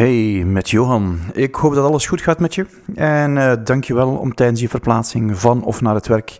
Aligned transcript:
Hey, 0.00 0.44
met 0.44 0.70
Johan. 0.70 1.18
Ik 1.32 1.54
hoop 1.54 1.74
dat 1.74 1.84
alles 1.84 2.06
goed 2.06 2.20
gaat 2.20 2.38
met 2.38 2.54
je. 2.54 2.66
En 2.94 3.36
uh, 3.36 3.52
dank 3.64 3.84
je 3.84 3.94
wel 3.94 4.16
om 4.16 4.34
tijdens 4.34 4.60
je 4.60 4.68
verplaatsing 4.68 5.38
van 5.38 5.64
of 5.64 5.80
naar 5.80 5.94
het 5.94 6.06
werk 6.06 6.38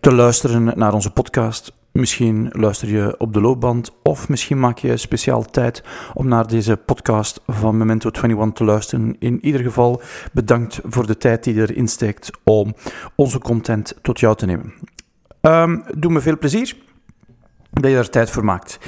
te 0.00 0.12
luisteren 0.14 0.78
naar 0.78 0.92
onze 0.92 1.10
podcast. 1.10 1.72
Misschien 1.92 2.48
luister 2.52 2.88
je 2.88 3.14
op 3.18 3.32
de 3.32 3.40
loopband 3.40 3.90
of 4.02 4.28
misschien 4.28 4.60
maak 4.60 4.78
je 4.78 4.96
speciaal 4.96 5.44
tijd 5.44 5.82
om 6.14 6.28
naar 6.28 6.46
deze 6.46 6.76
podcast 6.76 7.40
van 7.46 7.76
Memento 7.76 8.10
21 8.10 8.52
te 8.52 8.64
luisteren. 8.64 9.16
In 9.18 9.44
ieder 9.44 9.60
geval 9.60 10.02
bedankt 10.32 10.80
voor 10.82 11.06
de 11.06 11.16
tijd 11.16 11.44
die 11.44 11.54
erin 11.54 11.88
steekt 11.88 12.30
om 12.44 12.74
onze 13.14 13.38
content 13.38 13.94
tot 14.02 14.20
jou 14.20 14.36
te 14.36 14.46
nemen. 14.46 14.74
Um, 15.40 15.84
doe 15.96 16.12
me 16.12 16.20
veel 16.20 16.38
plezier 16.38 16.76
dat 17.80 17.90
je 17.90 17.96
er 17.96 18.10
tijd 18.10 18.30
voor 18.30 18.44
maakt. 18.44 18.78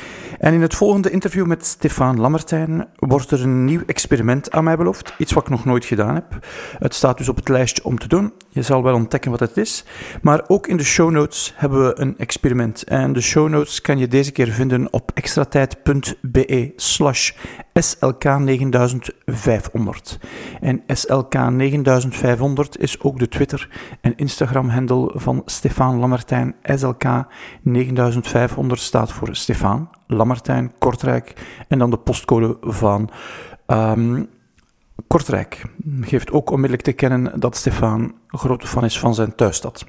En 0.45 0.55
in 0.55 0.63
het 0.63 0.75
volgende 0.75 1.11
interview 1.11 1.47
met 1.47 1.67
Stefan 1.67 2.21
Lammertijn 2.21 2.87
wordt 2.97 3.31
er 3.31 3.43
een 3.43 3.65
nieuw 3.65 3.83
experiment 3.87 4.51
aan 4.51 4.65
mij 4.65 4.77
beloofd. 4.77 5.15
Iets 5.19 5.33
wat 5.33 5.43
ik 5.43 5.51
nog 5.51 5.65
nooit 5.65 5.85
gedaan 5.85 6.15
heb. 6.15 6.47
Het 6.79 6.95
staat 6.95 7.19
dus 7.19 7.29
op 7.29 7.37
het 7.37 7.49
lijstje 7.49 7.85
om 7.85 7.99
te 7.99 8.09
doen. 8.09 8.33
Je 8.49 8.63
zal 8.63 8.83
wel 8.83 8.95
ontdekken 8.95 9.31
wat 9.31 9.41
het 9.41 9.57
is. 9.57 9.85
Maar 10.23 10.45
ook 10.47 10.67
in 10.67 10.77
de 10.77 10.85
show 10.85 11.11
notes 11.11 11.53
hebben 11.57 11.87
we 11.87 12.01
een 12.01 12.19
experiment. 12.19 12.83
En 12.83 13.13
de 13.13 13.21
show 13.21 13.49
notes 13.49 13.81
kan 13.81 13.99
je 13.99 14.09
deze 14.09 14.33
keer 14.33 14.49
vinden 14.49 14.93
op 14.93 15.11
extratijd.be 15.15 16.73
slash 16.77 17.33
SLK 17.73 18.39
9500. 18.39 20.19
En 20.61 20.83
SLK 20.87 21.51
9500 21.51 22.79
is 22.79 23.01
ook 23.01 23.19
de 23.19 23.29
Twitter- 23.29 23.71
en 24.01 24.17
Instagram-handle 24.17 25.13
van 25.15 25.43
Stefan 25.45 25.99
Lammertijn. 25.99 26.55
SLK 26.63 27.05
9500 27.63 28.81
staat 28.81 29.13
voor 29.13 29.37
Stefan 29.37 29.89
Lammertijn, 30.07 30.73
Kortrijk 30.79 31.33
en 31.69 31.79
dan 31.79 31.91
de 31.91 31.97
postcode 31.97 32.57
van 32.61 33.11
um, 33.67 34.29
Kortrijk. 35.07 35.63
Geeft 36.01 36.31
ook 36.31 36.51
onmiddellijk 36.51 36.83
te 36.83 36.93
kennen 36.93 37.41
dat 37.41 37.57
Stefan 37.57 38.15
grote 38.29 38.67
fan 38.67 38.85
is 38.85 38.99
van 38.99 39.15
zijn 39.15 39.35
thuisstad. 39.35 39.87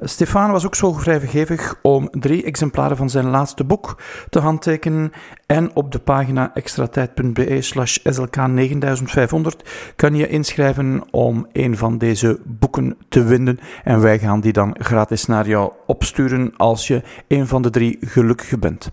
Stefan 0.00 0.50
was 0.50 0.66
ook 0.66 0.74
zo 0.74 0.92
vrijgevig 0.92 1.78
om 1.82 2.08
drie 2.10 2.44
exemplaren 2.44 2.96
van 2.96 3.10
zijn 3.10 3.26
laatste 3.26 3.64
boek 3.64 4.02
te 4.30 4.38
handtekenen 4.38 5.12
en 5.46 5.70
op 5.74 5.92
de 5.92 5.98
pagina 5.98 6.54
extratijd.be 6.54 7.62
slash 7.62 7.98
slk 8.04 8.36
9500 8.46 9.92
kan 9.96 10.14
je 10.14 10.28
inschrijven 10.28 11.02
om 11.10 11.46
een 11.52 11.76
van 11.76 11.98
deze 11.98 12.40
boeken 12.44 12.96
te 13.08 13.24
winnen 13.24 13.58
en 13.84 14.00
wij 14.00 14.18
gaan 14.18 14.40
die 14.40 14.52
dan 14.52 14.76
gratis 14.78 15.26
naar 15.26 15.48
jou 15.48 15.72
opsturen 15.86 16.52
als 16.56 16.86
je 16.86 17.02
een 17.28 17.46
van 17.46 17.62
de 17.62 17.70
drie 17.70 17.98
gelukkigen 18.00 18.60
bent. 18.60 18.90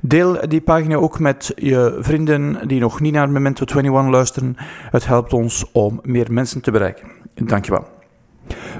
Deel 0.00 0.48
die 0.48 0.60
pagina 0.60 0.96
ook 0.96 1.18
met 1.18 1.52
je 1.56 1.98
vrienden 2.00 2.68
die 2.68 2.80
nog 2.80 3.00
niet 3.00 3.12
naar 3.12 3.30
Memento 3.30 3.64
21 3.64 4.12
luisteren. 4.12 4.56
Het 4.90 5.06
helpt 5.06 5.32
ons 5.32 5.64
om 5.72 6.00
meer 6.02 6.32
mensen 6.32 6.60
te 6.60 6.70
bereiken. 6.70 7.08
Dankjewel. 7.34 7.86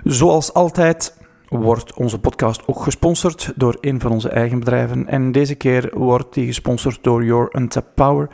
Zoals 0.04 0.52
altijd 0.54 1.16
wordt 1.48 1.94
onze 1.94 2.18
podcast 2.18 2.62
ook 2.66 2.82
gesponsord 2.82 3.52
door 3.56 3.76
een 3.80 4.00
van 4.00 4.10
onze 4.10 4.28
eigen 4.28 4.58
bedrijven. 4.58 5.06
En 5.06 5.32
deze 5.32 5.54
keer 5.54 5.90
wordt 5.92 6.34
die 6.34 6.46
gesponsord 6.46 7.02
door 7.02 7.24
Your 7.24 7.56
Untapped 7.56 7.94
Power, 7.94 8.28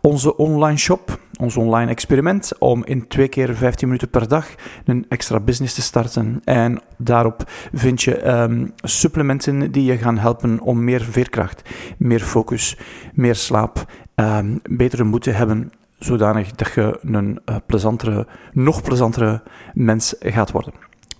onze 0.00 0.36
online 0.36 0.78
shop, 0.78 1.18
ons 1.40 1.56
online 1.56 1.90
experiment 1.90 2.52
om 2.58 2.84
in 2.84 3.08
twee 3.08 3.28
keer 3.28 3.54
15 3.54 3.88
minuten 3.88 4.10
per 4.10 4.28
dag 4.28 4.46
een 4.84 5.06
extra 5.08 5.40
business 5.40 5.74
te 5.74 5.82
starten. 5.82 6.40
En 6.44 6.80
daarop 6.98 7.42
vind 7.72 8.02
je 8.02 8.28
um, 8.28 8.72
supplementen 8.76 9.72
die 9.72 9.84
je 9.84 9.96
gaan 9.96 10.18
helpen 10.18 10.60
om 10.60 10.84
meer 10.84 11.00
veerkracht, 11.02 11.62
meer 11.98 12.20
focus, 12.20 12.78
meer 13.14 13.34
slaap, 13.34 13.84
um, 14.14 14.60
betere 14.62 15.04
moed 15.04 15.22
te 15.22 15.30
hebben 15.30 15.72
zodanig 15.98 16.50
dat 16.50 16.72
je 16.74 16.98
een 17.02 17.40
uh, 17.44 17.56
plezantere, 17.66 18.26
nog 18.52 18.82
plezantere 18.82 19.42
mens 19.74 20.14
gaat 20.18 20.50
worden. 20.50 20.72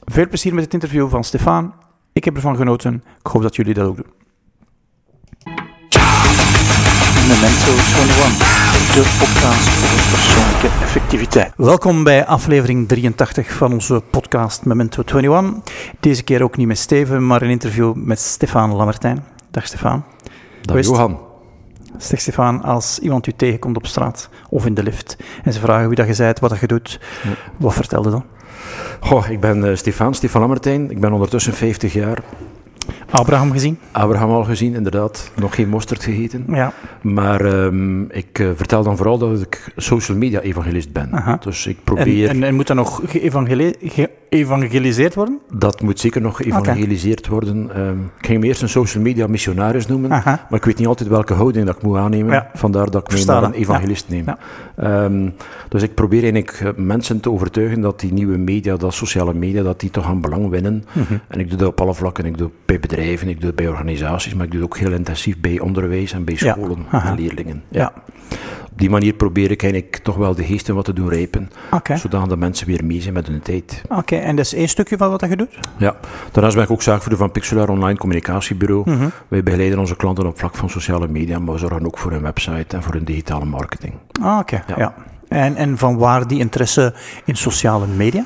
Veel 0.07 0.29
plezier 0.29 0.55
met 0.55 0.65
het 0.65 0.73
interview 0.73 1.09
van 1.11 1.25
Stefan. 1.25 1.75
Ik 2.12 2.25
heb 2.25 2.35
ervan 2.35 2.57
genoten. 2.57 3.05
Ik 3.19 3.27
hoop 3.27 3.42
dat 3.42 3.57
jullie 3.57 3.75
dat 3.75 3.86
ook 3.86 3.97
doen. 3.97 4.07
Memento 7.29 7.70
21, 7.70 8.95
de 8.95 9.17
podcast 9.19 9.69
over 9.85 10.11
persoonlijke 10.11 10.85
effectiviteit. 10.85 11.53
Welkom 11.57 12.05
bij 12.05 12.27
aflevering 12.27 12.89
83 12.89 13.53
van 13.53 13.73
onze 13.73 14.03
podcast 14.11 14.64
Memento 14.64 15.03
21. 15.07 15.75
Deze 16.01 16.23
keer 16.23 16.42
ook 16.42 16.57
niet 16.57 16.67
met 16.67 16.79
Steven, 16.79 17.27
maar 17.27 17.42
een 17.42 17.51
interview 17.51 17.95
met 17.95 18.19
Stefan 18.19 18.73
Lammertijn. 18.73 19.25
Dag 19.51 19.67
Stefan. 19.67 20.05
Dag 20.63 20.85
Johan. 20.85 21.19
Zeg 21.98 22.20
Stefan, 22.20 22.63
als 22.63 22.98
iemand 22.98 23.27
u 23.27 23.33
tegenkomt 23.33 23.77
op 23.77 23.86
straat 23.86 24.29
of 24.48 24.67
in 24.67 24.75
de 24.75 24.83
lift 24.83 25.17
en 25.45 25.53
ze 25.53 25.61
vragen 25.61 25.86
wie 25.86 25.97
dat 25.97 26.07
je 26.07 26.17
bent, 26.17 26.39
wat 26.39 26.51
dat 26.51 26.61
je 26.61 26.67
doet, 26.67 27.01
ja. 27.25 27.30
wat 27.57 27.75
vertelde 27.75 28.11
dan? 28.11 28.25
Goh, 29.00 29.30
ik 29.30 29.40
ben 29.40 29.64
uh, 29.64 29.77
Stefan, 29.77 30.14
Stefan 30.14 30.40
Lammertijn. 30.40 30.90
Ik 30.90 31.00
ben 31.00 31.12
ondertussen 31.12 31.52
50 31.52 31.92
jaar. 31.92 32.18
Abraham 33.11 33.52
gezien? 33.52 33.78
Abraham 33.92 34.30
al 34.30 34.44
gezien, 34.44 34.74
inderdaad. 34.74 35.30
Nog 35.36 35.55
geen 35.55 35.68
mosterd 35.68 36.05
gegeten. 36.05 36.44
Ja. 36.48 36.72
Maar 37.02 37.40
um, 37.40 38.11
ik 38.11 38.39
uh, 38.39 38.50
vertel 38.55 38.83
dan 38.83 38.96
vooral 38.96 39.18
dat 39.18 39.40
ik 39.40 39.72
social 39.77 40.17
media 40.17 40.40
evangelist 40.40 40.92
ben. 40.92 41.08
Aha. 41.12 41.36
Dus 41.40 41.67
ik 41.67 41.84
probeer... 41.84 42.28
En, 42.28 42.36
en, 42.36 42.42
en 42.42 42.55
moet 42.55 42.67
dat 42.67 42.77
nog 42.77 43.00
geëvangeliseerd 43.06 45.14
worden? 45.14 45.40
Dat 45.55 45.80
moet 45.80 46.00
zeker 46.00 46.20
nog 46.20 46.36
geëvangeliseerd 46.36 47.18
okay. 47.18 47.30
worden. 47.30 47.80
Um, 47.80 48.11
ik 48.18 48.27
ging 48.27 48.40
me 48.40 48.46
eerst 48.46 48.62
een 48.62 48.68
social 48.68 49.02
media 49.02 49.27
missionaris 49.27 49.86
noemen, 49.86 50.12
Aha. 50.12 50.46
maar 50.50 50.58
ik 50.58 50.64
weet 50.64 50.78
niet 50.78 50.86
altijd 50.86 51.08
welke 51.08 51.34
houding 51.34 51.67
dat 51.67 51.77
ik 51.77 51.83
moet 51.83 51.96
aannemen. 51.96 52.33
Ja. 52.33 52.50
Vandaar 52.55 52.90
dat 52.90 53.12
ik 53.12 53.18
me 53.18 53.24
maar 53.27 53.42
een 53.42 53.52
evangelist 53.52 54.06
ja. 54.08 54.14
neem. 54.14 54.24
Ja. 54.77 55.05
Um, 55.05 55.34
dus 55.68 55.83
ik 55.83 55.94
probeer 55.94 56.23
eigenlijk 56.23 56.73
mensen 56.77 57.20
te 57.20 57.30
overtuigen 57.30 57.80
dat 57.80 58.00
die 58.00 58.12
nieuwe 58.12 58.36
media, 58.36 58.77
dat 58.77 58.94
sociale 58.94 59.34
media, 59.34 59.62
dat 59.62 59.80
die 59.80 59.90
toch 59.90 60.06
aan 60.06 60.20
belang 60.20 60.48
winnen. 60.48 60.84
Mm 60.92 61.05
-hmm. 61.08 61.20
En 61.28 61.40
ik 61.40 61.48
doe 61.48 61.58
dat 61.58 61.68
op 61.68 61.80
alle 61.80 61.94
vlakken. 61.94 62.24
Ik 62.24 62.38
doe 62.38 62.50
bij 62.64 62.80
bedrijven, 62.80 62.95
ik 62.96 63.40
doe 63.40 63.46
het 63.46 63.57
bij 63.57 63.68
organisaties, 63.68 64.34
maar 64.34 64.45
ik 64.45 64.51
doe 64.51 64.61
het 64.61 64.70
ook 64.70 64.79
heel 64.79 64.92
intensief 64.92 65.39
bij 65.39 65.61
onderwijs 65.61 66.12
en 66.12 66.24
bij 66.24 66.36
scholen 66.36 66.86
en 66.90 67.14
leerlingen. 67.14 67.62
Ja. 67.68 67.92
Op 68.73 68.83
die 68.83 68.90
manier 68.90 69.12
probeer 69.12 69.51
ik 69.51 69.62
eigenlijk 69.62 69.96
toch 69.96 70.17
wel 70.17 70.34
de 70.34 70.45
geesten 70.45 70.74
wat 70.74 70.84
te 70.84 70.92
doen 70.92 71.08
rijpen, 71.08 71.51
okay. 71.70 71.96
zodat 71.96 72.29
de 72.29 72.36
mensen 72.36 72.67
weer 72.67 72.85
mee 72.85 73.01
zijn 73.01 73.14
met 73.14 73.27
hun 73.27 73.40
tijd. 73.40 73.83
Oké, 73.85 73.98
okay, 73.98 74.20
en 74.20 74.36
dat 74.36 74.45
is 74.45 74.55
één 74.55 74.68
stukje 74.68 74.96
van 74.96 75.11
wat 75.11 75.20
je 75.20 75.36
doet? 75.36 75.58
Ja, 75.77 75.96
daarnaast 76.33 76.55
ben 76.56 76.64
ik 76.64 76.70
ook 76.70 76.83
zaakvoerder 76.83 77.18
van 77.18 77.33
Pixelar 77.33 77.68
Online 77.68 77.98
Communicatiebureau. 77.98 78.90
Mm 78.90 78.98
-hmm. 78.98 79.11
Wij 79.29 79.42
begeleiden 79.42 79.79
onze 79.79 79.96
klanten 79.96 80.27
op 80.27 80.39
vlak 80.39 80.55
van 80.55 80.70
sociale 80.70 81.08
media, 81.08 81.39
maar 81.39 81.55
we 81.55 81.61
zorgen 81.61 81.86
ook 81.86 81.98
voor 81.98 82.11
hun 82.11 82.23
website 82.23 82.77
en 82.77 82.83
voor 82.83 82.92
hun 82.92 83.05
digitale 83.05 83.45
marketing. 83.45 83.95
Ah, 84.23 84.39
oké, 84.39 84.62
ja. 84.67 84.74
ja. 84.79 84.95
En, 85.29 85.56
en 85.56 85.79
van 85.79 85.96
waar 85.96 86.27
die 86.27 86.39
interesse 86.39 86.95
in 87.24 87.36
sociale 87.36 87.86
media? 87.86 88.24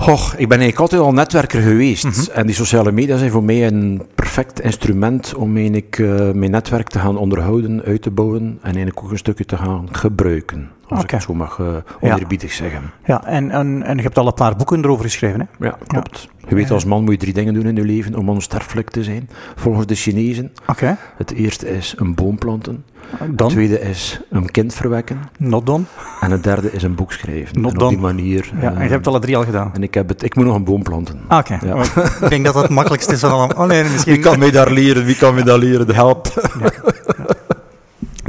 Goh, 0.00 0.24
ik 0.36 0.48
ben 0.48 0.58
eigenlijk 0.58 0.78
altijd 0.78 1.00
al 1.00 1.12
netwerker 1.12 1.62
geweest. 1.62 2.04
Mhm. 2.04 2.18
Mm 2.18 2.24
-hmm. 2.24 2.34
En 2.34 2.46
die 2.46 2.54
sociale 2.54 2.92
media 2.92 3.16
zijn 3.16 3.30
voor 3.30 3.44
mij 3.44 3.66
een 3.66 4.02
perfect 4.14 4.60
instrument 4.60 5.34
om 5.34 5.56
ik, 5.56 5.98
uh, 5.98 6.30
mijn 6.30 6.50
netwerk 6.50 6.88
te 6.88 6.98
gaan 6.98 7.16
onderhouden, 7.16 7.82
uit 7.82 8.02
te 8.02 8.10
bouwen 8.10 8.42
en 8.42 8.58
eigenlijk 8.62 9.02
ook 9.02 9.10
een 9.10 9.18
stukje 9.18 9.44
te 9.44 9.56
gaan 9.56 9.88
gebruiken. 9.92 10.70
Als 10.80 10.90
okay. 10.90 11.02
ik 11.02 11.10
het 11.10 11.22
zo 11.22 11.34
mag 11.34 11.58
uh, 11.58 11.66
oneerbiedig 12.00 12.50
ja. 12.50 12.56
zeggen. 12.56 12.82
Ja, 13.04 13.24
en, 13.24 13.50
en, 13.50 13.82
en 13.82 13.96
je 13.96 14.02
hebt 14.02 14.18
al 14.18 14.26
een 14.26 14.34
paar 14.34 14.56
boeken 14.56 14.84
erover 14.84 15.04
geschreven, 15.04 15.40
hè? 15.40 15.66
Ja, 15.66 15.78
klopt. 15.86 16.28
Ja. 16.38 16.48
Je 16.48 16.54
weet, 16.54 16.70
als 16.70 16.84
man 16.84 17.04
moet 17.04 17.12
je 17.12 17.18
drie 17.18 17.32
dingen 17.32 17.54
doen 17.54 17.66
in 17.66 17.76
je 17.76 17.84
leven 17.84 18.14
om 18.14 18.28
onsterfelijk 18.28 18.90
te 18.90 19.04
zijn. 19.04 19.28
Volgens 19.56 19.86
de 19.86 19.94
Chinezen. 19.94 20.52
Okay. 20.66 20.96
Het 21.16 21.32
eerste 21.32 21.68
is 21.68 21.94
een 21.96 22.14
boom 22.14 22.38
planten. 22.38 22.84
Dan? 23.18 23.46
Het 23.46 23.48
tweede 23.48 23.80
is 23.80 24.20
een 24.30 24.50
kind 24.50 24.74
verwekken. 24.74 25.20
Not 25.38 25.66
done. 25.66 25.84
En 26.20 26.30
het 26.30 26.42
derde 26.44 26.72
is 26.72 26.82
een 26.82 26.94
boek 26.94 27.12
schrijven. 27.12 27.60
Not 27.60 27.70
en 27.70 27.76
op 27.76 27.78
done. 27.78 27.90
die 27.90 27.98
manier... 27.98 28.50
Ja, 28.60 28.72
uh, 28.72 28.78
en 28.78 28.84
je 28.84 28.90
hebt 28.90 29.06
alle 29.06 29.18
drie 29.18 29.36
al 29.36 29.44
gedaan. 29.44 29.70
En 29.74 29.82
ik, 29.82 29.94
heb 29.94 30.08
het, 30.08 30.22
ik 30.22 30.34
moet 30.36 30.44
nog 30.44 30.54
een 30.54 30.64
boom 30.64 30.82
planten. 30.82 31.20
Ah, 31.28 31.38
Oké. 31.38 31.54
Okay. 31.54 31.68
Ja. 31.68 31.82
ik 32.20 32.28
denk 32.28 32.44
dat 32.44 32.54
dat 32.54 32.62
het 32.62 32.72
makkelijkste 32.72 33.12
is 33.12 33.20
van 33.20 33.30
allemaal. 33.30 33.56
Oh 33.56 33.66
nee, 33.66 33.82
misschien... 33.82 34.12
Wie 34.12 34.22
kan 34.22 34.38
mij 34.38 34.50
daar 34.50 34.70
leren? 34.70 35.04
Wie 35.04 35.16
kan 35.16 35.34
mij 35.34 35.42
daar 35.42 35.58
leren? 35.58 35.94
Help. 35.94 36.50
Ja. 36.60 36.70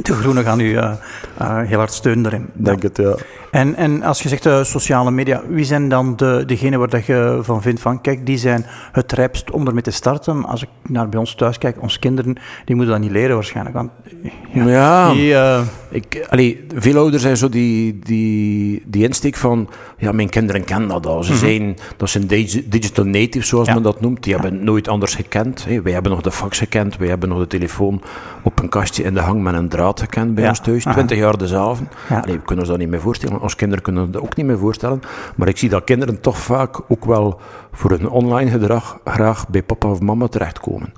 De 0.02 0.14
groenen 0.14 0.44
gaan 0.44 0.59
u 0.59 0.64
uh, 0.64 0.92
uh, 1.41 1.59
heel 1.68 1.78
hard 1.78 1.94
steunen 1.94 2.24
daarin. 2.24 2.50
Denk 2.53 2.81
het, 2.81 2.97
ja. 2.97 3.16
En, 3.52 3.75
en 3.75 4.04
als 4.04 4.21
je 4.21 4.30
zegt 4.30 4.45
uh, 4.45 4.63
sociale 4.63 5.12
media, 5.12 5.42
wie 5.50 5.66
zijn 5.66 5.89
dan 5.89 6.16
de, 6.16 6.44
degenen 6.45 6.80
waar 6.80 6.89
dat 6.89 7.06
je 7.06 7.39
van 7.42 7.62
vindt 7.62 7.81
van, 7.81 8.01
kijk, 8.01 8.25
die 8.25 8.38
zijn 8.38 8.66
het 8.92 9.12
rijpst 9.12 9.51
om 9.51 9.68
ermee 9.68 9.81
te 9.81 9.92
starten. 9.92 10.45
Als 10.45 10.62
ik 10.62 10.69
naar 10.88 11.10
bij 11.10 11.19
ons 11.19 11.36
thuis 11.36 11.57
kijk, 11.57 11.81
onze 11.81 12.00
kinderen, 12.00 12.36
die 12.66 12.75
moeten 12.75 12.94
dat 12.94 13.04
niet 13.04 13.12
leren 13.12 13.36
waarschijnlijk. 13.36 13.75
Want, 13.75 13.92
ja, 14.54 14.68
ja 14.68 15.12
die, 15.13 15.30
uh, 15.31 15.62
ik, 15.89 16.25
allee, 16.30 16.66
veel 16.75 16.98
ouders 16.98 17.21
zijn 17.21 17.38
zo 17.38 17.50
die, 17.50 18.00
die, 18.04 18.83
die 18.88 19.04
insteek 19.04 19.36
van, 19.36 19.69
ja, 19.98 20.12
mijn 20.12 20.30
kinderen 20.30 20.63
kennen 20.63 20.89
dat 20.89 21.06
al. 21.06 21.24
Ze 21.24 21.31
Mhm. 21.31 21.39
zijn, 21.39 21.77
dat 21.98 22.10
zijn 22.10 22.27
digital 22.66 23.06
natives, 23.06 23.48
zoals 23.48 23.68
Ja. 23.68 23.74
men 23.74 23.83
dat 23.83 24.01
noemt. 24.01 24.24
Die 24.24 24.33
hebben 24.33 24.63
nooit 24.63 24.88
anders 24.88 25.16
gekend. 25.16 25.66
Hey, 25.66 25.81
wij 25.81 25.94
hebben 25.94 26.12
nog 26.12 26.21
de 26.21 26.31
fax 26.31 26.57
gekend, 26.57 26.98
wij 26.98 27.07
hebben 27.07 27.30
nog 27.30 27.39
de 27.39 27.48
telefoon 27.48 28.01
op 28.44 28.60
een 28.62 28.69
kastje 28.69 29.04
in 29.04 29.13
de 29.13 29.19
hang 29.19 29.42
met 29.44 29.54
een 29.54 29.69
draad 29.69 30.00
gekend 30.00 30.33
bij 30.36 30.44
Ja. 30.44 30.50
ons 30.50 30.60
thuis. 30.60 30.83
Twintig 30.83 31.18
jaar 31.18 31.31
dezelfde. 31.38 31.86
Ja. 32.10 32.19
Allee, 32.19 32.36
we 32.36 32.42
kunnen 32.42 32.60
ons 32.60 32.68
dat 32.74 32.78
niet 32.78 32.89
meer 32.89 33.01
voorstellen. 33.01 33.39
Als 33.42 33.56
kinderen 33.56 33.83
kunnen 33.83 34.12
dat 34.12 34.22
ook 34.22 34.36
niet 34.36 34.45
meer 34.45 34.57
voorstellen. 34.57 35.01
Maar 35.36 35.48
ik 35.48 35.57
zie 35.57 35.69
dat 35.69 35.83
kinderen 35.83 36.22
toch 36.22 36.38
vaak 36.38 36.80
ook 36.88 37.06
wel 37.06 37.39
voor 37.72 37.89
hun 37.89 38.10
online 38.10 38.50
gedrag 38.51 39.00
graag 39.06 39.48
bij 39.50 39.63
papa 39.63 39.88
of 39.89 40.00
mama 40.01 40.28
terechtkomen. 40.28 40.94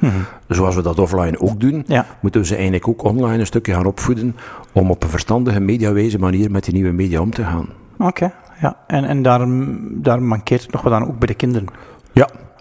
Zoals 0.47 0.75
we 0.75 0.81
dat 0.81 1.00
offline 1.00 1.39
ook 1.39 1.59
doen, 1.59 1.71
Mhm. 1.74 1.91
Ja. 1.91 2.06
moeten 2.21 2.41
we 2.41 2.47
ze 2.47 2.53
eigenlijk 2.56 2.88
ook 2.88 3.03
online 3.03 3.39
een 3.39 3.45
stukje 3.45 3.74
gaan 3.74 3.85
opvoeden 3.85 4.35
om 4.71 4.91
op 4.91 5.03
een 5.03 5.09
verstandige, 5.09 5.59
mediawijze 5.59 6.19
manier 6.19 6.51
met 6.51 6.63
die 6.63 6.74
nieuwe 6.74 6.91
media 6.91 7.21
om 7.21 7.31
te 7.31 7.44
gaan. 7.44 7.68
Oké, 7.97 8.31
ja. 8.62 8.77
En, 8.88 9.03
en 9.06 9.21
daar, 9.21 9.47
daar 9.91 10.21
mankeert 10.21 10.62
het 10.62 10.71
nog 10.71 10.81
wat 10.81 10.94
aan, 10.94 11.07
ook 11.07 11.18
bij 11.19 11.27
de 11.27 11.33
kinderen. 11.33 11.68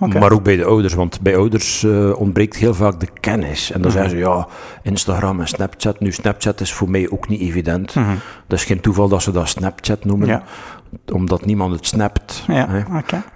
Maar 0.08 0.32
ook 0.32 0.42
bij 0.42 0.56
de 0.56 0.64
ouders, 0.64 0.94
want 0.94 1.20
bij 1.20 1.36
ouders 1.36 1.84
eh, 1.84 2.20
ontbreekt 2.20 2.56
heel 2.56 2.74
vaak 2.74 3.00
de 3.00 3.08
kennis. 3.20 3.70
En 3.72 3.80
dan 3.82 3.90
Mhm. 3.90 4.00
zeggen 4.00 4.18
ze, 4.18 4.24
ja, 4.24 4.46
Instagram 4.82 5.40
en 5.40 5.48
Snapchat. 5.48 6.00
Nu, 6.00 6.12
Snapchat 6.12 6.60
is 6.60 6.72
voor 6.72 6.90
mij 6.90 7.10
ook 7.10 7.28
niet 7.28 7.40
evident. 7.40 7.94
Mhm. 7.94 8.14
Dat 8.46 8.58
is 8.58 8.64
geen 8.64 8.80
toeval 8.80 9.08
dat 9.08 9.22
ze 9.22 9.30
dat 9.32 9.48
Snapchat 9.48 10.04
noemen, 10.04 10.28
Ja. 10.28 10.42
omdat 11.12 11.44
niemand 11.44 11.74
het 11.74 11.86
snapt. 11.86 12.44
Ja, 12.46 12.66
hè. 12.68 12.78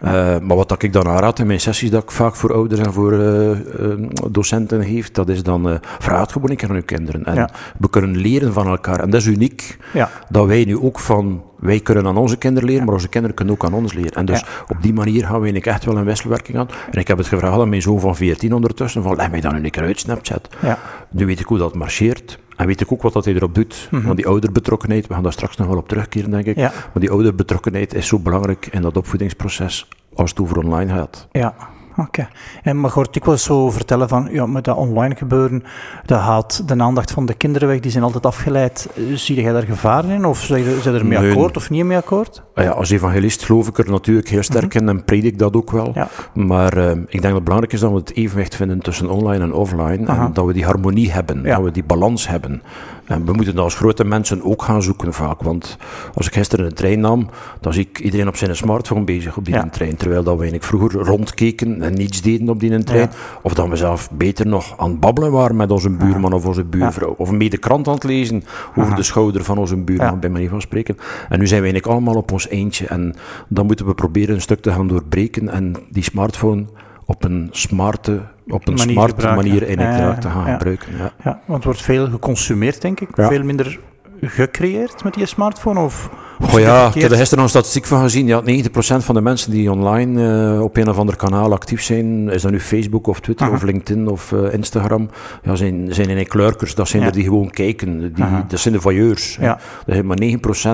Eh, 0.01 0.41
maar 0.41 0.57
wat 0.57 0.69
dat 0.69 0.83
ik 0.83 0.93
dan 0.93 1.07
aanraad 1.09 1.39
in 1.39 1.47
mijn 1.47 1.61
sessies, 1.61 1.91
dat 1.91 2.03
ik 2.03 2.11
vaak 2.11 2.37
voor 2.37 2.53
ouders 2.55 2.81
en 2.81 2.93
voor 2.93 3.13
eh, 3.13 3.91
docenten 4.31 4.85
geef, 4.85 5.11
dat 5.11 5.29
is 5.29 5.43
dan, 5.43 5.79
vraag 5.99 6.33
gewoon 6.33 6.51
een 6.51 6.57
keer 6.57 6.69
aan 6.69 6.75
uw 6.77 6.83
kinderen. 6.85 7.25
En 7.25 7.35
Ja. 7.35 7.51
we 7.79 7.91
kunnen 7.91 8.17
leren 8.17 8.53
van 8.53 8.67
elkaar. 8.67 9.01
En 9.01 9.11
dat 9.11 9.21
is 9.21 9.27
uniek, 9.27 9.77
Ja. 9.93 10.11
dat 10.31 10.47
wij 10.47 10.65
nu 10.65 10.79
ook 10.79 10.99
van, 10.99 11.43
wij 11.59 11.81
kunnen 11.81 12.07
aan 12.07 12.17
onze 12.17 12.37
kinderen 12.37 12.69
leren, 12.69 12.85
maar 12.85 12.95
onze 12.95 13.09
kinderen 13.09 13.37
kunnen 13.37 13.55
ook 13.55 13.65
aan 13.65 13.75
ons 13.75 13.93
leren. 13.93 14.13
En 14.13 14.27
dus 14.27 14.45
op 14.69 14.77
die 14.83 14.93
manier 14.93 15.27
gaan 15.27 15.41
we 15.41 15.61
echt 15.61 15.85
wel 15.85 15.97
een 15.97 16.05
wisselwerking 16.05 16.59
aan. 16.59 16.69
En 16.91 17.01
ik 17.01 17.09
heb 17.09 17.19
het 17.19 17.27
gevraagd 17.27 17.61
aan 17.61 17.69
mijn 17.69 17.83
zoon 17.83 18.01
van 18.01 18.17
14 18.17 18.53
ondertussen, 18.53 19.03
van 19.03 19.17
leg 19.17 19.31
mij 19.31 19.41
dan 19.41 19.55
nu 19.55 19.65
een 19.65 19.71
keer 19.71 19.83
uit 19.83 20.01
Snapchat. 20.01 20.49
Ja. 20.63 20.79
Nu 21.11 21.27
weet 21.27 21.41
ik 21.41 21.47
hoe 21.47 21.59
dat 21.59 21.75
marcheert. 21.75 22.39
En 22.57 22.67
weet 22.67 22.81
ik 22.81 22.93
ook 22.93 23.03
wat 23.03 23.13
dat 23.13 23.25
hij 23.25 23.35
erop 23.35 23.55
doet. 23.55 23.89
Want 23.91 24.17
die 24.17 24.27
ouderbetrokkenheid, 24.27 25.07
we 25.07 25.15
gaan 25.15 25.23
daar 25.23 25.33
straks 25.33 25.57
nog 25.57 25.67
wel 25.67 25.77
op 25.77 25.89
terugkeren, 25.89 26.31
denk 26.31 26.47
ik. 26.47 26.57
Mhm. 26.57 26.65
Ja. 26.65 26.73
Maar 26.73 27.01
die 27.03 27.11
ouderbetrokkenheid 27.11 27.95
is 27.95 28.07
zo 28.07 28.19
belangrijk 28.19 28.69
in 28.71 28.83
dat 28.83 28.97
opvoedingsproces 28.97 29.89
als 30.15 30.31
het 30.31 30.41
over 30.41 30.59
online 30.59 30.93
gaat. 30.93 31.29
Ja, 31.33 31.55
oké. 31.97 32.29
En 32.63 32.81
maar 32.81 32.91
hoort 32.91 33.17
ik 33.17 33.25
wel 33.25 33.37
zo 33.37 33.71
vertellen 33.71 34.09
van, 34.09 34.29
ja, 34.33 34.47
met 34.47 34.65
dat 34.65 34.77
online 34.77 35.15
gebeuren, 35.17 35.65
dat 36.07 36.19
haalt 36.21 36.69
de 36.69 36.83
aandacht 36.83 37.11
van 37.11 37.27
de 37.27 37.35
kinderen 37.35 37.69
weg, 37.69 37.81
die 37.81 37.91
zijn 37.91 38.05
altijd 38.05 38.27
afgeleid. 38.27 38.89
Eh, 38.97 39.03
Zie 39.15 39.43
jij 39.43 39.53
daar 39.53 39.63
gevaren 39.63 40.11
in? 40.11 40.25
Of 40.25 40.39
zijn 40.43 40.63
je 40.65 40.81
er 40.85 41.07
mee 41.07 41.19
Nee. 41.19 41.31
akkoord 41.31 41.57
of 41.57 41.71
niet 41.71 41.85
mee 41.85 41.97
akkoord? 41.97 42.43
Ah 42.55 42.65
Ja, 42.65 42.71
als 42.71 42.91
evangelist 42.91 43.45
geloof 43.45 43.69
ik 43.69 43.79
er 43.79 43.91
natuurlijk 43.91 44.29
heel 44.29 44.43
sterk 44.43 44.75
in 44.75 44.89
en 44.89 45.05
predik 45.05 45.39
dat 45.39 45.57
ook 45.57 45.71
wel. 45.71 45.87
Mhm. 45.87 45.99
Ja. 45.99 46.09
Maar 46.35 46.77
eh, 46.77 46.91
ik 46.91 47.07
denk 47.11 47.23
dat 47.23 47.33
het 47.33 47.45
belangrijk 47.45 47.73
is 47.73 47.81
dat 47.81 47.91
we 47.91 47.97
het 47.97 48.15
evenwicht 48.15 48.55
vinden 48.57 48.79
tussen 48.81 49.11
online 49.11 49.45
en 49.45 49.53
offline. 49.53 50.07
Aha. 50.07 50.25
En 50.27 50.33
dat 50.33 50.45
we 50.47 50.53
die 50.53 50.65
harmonie 50.65 51.13
hebben, 51.13 51.43
Ja. 51.43 51.55
dat 51.57 51.65
we 51.65 51.71
die 51.71 51.85
balans 51.85 52.29
hebben. 52.29 52.63
En 53.07 53.25
we 53.25 53.33
moeten 53.33 53.55
dat 53.55 53.65
als 53.65 53.75
grote 53.75 54.05
mensen 54.05 54.43
ook 54.43 54.63
gaan 54.63 54.83
zoeken 54.83 55.13
vaak. 55.13 55.43
Want 55.43 55.77
als 56.15 56.27
ik 56.27 56.33
gisteren 56.33 56.67
een 56.67 56.75
trein 56.75 57.01
nam, 57.01 57.29
dan 57.61 57.73
zie 57.73 57.89
ik 57.91 57.99
iedereen 57.99 58.29
op 58.29 58.37
zijn 58.37 58.57
smartphone 58.57 59.05
bezig 59.05 59.37
op 59.37 59.45
die 59.45 59.55
Ja. 59.55 59.69
trein. 59.69 59.97
Terwijl 59.97 60.23
dat 60.23 60.39
we 60.39 60.57
vroeger 60.61 61.01
rondkeken 61.01 61.83
en 61.83 61.95
niets 61.95 62.23
deden 62.23 62.49
op 62.49 62.61
die 62.61 62.85
trein. 62.85 63.11
Of 63.43 63.55
dat 63.55 63.69
we 63.69 63.77
zelf 63.77 64.11
beter 64.11 64.47
nog 64.47 64.75
aan 64.79 64.91
het 64.91 65.01
babbelen 65.01 65.33
waren 65.33 65.57
met 65.57 65.71
onze 65.71 65.91
buurman 65.91 66.33
of 66.33 66.47
onze 66.47 66.65
buurvrouw. 66.65 67.15
Of 67.19 67.29
een 67.31 67.39
de 67.39 67.59
krant 67.59 67.89
aan 67.89 67.95
het 67.95 68.05
lezen 68.05 68.45
over 68.71 68.83
Aha. 68.83 68.95
de 68.97 69.03
schouder 69.03 69.45
van 69.45 69.59
onze 69.59 69.77
buurman, 69.77 70.21
bij 70.21 70.31
manier 70.31 70.49
van 70.49 70.61
spreken. 70.61 70.97
En 71.29 71.39
nu 71.39 71.47
zijn 71.47 71.61
we 71.63 71.67
eigenlijk 71.69 71.87
allemaal 71.87 72.15
op 72.15 72.33
ons 72.33 72.49
eentje. 72.49 72.87
En 72.87 73.15
dan 73.49 73.67
moeten 73.67 73.87
we 73.87 73.95
proberen 73.95 74.35
een 74.35 74.41
stuk 74.41 74.61
te 74.61 74.71
gaan 74.71 74.89
doorbreken 74.89 75.49
en 75.49 75.75
die 75.91 76.03
smartphone 76.03 76.65
op 77.05 77.25
een 77.25 77.49
smarte, 77.51 78.21
op 78.49 78.69
een 78.69 78.79
smarte 78.79 79.27
manier 79.27 79.63
eigenlijk 79.63 79.99
Ja, 79.99 80.07
ja, 80.07 80.15
te 80.15 80.29
gaan 80.29 80.53
gebruiken. 80.53 80.93
Ja. 81.25 81.41
Want 81.45 81.59
er 81.59 81.69
wordt 81.69 81.83
veel 81.83 82.09
geconsumeerd, 82.09 82.81
denk 82.81 83.01
ik. 83.01 83.09
Veel 83.13 83.43
minder 83.43 83.79
gecreëerd 84.21 85.05
met 85.05 85.15
die 85.15 85.27
smartphone? 85.27 85.81
Of, 85.81 86.11
of 86.41 86.55
Oh 86.55 86.61
ja, 86.61 86.87
ik 86.95 87.01
heb 87.03 87.11
er 87.11 87.17
gisteren 87.17 87.45
een 87.45 87.51
statistiek 87.51 87.85
van 87.85 88.01
gezien. 88.03 88.27
Ja, 88.27 88.43
90% 88.43 88.45
van 88.77 89.15
de 89.15 89.21
mensen 89.21 89.51
die 89.51 89.71
online 89.71 90.53
eh, 90.55 90.63
op 90.63 90.77
een 90.77 90.89
of 90.89 90.99
ander 90.99 91.17
kanaal 91.17 91.53
actief 91.53 91.83
zijn, 91.83 92.29
is 92.29 92.43
dat 92.43 92.51
nu 92.51 92.61
Facebook 92.61 93.07
of 93.07 93.21
Twitter 93.21 93.47
Aha. 93.47 93.55
of 93.55 93.63
LinkedIn 93.63 94.09
of 94.09 94.33
eh, 94.33 94.53
Instagram, 94.53 95.11
ja, 95.43 95.55
zijn, 95.55 95.87
zijn 95.95 96.09
in 96.09 96.27
kleurkers. 96.27 96.75
Dat 96.75 96.89
zijn 96.89 97.03
Ja. 97.03 97.09
er 97.09 97.15
die 97.15 97.25
gewoon 97.25 97.51
kijken. 97.51 98.15
Die, 98.15 98.25
Aha. 98.25 98.45
dat 98.49 98.59
zijn 98.61 98.75
de 98.75 98.81
voyeurs. 98.81 99.37
Ja. 99.41 99.59
Er 99.87 99.95
zijn 99.95 100.07
maar 100.07 100.19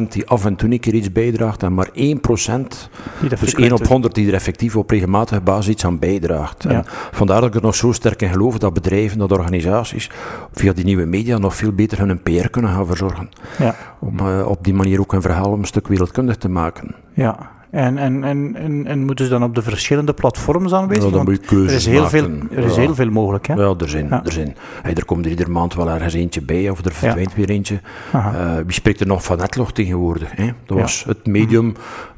9% 0.07 0.13
die 0.13 0.27
af 0.29 0.45
en 0.45 0.57
toe 0.57 0.71
een 0.71 0.81
keer 0.81 0.95
iets 0.95 1.13
bijdraagt 1.13 1.63
en 1.63 1.75
maar 1.75 1.89
1%, 1.93 1.93
Die 1.95 3.29
dat 3.29 3.39
dus 3.39 3.39
frequent 3.39 3.57
1 3.59 3.73
op 3.73 3.79
doen. 3.79 3.89
100 3.89 4.15
die 4.15 4.29
er 4.29 4.35
effectief 4.35 4.77
op 4.77 4.91
regelmatige 4.91 5.41
basis 5.41 5.69
iets 5.69 5.85
aan 5.85 5.99
bijdraagt. 5.99 6.63
Ja. 6.63 6.71
En 6.71 6.85
vandaar 7.11 7.41
dat 7.41 7.49
ik 7.49 7.55
er 7.55 7.63
nog 7.63 7.75
zo 7.75 7.93
sterk 7.93 8.23
in 8.23 8.31
geloof 8.31 8.59
dat 8.59 8.75
bedrijven, 8.75 9.19
dat 9.19 9.33
organisaties 9.33 10.11
via 10.53 10.73
die 10.73 10.85
nieuwe 10.85 11.05
media 11.05 11.39
nog 11.39 11.57
veel 11.57 11.73
beter 11.73 11.99
hun 11.99 12.23
PR 12.23 12.49
kunnen 12.51 12.71
gaan 12.71 12.87
verzorgen. 12.87 13.29
Ja, 13.59 13.75
Om 13.99 14.19
eh, 14.19 14.47
op 14.47 14.65
die 14.65 14.75
manier 14.75 15.01
ook 15.01 15.13
een 15.13 15.23
verhaal 15.23 15.53
een 15.53 15.65
stuk 15.65 15.89
wereldkundig 15.89 16.37
te 16.37 16.49
maken. 16.49 16.95
ja. 17.15 17.51
En, 17.73 17.99
en, 17.99 18.25
en, 18.25 18.57
en, 18.57 18.87
en 18.87 19.05
moeten 19.05 19.25
ze 19.25 19.31
dan 19.31 19.43
op 19.43 19.55
de 19.55 19.63
verschillende 19.63 20.13
platforms 20.13 20.73
aanwezig? 20.73 21.05
Ja, 21.05 21.11
dan 21.11 21.25
Want 21.25 21.29
moet 21.29 21.41
je 21.41 21.47
keuzes 21.57 21.71
er 21.71 21.77
is 21.77 21.87
heel, 21.87 22.09
veel, 22.09 22.29
er 22.51 22.65
is 22.65 22.75
Ja. 22.75 22.81
heel 22.81 22.95
veel 22.95 23.11
mogelijk, 23.11 23.47
hè? 23.47 23.55
Ja, 23.55 23.75
er 23.79 23.89
zijn. 23.89 24.07
Ja. 24.11 24.25
Er, 24.25 24.33
zijn. 24.33 24.57
Hey, 24.83 24.95
er 24.95 25.05
komt 25.05 25.25
er 25.25 25.31
iedere 25.31 25.51
maand 25.51 25.75
wel 25.75 25.91
ergens 25.91 26.15
eentje 26.15 26.43
bij, 26.43 26.71
of 26.71 26.85
er 26.85 26.93
verdwijnt 26.93 27.35
weer 27.35 27.49
eentje. 27.51 27.81
Eh, 28.13 28.55
wie 28.67 28.73
spreekt 28.75 29.01
er 29.01 29.07
nog 29.07 29.25
van 29.25 29.37
netlog 29.39 29.73
tegenwoordig? 29.73 30.31
Hè? 30.37 30.51
Dat 30.67 30.79
was 30.79 31.05
het 31.07 31.27
medium, 31.27 31.73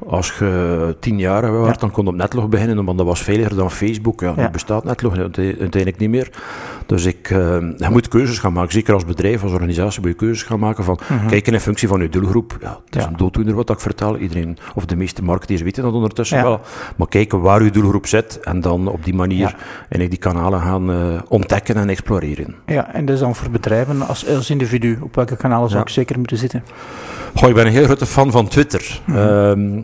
als 0.07 0.33
je 0.39 0.95
tien 0.99 1.19
jaar 1.19 1.51
was, 1.51 1.77
dan 1.77 1.91
kon 1.91 2.03
je 2.03 2.09
op 2.09 2.15
netlog 2.15 2.49
beginnen, 2.49 2.85
want 2.85 2.97
dat 2.97 3.07
was 3.07 3.21
veiliger 3.21 3.55
dan 3.55 3.71
Facebook. 3.71 4.21
Ja. 4.21 4.33
Nu 4.37 4.49
bestaat 4.49 4.83
netlog 4.83 5.17
uite- 5.17 5.41
uiteindelijk 5.59 5.97
niet 5.97 6.09
meer. 6.09 6.29
Dus 6.85 7.05
ik, 7.05 7.29
eh, 7.29 7.37
je 7.77 7.87
moet 7.91 8.07
keuzes 8.07 8.37
gaan 8.39 8.53
maken. 8.53 8.71
Zeker 8.71 8.93
als 8.93 9.05
bedrijf, 9.05 9.43
als 9.43 9.51
organisatie 9.51 10.01
moet 10.01 10.09
je 10.09 10.15
keuzes 10.15 10.43
gaan 10.43 10.59
maken 10.59 10.83
van, 10.83 10.99
kijken 11.27 11.53
in 11.53 11.59
functie 11.59 11.87
van 11.87 12.01
je 12.01 12.09
doelgroep. 12.09 12.57
Ja, 12.61 12.79
het 12.85 12.95
is 12.95 13.03
een 13.03 13.17
dooddoener 13.17 13.53
wat 13.55 13.69
ik 13.69 13.79
vertel. 13.79 14.17
Iedereen, 14.17 14.57
of 14.75 14.85
de 14.85 14.95
meeste 14.95 15.23
marketeers 15.45 15.61
weten 15.61 15.83
dat 15.83 15.93
ondertussen 15.93 16.37
Ja. 16.37 16.43
wel. 16.43 16.59
Maar 16.95 17.07
kijken 17.07 17.41
waar 17.41 17.63
je 17.63 17.71
doelgroep 17.71 18.07
zit 18.07 18.39
en 18.39 18.61
dan 18.61 18.87
op 18.87 19.03
die 19.03 19.13
manier 19.13 19.37
Ja. 19.37 19.55
eigenlijk 19.79 20.09
die 20.09 20.19
kanalen 20.19 20.61
gaan 20.61 20.91
eh, 20.91 21.21
ontdekken 21.27 21.75
en 21.75 21.89
exploreren. 21.89 22.55
Ja, 22.65 22.93
en 22.93 23.05
dat 23.05 23.15
is 23.15 23.21
dan 23.21 23.35
voor 23.35 23.49
bedrijven 23.49 24.07
als, 24.07 24.27
als 24.27 24.49
individu. 24.49 24.99
Op 25.01 25.15
welke 25.15 25.35
kanalen 25.35 25.69
zou 25.69 25.81
ik 25.81 25.89
zeker 25.89 26.17
moeten 26.17 26.37
zitten? 26.37 26.63
Goh, 27.35 27.49
ik 27.49 27.55
ben 27.55 27.65
een 27.65 27.71
heel 27.71 27.83
grote 27.83 28.05
fan 28.05 28.31
van 28.31 28.47
Twitter. 28.47 29.01
Mhm. 29.05 29.17
Ehm, 29.17 29.81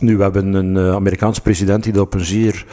nu, 0.00 0.16
we 0.16 0.22
hebben 0.22 0.54
een 0.54 0.76
eh, 0.76 0.94
Amerikaanse 0.94 1.40
president 1.40 1.82
die 1.84 1.92
dat 1.92 2.02
op 2.02 2.14
een 2.14 2.24
zeer 2.24 2.64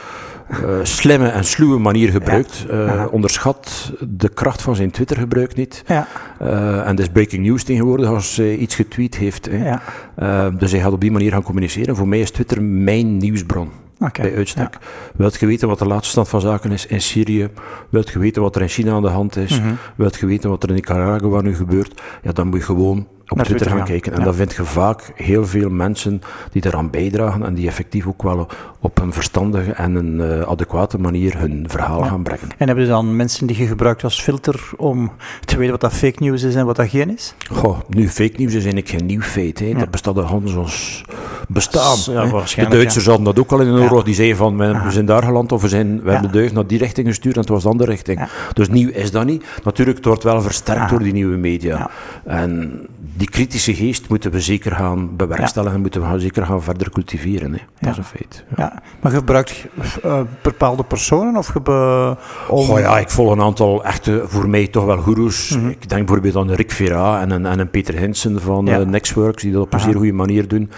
slimme 0.83 1.27
en 1.27 1.43
sluwe 1.45 1.79
manier 1.79 2.09
gebruikt. 2.09 2.65
Eh, 2.69 3.05
onderschat 3.11 3.91
de 4.09 4.29
kracht 4.29 4.61
van 4.61 4.75
zijn 4.75 4.91
Twitter-gebruik 4.91 5.55
niet. 5.55 5.83
Ja, 5.87 6.07
Eh, 6.39 6.87
en 6.87 6.95
dat 6.95 6.99
is 7.05 7.11
breaking 7.11 7.45
news 7.45 7.63
tegenwoordig 7.63 8.09
als 8.09 8.35
hij 8.35 8.55
iets 8.55 8.75
getweet 8.75 9.17
heeft. 9.17 9.45
Hè. 9.45 9.65
ja. 9.65 9.81
Eh, 10.15 10.47
dus 10.57 10.71
hij 10.71 10.79
gaat 10.79 10.91
op 10.91 11.01
die 11.01 11.11
manier 11.11 11.31
gaan 11.31 11.43
communiceren. 11.43 11.95
Voor 11.95 12.07
mij 12.07 12.19
is 12.19 12.31
Twitter 12.31 12.61
mijn 12.61 13.17
nieuwsbron. 13.17 13.69
Bij 14.21 14.35
uitstek. 14.35 14.77
Wilt 15.15 15.39
je 15.39 15.45
weten 15.45 15.67
wat 15.67 15.79
de 15.79 15.85
laatste 15.87 16.09
stand 16.09 16.27
van 16.29 16.41
zaken 16.41 16.71
is 16.71 16.85
in 16.85 17.01
Syrië? 17.01 17.49
Wilt 17.89 18.09
je 18.09 18.19
weten 18.19 18.41
wat 18.41 18.55
er 18.55 18.61
in 18.61 18.67
China 18.67 18.93
aan 18.93 19.01
de 19.01 19.07
hand 19.07 19.35
is? 19.35 19.59
Mhm. 19.59 19.73
Wilt 19.95 20.15
je 20.15 20.25
weten 20.25 20.49
wat 20.49 20.63
er 20.63 20.69
in 20.69 20.75
Nicaragua 20.75 21.41
nu 21.41 21.55
gebeurt? 21.55 22.01
Ja, 22.23 22.31
dan 22.31 22.47
moet 22.47 22.59
je 22.59 22.65
gewoon 22.65 23.07
op 23.31 23.37
Naar 23.37 23.45
Twitter 23.45 23.69
gaan 23.71 23.83
kijken. 23.85 24.11
En 24.11 24.17
Ja. 24.19 24.23
dan 24.25 24.33
vind 24.35 24.53
je 24.55 24.63
vaak 24.63 25.11
heel 25.15 25.45
veel 25.45 25.69
mensen 25.69 26.21
die 26.51 26.61
daaraan 26.61 26.89
bijdragen 26.89 27.45
en 27.45 27.53
die 27.53 27.67
effectief 27.67 28.07
ook 28.07 28.23
wel 28.23 28.47
op 28.79 28.99
een 28.99 29.13
verstandige 29.13 29.71
en 29.71 29.95
een 29.95 30.21
eh, 30.21 30.47
adequate 30.47 30.97
manier 30.99 31.37
hun 31.39 31.65
verhaal 31.69 31.99
Ja. 31.99 32.07
gaan 32.07 32.23
brengen. 32.23 32.47
En 32.57 32.67
hebben 32.67 32.85
ze 32.85 32.91
dan 32.91 33.15
mensen 33.15 33.47
die 33.47 33.57
je 33.57 33.65
gebruikt 33.67 34.03
als 34.03 34.21
filter 34.21 34.69
om 34.77 35.11
te 35.45 35.55
weten 35.57 35.71
wat 35.71 35.81
dat 35.81 35.93
fake 35.93 36.23
news 36.23 36.43
is 36.43 36.55
en 36.55 36.65
wat 36.65 36.75
dat 36.75 36.89
geen 36.89 37.13
is? 37.13 37.35
Goh, 37.51 37.79
nu, 37.89 38.09
fake 38.09 38.33
news 38.37 38.53
is 38.53 38.63
eigenlijk 38.63 38.89
geen 38.89 39.05
nieuw 39.05 39.21
feit. 39.21 39.59
Hè. 39.59 39.73
Dat 39.73 39.91
bestaat 39.91 40.17
al 40.17 40.35
ons 40.43 40.53
ons 40.55 41.03
bestaan. 41.47 41.97
De 42.55 42.65
Duitsers 42.69 43.05
hadden 43.05 43.25
dat 43.25 43.39
ook 43.39 43.51
al 43.51 43.59
in 43.61 43.67
een 43.67 43.77
Ja. 43.77 43.83
oorlog. 43.83 44.03
Die 44.03 44.13
zeiden 44.15 44.37
van, 44.37 44.57
we, 44.57 44.91
zijn 44.91 45.05
daar 45.05 45.23
geland 45.23 45.51
of 45.51 45.61
we, 45.61 45.67
zijn, 45.67 46.01
we 46.03 46.11
hebben 46.11 46.31
de 46.31 46.37
duif 46.37 46.53
naar 46.53 46.67
die 46.67 46.77
richting 46.77 47.07
gestuurd 47.07 47.35
en 47.35 47.41
het 47.41 47.49
was 47.49 47.63
de 47.63 47.69
andere 47.69 47.89
richting. 47.91 48.21
Dus 48.53 48.69
nieuw 48.69 48.89
is 48.89 49.11
dat 49.11 49.25
niet. 49.25 49.43
Natuurlijk, 49.63 49.97
het 49.97 50.05
wordt 50.05 50.23
wel 50.23 50.41
versterkt 50.41 50.89
door 50.89 50.99
die 50.99 51.13
nieuwe 51.13 51.37
media. 51.37 51.89
En 52.25 52.71
die 53.21 53.29
kritische 53.29 53.75
geest 53.75 54.09
moeten 54.09 54.31
we 54.31 54.39
zeker 54.41 54.71
gaan 54.71 55.15
bewerkstelligen 55.15 55.75
en 55.75 55.81
moeten 55.81 56.01
we 56.01 56.07
gaan 56.07 56.19
zeker 56.19 56.45
gaan 56.45 56.61
verder 56.63 56.89
cultiveren. 56.89 57.51
Hè. 57.53 57.57
Dat 57.57 57.67
Ja. 57.79 57.89
is 57.89 57.97
een 57.97 58.03
feit. 58.03 58.43
Ja. 58.57 58.81
Maar 59.01 59.11
gebruikt 59.11 59.55
je 59.55 59.69
eh, 60.03 60.19
bepaalde 60.41 60.83
personen 60.83 61.35
of. 61.37 61.53
Oh 62.49 62.79
ja, 62.79 62.99
ik 62.99 63.09
volg 63.09 63.31
een 63.31 63.41
aantal 63.41 63.83
echte, 63.83 64.23
voor 64.25 64.49
mij 64.49 64.67
toch 64.67 64.85
wel 64.85 64.97
goeroes. 64.97 65.49
Mhm. 65.57 65.67
Ik 65.69 65.89
denk 65.89 66.05
bijvoorbeeld 66.05 66.35
aan 66.35 66.51
Rick 66.51 66.71
Vera 66.71 67.21
en 67.21 67.29
een, 67.31 67.45
en 67.45 67.59
een 67.59 67.69
Peter 67.69 67.95
Hinsen 67.97 68.41
van 68.41 68.65
Ja. 68.65 68.79
eh, 68.79 68.85
Nextworks, 68.85 69.41
die 69.43 69.51
dat 69.51 69.61
op 69.61 69.73
een 69.73 69.79
zeer 69.79 69.95
goede 69.95 70.13
manier 70.13 70.47
doen. 70.47 70.69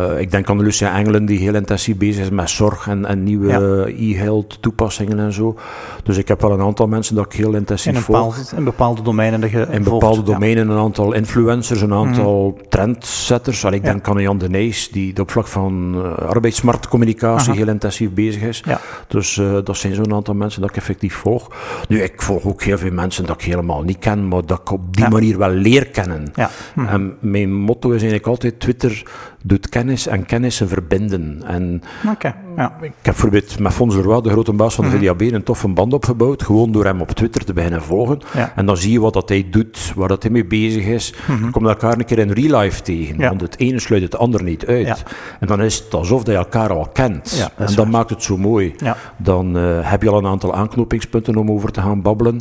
Uh, 0.00 0.20
ik 0.20 0.30
denk 0.30 0.50
aan 0.50 0.62
Lucia 0.62 0.96
Engelen, 0.96 1.26
die 1.26 1.38
heel 1.38 1.54
intensief 1.54 1.96
bezig 1.96 2.22
is 2.22 2.30
met 2.30 2.50
zorg 2.50 2.88
en, 2.88 3.04
en 3.06 3.22
nieuwe 3.22 3.48
ja. 3.48 3.86
e-health 3.86 4.62
toepassingen 4.62 5.18
en 5.18 5.32
zo. 5.32 5.56
Dus 6.02 6.16
ik 6.16 6.28
heb 6.28 6.40
wel 6.40 6.52
een 6.52 6.60
aantal 6.60 6.86
mensen 6.86 7.14
dat 7.14 7.24
ik 7.24 7.32
heel 7.32 7.54
intensief 7.54 7.94
in 7.94 8.00
volg. 8.00 8.52
In 8.56 8.64
bepaalde 8.64 9.02
domeinen 9.02 9.40
dat 9.40 9.50
je 9.50 9.58
In 9.58 9.84
volgt, 9.84 9.84
bepaalde 9.84 10.22
domeinen 10.22 10.68
een 10.68 10.78
aantal 10.78 11.12
influencers, 11.12 11.80
een 11.80 11.92
aantal 11.92 12.54
mm. 12.56 12.68
trendsetters. 12.68 13.64
Allee, 13.64 13.78
ik 13.78 13.84
denk 13.84 14.08
aan 14.08 14.22
Jan 14.22 14.38
de 14.38 14.48
Nijs, 14.48 14.88
die 14.88 15.20
op 15.20 15.30
vlak 15.30 15.46
van 15.46 15.92
uh, 15.96 16.12
arbeidsmarktcommunicatie 16.14 17.52
heel 17.52 17.68
intensief 17.68 18.10
bezig 18.10 18.42
is. 18.42 18.62
Dus 19.08 19.36
uh, 19.36 19.58
dat 19.64 19.76
zijn 19.76 19.94
zo'n 19.94 20.14
aantal 20.14 20.34
mensen 20.34 20.60
dat 20.60 20.70
ik 20.70 20.76
effectief 20.76 21.14
volg. 21.14 21.50
Nu, 21.88 22.02
ik 22.02 22.22
volg 22.22 22.44
ook 22.44 22.62
heel 22.62 22.78
veel 22.78 22.92
mensen 22.92 23.26
dat 23.26 23.40
ik 23.40 23.46
helemaal 23.46 23.82
niet 23.82 23.98
ken, 23.98 24.28
maar 24.28 24.46
dat 24.46 24.60
ik 24.60 24.70
op 24.70 24.96
die 24.96 25.08
manier 25.08 25.38
wel 25.38 25.50
leer 25.50 25.86
kennen. 25.86 26.32
Mm. 26.74 26.86
En 26.86 27.14
mijn 27.20 27.54
motto 27.54 27.88
is 27.88 27.94
eigenlijk 27.94 28.26
altijd, 28.26 28.60
Twitter 28.60 29.02
doet 29.42 29.68
kennis 29.86 30.06
en 30.06 30.26
kennissen 30.26 30.68
verbinden. 30.68 31.42
En 31.46 31.82
okay, 32.12 32.34
ja. 32.56 32.76
Ik 32.80 32.82
heb 32.82 32.92
bijvoorbeeld 33.02 33.58
met 33.58 33.72
Fons 33.72 33.94
Leroy, 33.94 34.20
de 34.20 34.30
grote 34.30 34.52
baas 34.52 34.74
van 34.74 34.84
de 34.84 34.90
VDAB, 34.90 35.20
een 35.20 35.42
toffe 35.42 35.68
band 35.68 35.92
opgebouwd, 35.92 36.42
gewoon 36.42 36.72
door 36.72 36.84
hem 36.84 37.00
op 37.00 37.10
Twitter 37.10 37.44
te 37.44 37.52
beginnen 37.52 37.82
volgen. 37.82 38.20
Ja. 38.34 38.52
En 38.56 38.66
dan 38.66 38.76
zie 38.76 38.92
je 38.92 39.00
wat 39.00 39.12
dat 39.12 39.28
hij 39.28 39.46
doet, 39.50 39.92
waar 39.96 40.08
dat 40.08 40.22
hij 40.22 40.32
mee 40.32 40.44
bezig 40.46 40.84
is. 40.84 41.14
Mhm. 41.26 41.44
Je 41.44 41.50
komt 41.50 41.66
elkaar 41.66 41.98
een 41.98 42.04
keer 42.04 42.18
in 42.18 42.30
real 42.30 42.60
life 42.60 42.82
tegen, 42.82 43.18
Ja. 43.18 43.28
want 43.28 43.40
het 43.40 43.58
ene 43.58 43.80
sluit 43.80 44.02
het 44.02 44.16
ander 44.16 44.42
niet 44.42 44.66
uit. 44.66 45.02
En 45.40 45.46
dan 45.46 45.62
is 45.62 45.78
het 45.78 45.94
alsof 45.94 46.22
dat 46.24 46.34
je 46.34 46.40
elkaar 46.40 46.70
al 46.70 46.88
kent. 46.92 47.50
En 47.56 47.74
dat 47.74 47.90
maakt 47.90 48.10
het 48.10 48.22
zo 48.22 48.36
mooi. 48.36 48.74
Dan 49.16 49.56
eh, 49.56 49.90
heb 49.90 50.02
je 50.02 50.10
al 50.10 50.18
een 50.18 50.26
aantal 50.26 50.54
aanknopingspunten 50.54 51.36
om 51.36 51.50
over 51.50 51.72
te 51.72 51.80
gaan 51.80 52.02
babbelen. 52.02 52.40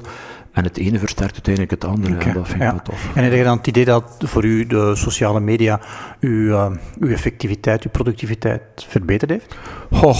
En 0.56 0.64
het 0.64 0.78
ene 0.78 1.00
versterkt 1.00 1.34
uiteindelijk 1.34 1.72
het 1.74 1.86
andere. 1.86 2.16
En 2.18 2.34
dat 2.34 2.48
vind 2.48 2.62
ik 2.62 2.68
ja. 2.68 2.72
wel 2.72 2.82
tof. 2.84 3.10
En 3.16 3.24
heb 3.24 3.34
je 3.34 3.44
dan 3.44 3.58
het 3.58 3.68
idee 3.68 3.86
dat 3.86 4.04
voor 4.20 4.44
u 4.46 4.66
de 4.66 4.96
sociale 4.96 5.40
media 5.40 5.80
uw, 6.20 6.54
eh, 6.54 6.66
uw 7.00 7.10
effectiviteit, 7.10 7.84
uw 7.84 7.90
productiviteit 7.92 8.62
verbeterd 8.88 9.32
heeft? 9.32 9.56
Goh, 9.92 10.18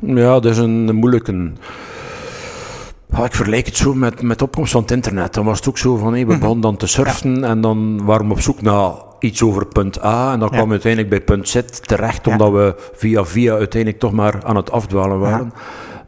ja, 0.00 0.40
dat 0.40 0.44
is 0.44 0.58
een, 0.58 0.88
een 0.88 0.94
moeilijke. 0.96 1.52
Ja, 3.16 3.24
ik 3.24 3.34
vergelijk 3.34 3.66
het 3.66 3.76
zo 3.76 3.94
met, 3.94 4.22
met 4.22 4.38
de 4.38 4.44
opkomst 4.44 4.72
van 4.72 4.82
het 4.82 4.90
internet. 4.90 5.34
Dan 5.34 5.44
was 5.44 5.58
het 5.58 5.68
ook 5.68 5.78
zo 5.78 5.96
van, 5.96 6.14
hé, 6.14 6.18
we 6.20 6.24
Mhm. 6.30 6.38
begonnen 6.38 6.60
dan 6.62 6.76
te 6.76 6.86
surfen 6.86 7.44
en 7.44 7.60
dan 7.60 8.04
waren 8.04 8.26
we 8.26 8.32
op 8.32 8.40
zoek 8.40 8.62
naar 8.62 8.90
iets 9.18 9.42
over 9.42 9.66
punt 9.66 10.04
A 10.04 10.32
en 10.32 10.38
dan 10.38 10.48
Ja. 10.48 10.54
kwamen 10.54 10.66
we 10.66 10.70
uiteindelijk 10.84 11.10
bij 11.10 11.20
punt 11.20 11.48
Z 11.48 11.60
terecht, 11.80 12.24
Ja. 12.24 12.32
omdat 12.32 12.52
we 12.52 12.90
via 12.94 13.24
via 13.24 13.54
uiteindelijk 13.54 14.00
toch 14.00 14.12
maar 14.12 14.44
aan 14.44 14.56
het 14.56 14.70
afdwalen 14.70 15.18
waren. 15.18 15.52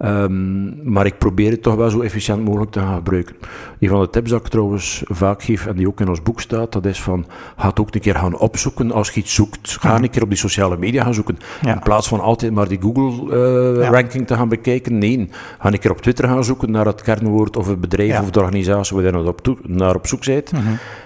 Ehm, 0.00 0.92
maar 0.92 1.06
ik 1.06 1.18
probeer 1.18 1.50
het 1.50 1.62
toch 1.62 1.74
wel 1.74 1.90
zo 1.90 2.00
efficiënt 2.00 2.44
mogelijk 2.44 2.70
te 2.70 2.78
gaan 2.80 2.94
gebruiken. 2.94 3.36
Een 3.78 3.88
van 3.88 4.00
de 4.00 4.10
tips 4.10 4.30
dat 4.30 4.40
ik 4.40 4.46
trouwens 4.48 5.02
vaak 5.06 5.42
geef 5.42 5.66
en 5.66 5.76
die 5.76 5.88
ook 5.88 6.00
in 6.00 6.08
ons 6.08 6.22
boek 6.22 6.40
staat, 6.40 6.72
dat 6.72 6.84
is 6.86 7.02
van, 7.02 7.26
ga 7.56 7.68
het 7.68 7.80
ook 7.80 7.94
een 7.94 8.00
keer 8.00 8.14
gaan 8.14 8.38
opzoeken 8.38 8.92
als 8.92 9.10
je 9.10 9.20
iets 9.20 9.34
zoekt. 9.34 9.76
Ga 9.80 9.96
een 9.96 10.10
keer 10.10 10.22
op 10.22 10.28
die 10.28 10.38
sociale 10.38 10.76
media 10.76 11.02
gaan 11.04 11.14
zoeken. 11.14 11.36
Ja. 11.60 11.72
In 11.74 11.78
plaats 11.80 12.08
van 12.08 12.20
altijd 12.20 12.52
maar 12.52 12.68
die 12.68 12.80
Google-ranking 12.80 14.26
te 14.26 14.34
gaan 14.34 14.48
bekijken. 14.48 14.98
Nee, 14.98 15.28
ga 15.58 15.72
een 15.72 15.78
keer 15.78 15.90
op 15.90 16.00
Twitter 16.00 16.28
gaan 16.28 16.44
zoeken 16.44 16.70
naar 16.70 16.86
het 16.86 17.02
kernwoord 17.02 17.56
of 17.56 17.66
het 17.68 17.80
bedrijf 17.80 18.10
Ja. 18.10 18.22
of 18.22 18.30
de 18.30 18.40
organisatie 18.40 18.96
waar 18.96 19.04
je 19.04 19.10
naar 19.12 19.24
op, 19.24 19.40
toe- 19.42 19.58
naar 19.62 19.94
op 19.94 20.06
zoek 20.06 20.24
bent. 20.24 20.52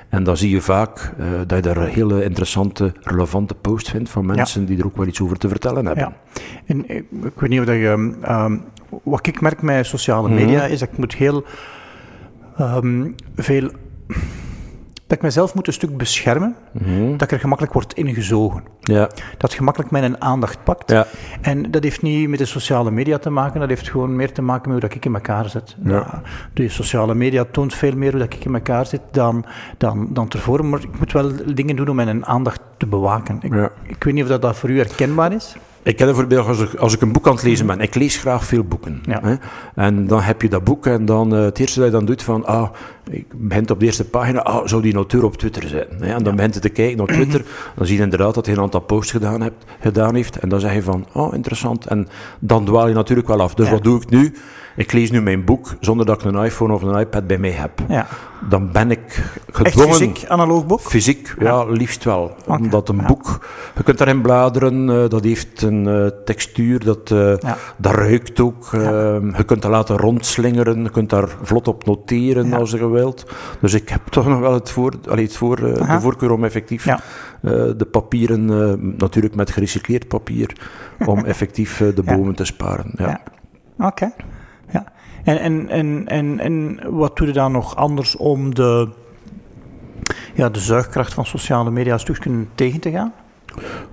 En 0.09 0.25
dan 0.25 0.37
zie 0.37 0.51
je 0.51 0.61
vaak 0.61 1.13
eh, 1.19 1.27
dat 1.47 1.65
je 1.65 1.75
daar 1.75 1.87
hele 1.87 2.25
interessante, 2.25 2.93
relevante 3.03 3.55
posts 3.55 3.91
vindt 3.91 4.11
van 4.11 4.27
mensen 4.27 4.65
die 4.65 4.79
er 4.79 4.85
ook 4.85 4.97
wel 4.97 5.07
iets 5.07 5.21
over 5.21 5.37
te 5.39 5.49
vertellen 5.49 5.87
hebben. 5.87 6.05
Ja. 6.05 6.41
En 6.67 6.79
ik, 6.91 7.05
ik 7.25 7.33
weet 7.41 7.51
niet 7.51 7.61
of 7.61 7.67
dat 7.67 7.75
je... 7.75 8.15
ehm, 8.23 8.57
wat 9.03 9.27
ik 9.27 9.41
merk 9.41 9.63
met 9.63 9.87
sociale 9.87 10.29
Mhm. 10.29 10.37
media 10.37 10.65
is 10.65 10.79
dat 10.79 10.89
ik 10.93 10.99
moet 10.99 11.15
heel 11.15 11.45
ehm, 12.57 13.11
veel... 13.37 13.71
Dat 15.07 15.17
ik 15.17 15.23
mezelf 15.23 15.55
moet 15.55 15.67
een 15.67 15.73
stuk 15.73 15.97
beschermen, 15.97 16.57
Mhm. 16.73 17.11
dat 17.13 17.23
ik 17.23 17.31
er 17.33 17.39
gemakkelijk 17.39 17.75
word 17.75 17.93
ingezogen. 17.93 18.63
Ja, 18.81 19.09
Dat 19.39 19.55
gemakkelijk 19.55 19.91
mijn 19.91 20.21
aandacht 20.21 20.65
pakt. 20.65 20.91
ja. 20.91 21.07
En 21.41 21.71
dat 21.71 21.83
heeft 21.83 22.03
niet 22.03 22.29
met 22.29 22.39
de 22.39 22.45
sociale 22.45 22.91
media 22.91 23.19
te 23.19 23.31
maken, 23.31 23.61
dat 23.61 23.69
heeft 23.69 23.89
gewoon 23.91 24.17
meer 24.17 24.33
te 24.33 24.43
maken 24.43 24.63
met 24.63 24.81
hoe 24.81 24.89
dat 24.89 24.95
ik 24.99 25.05
in 25.05 25.15
elkaar 25.15 25.49
zit. 25.49 25.77
Ja. 25.85 25.91
Nou, 25.91 26.07
de 26.55 26.69
sociale 26.69 27.15
media 27.15 27.45
toont 27.51 27.75
veel 27.75 27.97
meer 27.97 28.11
hoe 28.11 28.21
dat 28.21 28.33
ik 28.35 28.45
in 28.45 28.55
elkaar 28.55 28.87
zit 28.87 29.01
dan, 29.11 29.45
dan, 29.79 30.09
dan 30.11 30.29
tevoren, 30.29 30.69
maar 30.69 30.81
ik 30.83 30.99
moet 30.99 31.13
wel 31.13 31.33
dingen 31.55 31.77
doen 31.77 31.89
om 31.89 31.97
mijn 31.97 32.27
aandacht 32.27 32.61
te 32.77 32.87
bewaken. 32.87 33.39
Ik, 33.43 33.71
ik 33.87 34.05
weet 34.05 34.15
niet 34.15 34.23
of 34.23 34.29
dat, 34.29 34.43
dat 34.43 34.57
voor 34.57 34.71
u 34.71 34.77
herkenbaar 34.77 35.33
is. 35.33 35.57
Ik 35.85 35.97
ken 35.97 36.07
bijvoorbeeld 36.07 36.47
als 36.47 36.61
ik, 36.61 36.75
als 36.75 36.95
ik 36.95 37.01
een 37.01 37.13
boek 37.13 37.27
aan 37.27 37.35
het 37.35 37.43
lezen 37.43 37.67
ben. 37.67 37.81
Ik 37.81 37.95
lees 37.95 38.17
graag 38.17 38.45
veel 38.45 38.65
boeken. 38.65 39.03
Ja. 39.07 39.21
Hè? 39.23 39.35
En 39.75 40.07
dan 40.07 40.21
heb 40.21 40.43
je 40.43 40.49
dat 40.49 40.65
boek 40.65 40.87
en 40.87 41.05
dan 41.05 41.35
eh, 41.35 41.43
het 41.43 41.59
eerste 41.59 41.79
dat 41.79 41.89
je 41.89 41.95
dan 41.95 42.05
doet 42.05 42.23
van, 42.23 42.45
ah, 42.47 42.69
ik 43.11 43.27
begint 43.37 43.71
op 43.71 43.81
de 43.81 43.87
eerste 43.87 44.05
pagina, 44.05 44.43
ah, 44.43 44.67
zou 44.67 44.83
die 44.83 44.95
auteur 44.95 45.25
op 45.25 45.37
Twitter 45.37 45.69
zitten? 45.69 46.03
Hè? 46.03 46.15
En 46.15 46.23
dan 46.23 46.37
begint 46.37 46.55
je 46.55 46.61
te 46.61 46.69
kijken 46.69 46.97
naar 46.97 47.07
Twitter, 47.07 47.43
dan 47.77 47.87
zie 47.87 47.97
je 47.97 48.03
inderdaad 48.03 48.35
dat 48.35 48.47
hij 48.47 48.55
een 48.55 48.61
aantal 48.61 48.81
posts 48.81 49.11
gedaan, 49.13 49.41
hebt, 49.41 49.65
gedaan 49.81 50.15
heeft. 50.15 50.37
En 50.39 50.49
dan 50.49 50.61
zeg 50.61 50.75
je 50.75 50.83
van, 50.83 51.07
oh, 51.13 51.35
interessant. 51.35 51.87
En 51.87 52.09
dan 52.39 52.65
dwaal 52.65 52.89
je 52.89 52.95
natuurlijk 52.95 53.29
wel 53.29 53.41
af. 53.41 53.55
Dus 53.55 53.67
Ja. 53.67 53.73
wat 53.73 53.85
doe 53.85 54.01
ik 54.03 54.11
nu? 54.11 54.35
Ik 54.77 54.93
lees 54.93 55.11
nu 55.11 55.23
mijn 55.23 55.45
boek 55.45 55.75
zonder 55.81 56.07
dat 56.07 56.21
ik 56.25 56.33
een 56.33 56.45
iPhone 56.45 56.73
of 56.73 56.83
een 56.83 56.99
iPad 56.99 57.27
bij 57.27 57.39
mij 57.39 57.51
heb. 57.51 57.71
Ja. 57.89 58.07
Dan 58.49 58.73
ben 58.73 58.91
ik 58.91 59.01
Echt 59.07 59.33
gedwongen... 59.53 59.95
fysiek, 59.95 60.25
analoog 60.29 60.67
boek? 60.67 60.81
Fysiek, 60.81 61.35
ja, 61.39 61.65
liefst 61.65 62.05
wel. 62.05 62.37
Omdat 62.47 62.89
een 62.89 63.03
boek, 63.07 63.47
je 63.77 63.83
kunt 63.83 63.99
daarin 63.99 64.21
bladeren, 64.21 64.91
eh, 64.91 65.09
dat 65.09 65.25
heeft 65.25 65.63
een 65.63 65.89
eh, 65.89 66.07
textuur, 66.25 66.85
dat, 66.85 67.11
eh, 67.11 67.35
dat 67.77 67.95
ruikt 67.95 68.41
ook. 68.41 68.69
eh, 68.73 68.81
je 69.37 69.45
kunt 69.47 69.63
dat 69.63 69.71
laten 69.71 69.97
rondslingeren, 69.97 70.83
je 70.83 70.91
kunt 70.91 71.11
daar 71.11 71.29
vlot 71.43 71.69
op 71.69 71.85
noteren 71.87 72.53
als 72.53 72.71
je 72.71 72.89
wilt. 72.91 73.27
Dus 73.61 73.75
ik 73.75 73.89
heb 73.89 74.01
toch 74.11 74.27
nog 74.27 74.39
wel 74.41 74.53
het 74.55 74.71
voor, 74.71 74.93
allee, 75.09 75.25
het 75.25 75.37
voor, 75.37 75.57
de 75.57 75.97
voorkeur 76.01 76.31
om 76.31 76.45
effectief 76.45 76.87
de 77.77 77.87
papieren, 77.91 78.47
natuurlijk 78.97 79.35
met 79.35 79.51
gerecycleerd 79.51 80.09
papier, 80.09 80.57
om 81.07 81.25
effectief 81.25 81.77
de 81.95 82.03
bomen 82.03 82.35
te 82.35 82.45
sparen. 82.45 82.91
Ja. 82.97 83.21
Oké. 83.79 84.13
En, 85.25 85.39
en, 85.39 85.69
en, 85.69 86.09
en, 86.09 86.41
en 86.41 86.81
wat 86.91 87.17
doe 87.17 87.27
je 87.27 87.33
dan 87.33 87.53
nog 87.53 87.77
anders 87.77 88.17
om 88.17 88.55
de, 88.55 88.89
ja, 90.35 90.49
de 90.49 90.61
zuigkracht 90.61 91.15
van 91.15 91.27
sociale 91.27 91.71
media 91.71 91.93
een 91.93 92.01
stukje 92.01 92.47
tegen 92.55 92.81
te 92.81 92.91
gaan? 92.91 93.13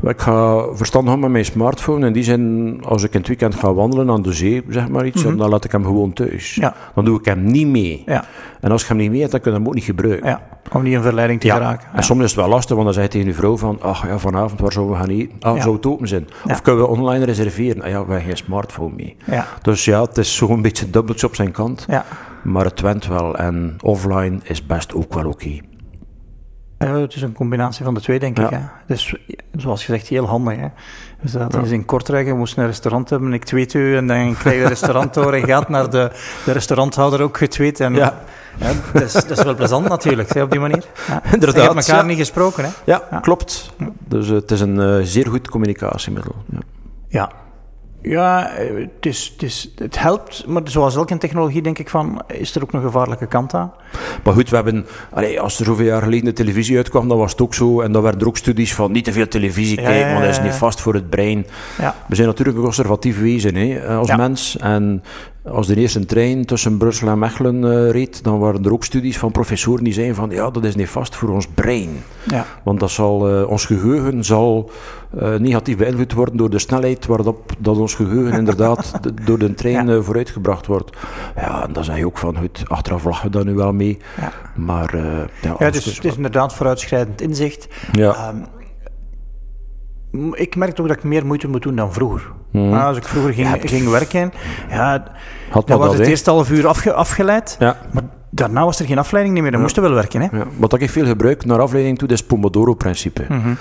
Ik 0.03 0.21
ga 0.21 0.65
verstandig 0.73 1.13
om 1.13 1.19
met 1.19 1.29
mijn 1.31 1.45
smartphone. 1.45 2.07
In 2.07 2.13
die 2.13 2.23
zin, 2.23 2.77
als 2.85 3.03
ik 3.03 3.13
in 3.13 3.19
het 3.19 3.27
weekend 3.27 3.55
ga 3.55 3.73
wandelen 3.73 4.09
aan 4.09 4.21
de 4.21 4.33
zee, 4.33 4.63
zeg 4.69 4.89
maar 4.89 5.05
iets, 5.05 5.23
dan 5.23 5.49
laat 5.49 5.63
ik 5.63 5.71
hem 5.71 5.83
gewoon 5.83 6.13
thuis. 6.13 6.55
Ja. 6.55 6.73
Dan 6.95 7.05
doe 7.05 7.19
ik 7.19 7.25
hem 7.25 7.43
niet 7.43 7.67
mee. 7.67 8.03
Ja, 8.05 8.25
En 8.61 8.71
als 8.71 8.81
je 8.81 8.87
hem 8.87 8.97
niet 8.97 9.11
mee 9.11 9.19
hebt, 9.19 9.31
dan 9.31 9.41
kun 9.41 9.51
je 9.51 9.57
hem 9.57 9.67
ook 9.67 9.73
niet 9.73 9.83
gebruiken. 9.83 10.27
ja. 10.29 10.41
om 10.73 10.83
niet 10.83 10.93
in 10.93 11.01
verleiding 11.01 11.39
te 11.41 11.49
geraken. 11.49 11.87
En 11.93 12.03
soms 12.03 12.23
is 12.23 12.31
het 12.31 12.39
wel 12.39 12.49
lastig, 12.49 12.71
want 12.75 12.83
dan 12.85 12.93
zeg 12.93 13.03
je 13.03 13.09
tegen 13.09 13.27
je 13.27 13.33
vrouw 13.33 13.57
van, 13.57 13.77
ach 13.81 14.07
ja, 14.07 14.17
vanavond, 14.17 14.59
waar 14.59 14.71
zouden 14.71 14.95
we 14.95 14.99
gaan 15.01 15.09
eten? 15.09 15.35
Ah, 15.39 15.61
zou 15.61 15.75
het 15.75 15.85
open 15.85 16.07
zijn? 16.07 16.27
Of 16.49 16.61
kunnen 16.61 16.81
we 16.81 16.89
online 16.89 17.25
reserveren? 17.25 17.81
Ah 17.81 17.89
ja, 17.89 18.05
we 18.05 18.11
hebben 18.11 18.21
geen 18.21 18.37
smartphone 18.37 18.93
mee. 18.95 19.15
Ja. 19.25 19.47
Dus 19.61 19.85
ja, 19.85 20.01
het 20.01 20.17
is 20.17 20.35
zo'n 20.35 20.61
beetje 20.61 20.89
dubbeltje 20.89 21.27
op 21.27 21.35
zijn 21.35 21.51
kant. 21.51 21.85
Ja. 21.89 22.05
Maar 22.43 22.65
het 22.65 22.81
went 22.81 23.07
wel. 23.07 23.37
En 23.37 23.75
offline 23.81 24.37
is 24.43 24.65
best 24.65 24.93
ook 24.93 25.13
wel 25.13 25.25
oké. 25.25 25.59
Eh, 26.81 26.93
het 27.01 27.15
is 27.15 27.21
een 27.21 27.33
combinatie 27.33 27.85
van 27.85 27.93
de 27.93 28.01
twee, 28.01 28.19
denk 28.19 28.37
Ja. 28.37 28.43
ik. 28.43 28.49
Hè. 28.51 28.59
Dus, 28.87 29.15
zoals 29.57 29.85
gezegd, 29.85 30.07
heel 30.07 30.27
handig. 30.27 30.55
Hè. 30.57 30.67
We 31.19 31.27
zaten 31.29 31.59
eens 31.59 31.69
in 31.69 31.85
Kortrijk 31.85 32.27
en 32.27 32.37
moesten 32.37 32.61
een 32.61 32.67
restaurant 32.67 33.09
hebben. 33.09 33.33
Ik 33.33 33.43
tweet 33.43 33.73
u 33.73 33.95
en 33.97 34.07
dan 34.07 34.35
krijg 34.37 34.55
je 34.55 34.61
de 34.61 34.67
restaurant 34.67 35.13
door 35.13 35.33
en 35.33 35.45
gaat 35.45 35.69
naar 35.69 35.89
de, 35.89 36.11
de 36.45 36.51
restauranthouder 36.51 37.21
ook 37.21 37.37
getweet. 37.37 37.79
En, 37.79 37.93
Ja. 37.95 38.19
ja, 38.57 38.71
dat, 38.93 39.01
is, 39.01 39.11
dat 39.13 39.29
is 39.37 39.43
wel 39.43 39.55
plezant 39.55 39.87
natuurlijk, 39.87 40.33
hè, 40.33 40.41
op 40.41 40.51
die 40.51 40.59
manier. 40.59 40.85
Ja. 41.07 41.21
Inderdaad, 41.33 41.55
En 41.55 41.61
je 41.61 41.67
hebt 41.75 41.87
elkaar 41.87 42.05
niet 42.05 42.17
gesproken, 42.17 42.63
hè. 42.63 42.69
Ja, 42.83 43.01
Ja. 43.11 43.19
klopt. 43.19 43.71
Dus 44.07 44.27
eh, 44.29 44.33
het 44.35 44.51
is 44.51 44.61
een 44.61 44.79
eh, 44.79 44.97
zeer 45.03 45.27
goed 45.27 45.49
communicatiemiddel. 45.49 46.35
Ja. 47.07 47.31
Ja. 48.01 48.49
Eh, 48.49 48.75
het, 48.75 49.05
is, 49.05 49.31
het, 49.33 49.43
is, 49.43 49.71
het 49.75 49.99
helpt, 49.99 50.47
maar 50.47 50.61
zoals 50.63 50.95
elke 50.95 51.17
technologie 51.17 51.61
denk 51.61 51.79
ik 51.79 51.89
van, 51.89 52.21
is 52.27 52.55
er 52.55 52.63
ook 52.63 52.73
een 52.73 52.81
gevaarlijke 52.81 53.27
kant 53.27 53.53
aan. 53.53 53.73
Maar 54.23 54.33
goed, 54.33 54.49
we 54.49 54.55
hebben, 54.55 54.85
als 55.39 55.59
er 55.59 55.65
zoveel 55.65 55.85
jaar 55.85 56.01
geleden 56.01 56.25
de 56.25 56.33
televisie 56.33 56.77
uitkwam, 56.77 57.07
dan 57.07 57.17
was 57.17 57.31
het 57.31 57.41
ook 57.41 57.53
zo. 57.53 57.81
En 57.81 57.91
dan 57.91 58.01
werden 58.01 58.21
er 58.21 58.27
ook 58.27 58.37
studies 58.37 58.75
van 58.75 58.91
niet 58.91 59.03
te 59.03 59.11
veel 59.11 59.27
televisie 59.27 59.81
Ja, 59.81 59.87
kijken, 59.87 60.07
ja, 60.07 60.13
want 60.13 60.25
dat 60.25 60.35
is 60.37 60.41
niet 60.41 60.53
vast 60.53 60.81
voor 60.81 60.93
het 60.93 61.09
brein. 61.09 61.45
Ja. 61.77 61.95
We 62.07 62.15
zijn 62.15 62.27
natuurlijk 62.27 62.57
een 62.57 62.63
conservatief 62.63 63.19
wezen 63.19 63.55
hè, 63.55 63.95
als 63.95 64.15
mens. 64.15 64.57
En 64.57 65.03
als 65.45 65.67
de 65.67 65.75
eerste 65.75 66.05
trein 66.05 66.45
tussen 66.45 66.77
Brussel 66.77 67.07
en 67.07 67.19
Mechelen 67.19 67.63
eh, 67.71 67.91
reed, 67.91 68.23
dan 68.23 68.39
waren 68.39 68.65
er 68.65 68.71
ook 68.73 68.83
studies 68.83 69.17
van 69.17 69.31
professoren 69.31 69.83
die 69.83 69.93
zeiden 69.93 70.15
van 70.15 70.29
ja, 70.29 70.49
dat 70.49 70.63
is 70.65 70.75
niet 70.75 70.89
vast 70.89 71.15
voor 71.15 71.29
ons 71.29 71.47
brein. 71.47 71.89
Ja. 72.27 72.45
Want 72.63 72.79
dat 72.79 72.91
zal, 72.91 73.29
eh, 73.29 73.49
ons 73.49 73.65
geheugen 73.65 74.23
zal 74.23 74.69
eh, 75.19 75.35
negatief 75.35 75.77
beïnvloed 75.77 76.13
worden 76.13 76.37
door 76.37 76.49
de 76.49 76.59
snelheid 76.59 77.05
waarop 77.05 77.51
dat 77.59 77.77
ons 77.77 77.93
geheugen 77.93 78.37
inderdaad 78.37 78.93
de- 79.03 79.13
door 79.25 79.37
de 79.39 79.53
trein 79.53 79.87
Ja. 79.87 80.01
vooruitgebracht 80.01 80.65
wordt. 80.67 80.97
Ja, 81.35 81.63
en 81.67 81.73
dan 81.73 81.83
zeg 81.83 81.97
je 81.97 82.05
ook 82.05 82.17
van, 82.17 82.37
goed, 82.37 82.63
achteraf 82.67 83.03
lachen 83.03 83.25
we 83.25 83.31
daar 83.37 83.45
nu 83.45 83.53
wel 83.53 83.73
mee. 83.73 83.97
Ja. 84.19 84.31
Maar 84.55 84.95
ja, 85.59 85.69
dus 85.71 85.85
het- 85.85 86.05
is 86.05 86.15
inderdaad 86.15 86.53
vooruitschrijdend 86.53 87.21
inzicht. 87.21 87.67
ja. 87.91 88.13
Ehm, 88.15 88.35
ik 90.33 90.55
merkte 90.55 90.81
ook 90.81 90.87
dat 90.87 90.97
ik 90.97 91.03
meer 91.03 91.25
moeite 91.25 91.47
moet 91.47 91.61
doen 91.61 91.75
dan 91.75 91.93
vroeger. 91.93 92.31
Mhm. 92.51 92.73
Ah, 92.73 92.85
als 92.85 92.97
ik 92.97 93.03
vroeger 93.03 93.33
ging, 93.33 93.47
ging 93.61 93.89
werken, 93.89 94.31
ja, 94.69 95.03
had 95.49 95.67
dan 95.67 95.77
was 95.79 95.87
dat, 95.89 95.97
het 95.97 96.07
eerste 96.07 96.29
half 96.29 96.51
uur 96.51 96.67
afge- 96.67 96.93
afgeleid. 96.93 97.55
Ja. 97.59 97.77
Maar 97.93 98.03
daarna 98.29 98.63
was 98.65 98.79
er 98.79 98.85
geen 98.85 98.97
afleiding 98.97 99.35
meer, 99.35 99.43
dan 99.43 99.53
Ja. 99.53 99.59
moesten 99.65 99.81
we 99.83 99.87
wel 99.89 99.97
werken. 99.97 100.21
Hè? 100.21 100.37
Ja, 100.37 100.45
wat 100.57 100.81
ik 100.81 100.89
veel 100.89 101.05
gebruik 101.05 101.45
naar 101.45 101.59
afleiding 101.61 101.97
toe, 101.97 102.07
dat 102.07 102.17
is 102.17 102.25
Pomodoro-principe. 102.25 103.25
Mhm. 103.29 103.53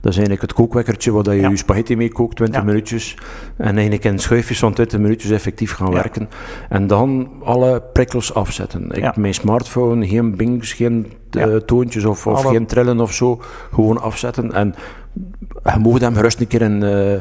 Dat 0.00 0.14
is 0.14 0.20
eigenlijk 0.20 0.40
het 0.40 0.52
kookwekkertje 0.52 1.12
waar 1.12 1.34
je 1.34 1.48
je 1.48 1.56
spaghetti 1.56 1.96
mee 1.96 2.12
kookt, 2.12 2.36
20 2.36 2.64
minuutjes. 2.64 3.14
En 3.56 3.72
eigenlijk 3.74 4.04
in 4.04 4.18
schuifjes 4.18 4.58
van 4.58 4.72
20 4.72 4.98
minuutjes 5.00 5.30
effectief 5.30 5.72
gaan 5.72 5.92
werken. 5.92 6.28
En 6.68 6.86
dan 6.86 7.28
alle 7.44 7.82
prikkels 7.92 8.34
afzetten. 8.34 8.90
Ik 8.90 9.16
mijn 9.16 9.34
smartphone, 9.34 10.06
geen 10.06 10.36
bings, 10.36 10.72
geen 10.72 11.12
uh, 11.30 11.56
toontjes 11.56 12.04
of, 12.04 12.26
of 12.26 12.44
geen 12.44 12.66
trillen 12.66 13.00
of 13.00 13.12
zo. 13.12 13.40
Gewoon 13.72 14.00
afzetten. 14.00 14.52
En 14.52 14.74
je 15.72 15.78
moet 15.78 16.00
hem 16.00 16.14
gerust 16.14 16.40
een 16.40 16.46
keer 16.46 16.62
in, 16.62 16.82
uh, 16.82 17.12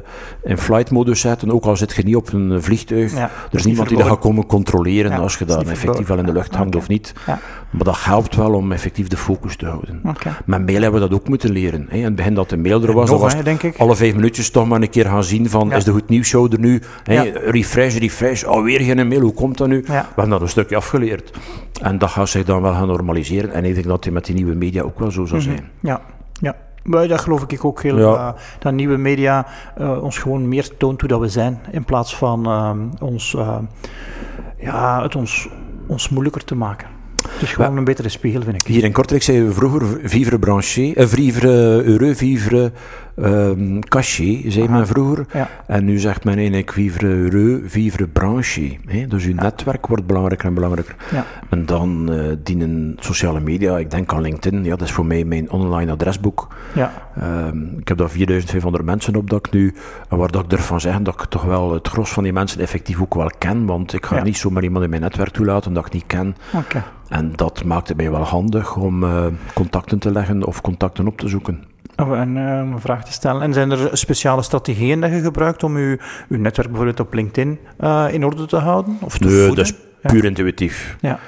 in 0.44 0.58
flight 0.58 0.92
modus 0.92 1.20
zetten, 1.20 1.52
ook 1.52 1.66
al 1.66 1.78
zit 1.78 1.96
je 1.96 2.04
niet 2.04 2.16
op 2.16 2.34
een 2.34 2.64
vliegtuig. 2.64 3.14
er 3.14 3.32
is 3.52 3.66
niemand 3.66 3.90
die 3.90 3.98
dat 3.98 4.08
gaat 4.08 4.20
komen 4.20 4.46
controleren 4.46 5.12
als 5.12 5.38
je 5.38 5.46
dan 5.46 5.70
effectief 5.70 6.08
wel 6.08 6.18
in 6.18 6.26
de 6.26 6.32
lucht 6.32 6.56
hangt 6.56 6.76
of 6.76 6.88
niet. 6.88 7.14
Maar 7.26 7.84
dat 7.84 8.04
helpt 8.04 8.36
wel 8.36 8.54
om 8.54 8.72
effectief 8.72 9.08
de 9.08 9.18
focus 9.18 9.56
te 9.56 9.66
houden. 9.66 10.02
Met 10.46 10.66
mail 10.66 10.82
hebben 10.82 11.02
we 11.02 11.08
dat 11.08 11.20
ook 11.20 11.28
moeten 11.28 11.52
leren. 11.52 11.86
Hè. 11.90 11.98
In 11.98 12.04
het 12.04 12.16
begin 12.16 12.34
dat 12.34 12.50
de 12.50 12.58
mail 12.58 12.84
er 12.84 12.94
was, 12.94 13.10
nog, 13.10 13.22
was 13.22 13.36
alle 13.78 13.96
vijf 13.96 14.16
minuutjes 14.16 14.50
toch 14.50 14.68
maar 14.68 14.82
een 14.82 14.90
keer 14.90 15.06
gaan 15.06 15.24
zien 15.24 15.50
van, 15.50 15.74
is 15.74 15.84
de 15.84 15.92
Goed 15.92 16.10
Nieuws 16.10 16.28
Show 16.28 16.54
er 16.54 16.60
nu? 16.60 16.82
Hè, 17.04 17.22
refresh, 17.30 17.98
refresh, 17.98 18.44
alweer 18.44 18.80
geen 18.80 19.08
mail, 19.08 19.22
hoe 19.22 19.34
komt 19.34 19.58
dat 19.58 19.68
nu? 19.68 19.84
We 19.88 19.94
hebben 19.94 20.30
dat 20.30 20.42
een 20.42 20.50
stukje 20.50 20.76
afgeleerd. 20.76 21.32
En 21.82 21.98
dat 21.98 22.10
gaat 22.10 22.30
zich 22.30 22.46
dan 22.46 22.62
wel 22.62 22.74
gaan 22.74 22.88
normaliseren. 22.88 23.54
En 23.54 23.66
ik 23.66 23.74
denk 23.74 23.88
dat 23.88 24.04
hij 24.04 24.14
met 24.14 24.26
die 24.26 24.36
nieuwe 24.36 24.56
media 24.56 24.82
ook 24.82 25.00
wel 25.00 25.12
zo 25.12 25.26
zou 25.26 25.42
mhm. 25.42 25.50
zijn. 25.50 25.70
Ja, 25.80 26.02
ja. 26.42 26.56
Maar 26.86 27.08
dat 27.08 27.22
geloof 27.22 27.44
ik 27.48 27.66
ook 27.66 27.84
heel. 27.84 27.98
Ja. 27.98 28.14
Uh, 28.14 28.42
dat 28.60 28.74
nieuwe 28.74 28.98
media 28.98 29.46
uh, 29.82 30.04
ons 30.04 30.18
gewoon 30.18 30.48
meer 30.48 30.78
toont 30.78 31.00
hoe 31.00 31.10
dat 31.10 31.20
we 31.20 31.30
zijn. 31.30 31.60
In 31.72 31.86
plaats 31.86 32.16
van 32.16 32.50
uh, 32.50 32.72
ons, 33.00 33.36
ja, 34.58 35.02
het 35.02 35.16
ons, 35.16 35.50
ons 35.88 36.10
moeilijker 36.10 36.44
te 36.44 36.56
maken. 36.56 36.88
Het 37.30 37.42
is 37.42 37.54
gewoon 37.54 37.78
een 37.78 37.84
betere 37.84 38.10
spiegel, 38.10 38.42
vind 38.42 38.56
ik. 38.56 38.68
Hier 38.68 38.84
in 38.84 38.92
Kortrijk 38.92 39.24
zeiden 39.24 39.48
we 39.48 39.54
vroeger 39.54 40.00
vivre 40.04 40.40
branché, 40.40 40.82
uh, 40.82 41.06
vivre 41.06 41.48
heureux, 41.84 42.18
vivre 42.18 42.72
um, 43.16 43.80
cachet, 43.80 44.44
zei 44.48 44.68
men 44.70 44.88
vroeger. 44.88 45.26
En 45.68 45.86
nu 45.86 46.00
zegt 46.00 46.24
men 46.24 46.36
eigenlijk 46.36 46.72
vivre 46.72 47.08
heureux, 47.08 47.72
vivre 47.72 48.08
branché. 48.08 48.78
Hè? 48.86 49.08
Dus 49.08 49.26
uw 49.26 49.34
netwerk 49.34 49.88
wordt 49.88 50.06
belangrijker 50.06 50.48
en 50.48 50.54
belangrijker. 50.54 50.96
Ja. 51.12 51.26
En 51.50 51.66
dan 51.66 52.12
uh, 52.12 52.34
dienen 52.44 52.96
sociale 53.00 53.40
media, 53.40 53.78
ik 53.78 53.92
denk 53.92 54.14
aan 54.14 54.22
LinkedIn, 54.22 54.64
ja, 54.64 54.76
dat 54.76 54.88
is 54.88 54.94
voor 54.94 55.06
mij 55.06 55.24
mijn 55.24 55.52
online 55.52 55.92
adresboek. 55.92 56.48
Ja. 56.74 56.92
Um, 57.48 57.76
ik 57.80 57.88
heb 57.88 57.98
daar 57.98 58.10
4500 58.10 58.86
mensen 58.86 59.16
op 59.16 59.30
dat 59.30 59.48
ik 59.48 59.54
nu, 59.54 59.76
en 60.10 60.18
waar 60.18 60.32
dat 60.32 60.44
ik 60.44 60.50
durf 60.50 60.66
van 60.66 60.82
zeggen 60.82 61.04
dat 61.04 61.22
ik 61.22 61.30
toch 61.30 61.44
wel 61.44 61.74
het 61.74 61.88
gros 61.88 62.12
van 62.12 62.24
die 62.24 62.34
mensen 62.34 62.62
effectief 62.62 63.02
ook 63.02 63.14
wel 63.14 63.32
ken, 63.38 63.66
want 63.66 63.94
ik 63.94 64.06
ga 64.06 64.24
niet 64.24 64.38
zomaar 64.38 64.64
iemand 64.64 64.84
in 64.84 64.90
mijn 64.90 65.02
netwerk 65.02 65.30
toelaten 65.30 65.74
dat 65.74 65.86
ik 65.86 65.94
niet 65.94 66.08
ken. 66.08 66.36
Okay. 66.54 66.84
En 67.10 67.32
dat 67.36 67.64
maakt 67.64 67.88
het 67.88 67.98
mij 67.98 68.12
wel 68.12 68.24
handig 68.24 68.76
om 68.76 69.04
uh, 69.04 69.26
contacten 69.54 70.00
te 70.00 70.12
leggen 70.12 70.46
of 70.46 70.62
contacten 70.62 71.08
op 71.08 71.18
te 71.18 71.28
zoeken. 71.28 71.64
Of 71.98 72.08
een, 72.08 72.36
uh, 72.36 72.58
een, 72.58 72.80
vraag 72.80 73.06
te 73.06 73.12
stellen. 73.12 73.42
En 73.42 73.54
zijn 73.54 73.72
er 73.72 73.98
speciale 73.98 74.42
strategieën 74.42 75.02
dat 75.02 75.12
je 75.12 75.22
gebruikt 75.22 75.64
om 75.64 75.78
je, 75.78 76.00
uw 76.30 76.40
netwerk 76.40 76.68
bijvoorbeeld 76.68 77.00
op 77.00 77.14
LinkedIn 77.14 77.60
uh, 77.80 78.06
in 78.12 78.26
orde 78.26 78.46
te 78.46 78.58
houden? 78.58 78.98
Of 79.02 79.18
te 79.18 79.28
nee, 79.28 79.48
dat 79.48 79.66
is 79.66 79.74
puur 80.02 80.24
ja. 80.24 80.28
intuïtief. 80.30 80.98
Ja. 81.00 81.20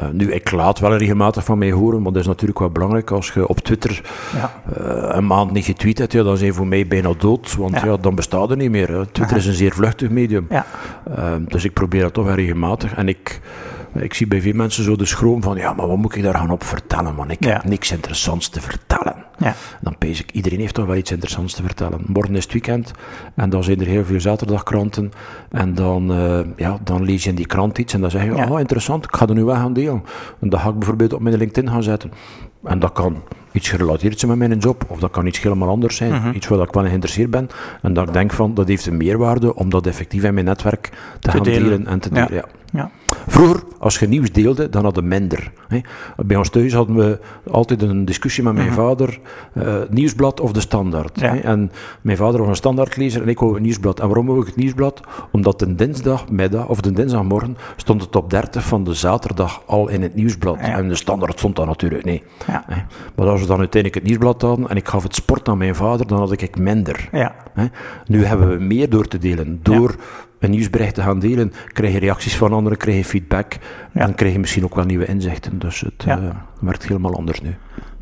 Uh, 0.00 0.08
nu, 0.12 0.32
ik 0.32 0.50
laat 0.50 0.78
wel 0.78 0.96
regelmatig 0.96 1.44
van 1.44 1.58
mij 1.58 1.72
horen, 1.72 2.02
maar 2.02 2.12
dat 2.12 2.20
is 2.20 2.26
natuurlijk 2.26 2.58
wel 2.58 2.70
belangrijk. 2.70 3.10
Als 3.10 3.30
je 3.30 3.48
op 3.48 3.58
Twitter 3.58 4.02
ja. 4.34 4.52
uh, 4.78 5.08
een 5.16 5.26
maand 5.26 5.52
niet 5.52 5.64
getweet 5.64 5.98
hebt, 5.98 6.12
ja, 6.12 6.22
dan 6.22 6.36
zijn 6.36 6.54
voor 6.54 6.66
mij 6.66 6.86
bijna 6.86 7.12
dood, 7.18 7.56
want 7.56 7.80
ja. 7.80 7.96
dan 7.96 8.14
bestaat 8.14 8.50
er 8.50 8.56
niet 8.56 8.70
meer. 8.70 8.88
Hè. 8.88 9.06
Twitter 9.06 9.36
is 9.36 9.46
een 9.46 9.54
zeer 9.54 9.72
vluchtig 9.72 10.10
medium. 10.10 10.48
Uh, 10.50 10.64
dus 11.46 11.64
ik 11.64 11.72
probeer 11.72 12.02
dat 12.02 12.14
toch 12.14 12.24
wel 12.24 12.34
regelmatig. 12.34 12.94
En 12.94 13.08
ik, 13.08 13.40
ik 13.94 14.14
zie 14.14 14.26
bij 14.26 14.40
veel 14.40 14.54
mensen 14.54 14.84
zo 14.84 14.96
de 14.96 15.04
schroom 15.04 15.42
van, 15.42 15.56
ja, 15.56 15.72
maar 15.72 15.86
wat 15.86 15.96
moet 15.96 16.16
ik 16.16 16.22
daar 16.22 16.34
gaan 16.34 16.50
op 16.50 16.64
vertellen, 16.64 17.14
man? 17.14 17.30
Ik 17.30 17.44
heb 17.44 17.64
niks 17.64 17.92
interessants 17.92 18.48
te 18.48 18.60
vertellen. 18.60 19.25
Ja. 19.38 19.54
Dan 19.80 19.98
pees 19.98 20.20
ik, 20.20 20.30
iedereen 20.32 20.60
heeft 20.60 20.74
toch 20.74 20.86
wel 20.86 20.96
iets 20.96 21.10
interessants 21.10 21.54
te 21.54 21.62
vertellen. 21.62 22.00
Morgen 22.06 22.34
is 22.34 22.42
het 22.42 22.52
weekend 22.52 22.90
en 23.34 23.50
dan 23.50 23.64
zijn 23.64 23.80
er 23.80 23.86
heel 23.86 24.04
veel 24.04 24.20
zaterdagkranten. 24.20 25.12
En 25.50 25.74
dan, 25.74 26.12
uh, 26.12 26.38
ja, 26.56 26.78
dan 26.84 27.04
lees 27.04 27.22
je 27.22 27.28
in 27.30 27.36
die 27.36 27.46
krant 27.46 27.78
iets 27.78 27.94
en 27.94 28.00
dan 28.00 28.10
zeg 28.10 28.24
je, 28.24 28.50
oh 28.50 28.60
interessant, 28.60 29.04
ik 29.04 29.16
ga 29.16 29.26
er 29.26 29.34
nu 29.34 29.44
wel 29.44 29.54
gaan 29.54 29.72
delen. 29.72 30.02
En 30.40 30.48
dan 30.48 30.60
ga 30.60 30.68
ik 30.68 30.78
bijvoorbeeld 30.78 31.12
op 31.12 31.20
mijn 31.20 31.36
LinkedIn 31.36 31.70
gaan 31.70 31.82
zetten. 31.82 32.10
En 32.64 32.78
dat 32.78 32.92
kan 32.92 33.22
iets 33.52 33.68
gerelateerd 33.68 34.18
zijn 34.18 34.38
met 34.38 34.48
mijn 34.48 34.60
job, 34.60 34.84
of 34.88 34.98
dat 34.98 35.10
kan 35.10 35.26
iets 35.26 35.42
helemaal 35.42 35.68
anders 35.68 35.96
zijn, 35.96 36.12
mhm. 36.12 36.30
iets 36.34 36.46
waar 36.48 36.60
ik 36.60 36.72
wel 36.72 36.82
in 36.82 36.88
geïnteresseerd 36.88 37.30
ben. 37.30 37.48
En 37.82 37.92
dat 37.92 38.06
ik 38.06 38.12
denk 38.12 38.32
van, 38.32 38.54
dat 38.54 38.68
heeft 38.68 38.86
een 38.86 38.96
meerwaarde 38.96 39.54
om 39.54 39.70
dat 39.70 39.86
effectief 39.86 40.22
in 40.22 40.34
mijn 40.34 40.46
netwerk 40.46 40.90
te, 41.20 41.30
gaan 41.30 41.42
delen. 41.42 41.86
en 41.86 42.00
te 42.00 42.08
delen. 42.08 42.34
Ja. 42.34 42.44
Ja. 42.76 42.90
Vroeger, 43.26 43.62
als 43.78 43.98
je 43.98 44.08
nieuws 44.08 44.32
deelde, 44.32 44.68
dan 44.68 44.84
hadden 44.84 45.02
we 45.02 45.08
minder. 45.08 45.52
Hè. 45.68 45.80
Bij 46.16 46.36
ons 46.36 46.50
thuis 46.50 46.72
hadden 46.72 46.96
we 46.96 47.18
altijd 47.50 47.82
een 47.82 48.04
discussie 48.04 48.44
met 48.44 48.54
mijn 48.54 48.66
mhm. 48.66 48.76
vader, 48.76 49.18
uh, 49.52 49.76
nieuwsblad 49.90 50.40
of 50.40 50.52
de 50.52 50.60
standaard. 50.60 51.20
Hè. 51.20 51.38
En 51.38 51.72
mijn 52.00 52.16
vader 52.16 52.40
was 52.40 52.48
een 52.48 52.56
standaardlezer 52.56 53.22
en 53.22 53.28
ik 53.28 53.38
wou 53.38 53.56
een 53.56 53.62
nieuwsblad. 53.62 54.00
En 54.00 54.06
waarom 54.06 54.26
wou 54.26 54.40
ik 54.40 54.46
het 54.46 54.56
nieuwsblad? 54.56 55.00
Omdat 55.30 55.58
de 55.58 55.74
dinsdagmiddag 55.74 56.68
of 56.68 56.80
de 56.80 56.92
dinsdagmorgen 56.92 57.56
stond 57.76 58.02
het 58.02 58.16
op 58.16 58.30
30 58.30 58.64
van 58.64 58.84
de 58.84 58.94
zaterdag 58.94 59.62
al 59.66 59.88
in 59.88 60.02
het 60.02 60.14
nieuwsblad. 60.14 60.56
En 60.56 60.88
de 60.88 60.94
standaard 60.94 61.38
stond 61.38 61.56
dat 61.56 61.66
natuurlijk 61.66 62.04
niet. 62.04 62.22
Ja. 62.46 62.64
Maar 63.14 63.26
als 63.26 63.40
we 63.40 63.46
dan 63.46 63.58
uiteindelijk 63.58 63.94
het 63.94 64.10
nieuwsblad 64.10 64.42
hadden 64.42 64.68
en 64.68 64.76
ik 64.76 64.88
gaf 64.88 65.02
het 65.02 65.14
sport 65.14 65.48
aan 65.48 65.58
mijn 65.58 65.74
vader, 65.74 66.06
dan 66.06 66.18
had 66.18 66.32
ik 66.32 66.58
minder. 66.58 67.08
Ja. 67.12 67.34
Nu 68.06 68.24
hebben 68.24 68.48
we 68.48 68.64
meer 68.64 68.90
door 68.90 69.08
te 69.08 69.18
delen. 69.18 69.60
Door 69.62 69.94
een 70.38 70.50
nieuwsbericht 70.50 70.94
te 70.94 71.02
gaan 71.02 71.18
delen, 71.18 71.52
krijg 71.72 71.92
je 71.92 71.98
reacties 71.98 72.36
van 72.36 72.52
anderen, 72.52 72.78
krijg 72.78 72.96
je 72.96 73.04
feedback 73.04 73.56
en 73.92 74.14
krijg 74.14 74.32
je 74.32 74.38
misschien 74.38 74.64
ook 74.64 74.74
wel 74.74 74.84
nieuwe 74.84 75.06
inzichten. 75.06 75.58
Dus 75.58 75.80
het 75.80 76.02
ja. 76.04 76.18
uh, 76.18 76.28
werkt 76.60 76.86
helemaal 76.86 77.16
anders 77.16 77.40
nu. 77.40 77.54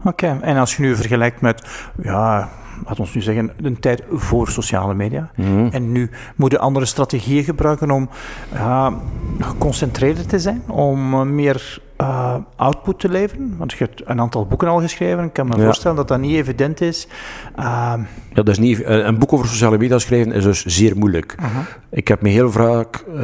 Oké, 0.04 0.38
en 0.40 0.56
als 0.56 0.76
je 0.76 0.82
nu 0.82 0.96
vergelijkt 0.96 1.40
met, 1.40 1.90
ja, 2.02 2.48
laat 2.86 3.00
ons 3.00 3.14
nu 3.14 3.20
zeggen, 3.20 3.50
een 3.56 3.80
tijd 3.80 4.02
voor 4.10 4.48
sociale 4.48 4.94
media. 4.94 5.30
Mhm. 5.36 5.68
En 5.70 5.92
nu 5.92 6.10
moeten 6.36 6.58
andere 6.58 6.86
strategieën 6.86 7.44
gebruiken 7.44 7.90
om 7.90 8.08
uh, 8.54 8.92
geconcentreerder 9.38 10.26
te 10.26 10.38
zijn, 10.38 10.62
om 10.66 11.14
eh, 11.14 11.20
meer 11.20 11.78
uh, 12.04 12.34
output 12.56 13.00
te 13.00 13.08
leveren? 13.08 13.54
Want 13.58 13.72
je 13.72 13.78
hebt 13.78 14.02
een 14.04 14.20
aantal 14.20 14.46
boeken 14.46 14.68
al 14.68 14.80
geschreven. 14.80 15.24
Ik 15.24 15.32
kan 15.32 15.46
me 15.46 15.60
voorstellen 15.60 15.96
dat 15.96 16.08
dat 16.08 16.18
niet 16.18 16.36
evident 16.36 16.80
is. 16.80 17.08
Uh, 17.58 17.64
ja, 17.64 18.42
dat 18.42 18.48
is 18.48 18.58
niet, 18.58 18.84
een 18.84 19.18
boek 19.18 19.32
over 19.32 19.48
sociale 19.48 19.78
media 19.78 19.98
schrijven 19.98 20.32
is 20.32 20.44
dus 20.44 20.64
zeer 20.64 20.96
moeilijk. 20.96 21.34
Uh 21.40 21.44
-huh. 21.44 21.64
Ik 21.90 22.08
heb 22.08 22.22
me 22.22 22.28
heel 22.28 22.50
vaak 22.50 23.04
uh, 23.08 23.14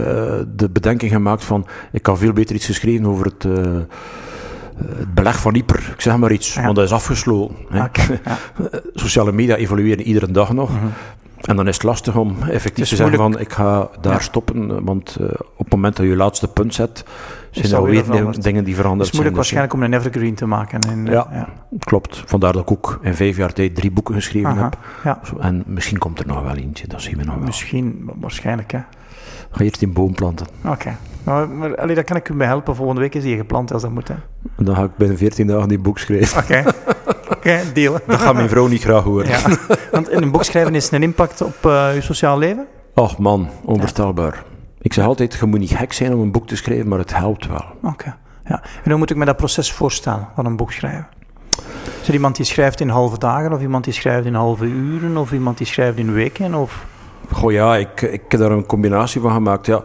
de 0.57 0.71
bedenking 0.73 1.13
gemaakt 1.13 1.45
van... 1.45 1.67
Ik 1.93 2.03
kan 2.03 2.19
veel 2.19 2.33
beter 2.33 2.55
iets 2.55 2.67
geschreven 2.67 3.07
over 3.07 3.25
het 3.25 3.47
het 4.87 5.15
beleg 5.15 5.41
van 5.41 5.55
Ieper, 5.55 5.91
ik 5.95 6.01
zeg 6.01 6.17
maar 6.17 6.33
iets, 6.33 6.55
want 6.55 6.77
dat 6.77 6.85
is 6.85 6.93
afgesloten. 6.93 7.57
Okay, 7.67 8.21
ja. 8.25 8.39
Sociale 8.95 9.33
media 9.33 9.57
evolueren 9.57 10.05
iedere 10.05 10.31
dag 10.31 10.53
nog. 10.53 10.69
-huh. 10.69 10.85
En 11.41 11.57
dan 11.57 11.69
is 11.69 11.75
het 11.75 11.83
lastig 11.83 12.17
om 12.17 12.37
effectief 12.43 12.89
te 12.89 12.97
zeggen 12.97 13.17
van 13.17 13.39
ik 13.39 13.53
ga 13.53 13.89
daar 14.01 14.23
stoppen, 14.23 14.85
want 14.85 15.17
uh, 15.21 15.27
op 15.31 15.65
het 15.65 15.71
moment 15.75 15.97
dat 15.97 16.07
je 16.07 16.17
laatste 16.17 16.49
punt 16.49 16.75
zet, 16.75 17.05
zijn 17.51 17.73
er 17.73 17.83
weer 17.83 18.05
dingen 18.41 18.65
die 18.65 18.75
veranderd 18.75 18.85
zijn. 18.85 18.99
Het 18.99 19.07
is 19.07 19.13
moeilijk 19.13 19.29
dus, 19.29 19.35
waarschijnlijk 19.35 19.75
om 19.75 19.83
een 19.83 19.95
evergreen 19.95 20.35
te 20.35 20.47
maken. 20.47 20.81
En, 20.81 21.07
ja, 21.07 21.27
ja, 21.33 21.49
klopt. 21.79 22.23
Vandaar 22.27 22.53
dat 22.53 22.63
ik 22.63 22.71
ook 22.71 22.99
in 23.03 23.15
vijf 23.15 23.37
jaar 23.37 23.53
tijd 23.53 23.75
drie 23.75 23.91
boeken 23.91 24.15
geschreven 24.15 24.51
Aha, 24.51 24.63
heb. 24.63 24.79
Ja. 25.05 25.21
En 25.41 25.63
misschien 25.67 25.99
komt 25.99 26.19
er 26.19 26.27
nog 26.27 26.43
wel 26.43 26.57
eentje, 26.57 26.87
dat 26.87 27.03
zien 27.03 27.17
we 27.17 27.25
nog 27.25 27.35
wel. 27.35 27.45
Misschien, 27.45 28.11
waarschijnlijk 28.21 28.73
hè. 28.73 28.81
Ga 29.51 29.65
eerst 29.65 29.83
een 29.83 29.93
boom 29.93 30.15
planten. 30.15 30.47
Oké. 30.65 30.71
Okay. 30.71 30.97
Maar, 31.49 31.77
allee, 31.77 31.95
daar 31.95 32.05
kan 32.05 32.17
ik 32.17 32.29
u 32.29 32.35
bij 32.35 32.47
helpen. 32.47 32.77
Volgende 32.77 33.01
week 33.01 33.15
is 33.15 33.23
die 33.23 33.37
geplant 33.37 33.73
als 33.73 33.83
dat 33.83 33.91
moet. 33.91 34.09
Hè. 34.09 34.15
Dan 34.57 34.75
ga 34.75 34.83
ik 34.83 34.97
binnen 34.97 35.19
14 35.19 35.47
dagen 35.47 35.69
die 35.69 35.79
boek 35.79 35.99
schrijven. 35.99 36.43
Oké. 36.43 36.65
Dat 38.07 38.21
gaat 38.21 38.35
mijn 38.35 38.49
vrouw 38.49 38.67
niet 38.67 38.83
graag 38.83 39.03
horen. 39.03 39.29
Ja. 39.29 39.41
Want 39.91 40.11
in 40.11 40.23
een 40.23 40.31
boek 40.31 40.45
schrijven 40.45 40.75
is 40.75 40.91
een 40.91 41.03
impact 41.03 41.41
op 41.41 41.57
uh, 41.67 41.89
uw 41.95 42.01
sociaal 42.01 42.39
leven? 42.39 42.67
Och 42.95 43.19
man, 43.19 43.49
onvoorstelbaar. 43.65 44.45
Ik 44.81 44.93
zeg 44.93 45.05
altijd, 45.05 45.35
je 45.41 45.47
moet 45.47 45.59
niet 45.59 45.77
gek 45.77 45.93
zijn 45.93 46.15
om 46.15 46.21
een 46.21 46.33
boek 46.33 46.47
te 46.47 46.57
schrijven, 46.57 46.89
maar 46.89 46.99
het 46.99 47.17
helpt 47.17 47.47
wel. 47.47 47.65
Oké. 47.83 48.17
Ja. 48.45 48.63
En 48.85 48.91
hoe 48.91 48.99
moet 48.99 49.11
ik 49.11 49.17
me 49.17 49.25
dat 49.25 49.37
proces 49.37 49.73
voorstellen 49.73 50.29
van 50.35 50.47
een 50.47 50.57
boek 50.57 50.73
schrijven? 50.73 51.07
Is 52.01 52.09
er 52.09 52.15
iemand 52.15 52.37
die 52.37 52.45
schrijft 52.45 52.81
in 52.81 52.89
halve 52.89 53.19
dagen, 53.19 53.53
of 53.53 53.61
iemand 53.61 53.85
die 53.85 53.93
schrijft 53.93 54.27
in 54.27 54.35
halve 54.35 54.65
uren, 54.65 55.17
of 55.17 55.33
iemand 55.33 55.59
die 55.59 55.67
schrijft 55.67 55.99
in 55.99 56.13
weken? 56.13 56.55
Of... 56.55 56.85
Goh 57.33 57.53
ja, 57.53 57.77
ik, 57.77 58.03
ik 58.03 58.23
heb 58.29 58.41
daar 58.41 58.51
een 58.51 58.67
combinatie 58.67 59.21
van 59.21 59.33
gemaakt. 59.33 59.67
Ja. 59.67 59.83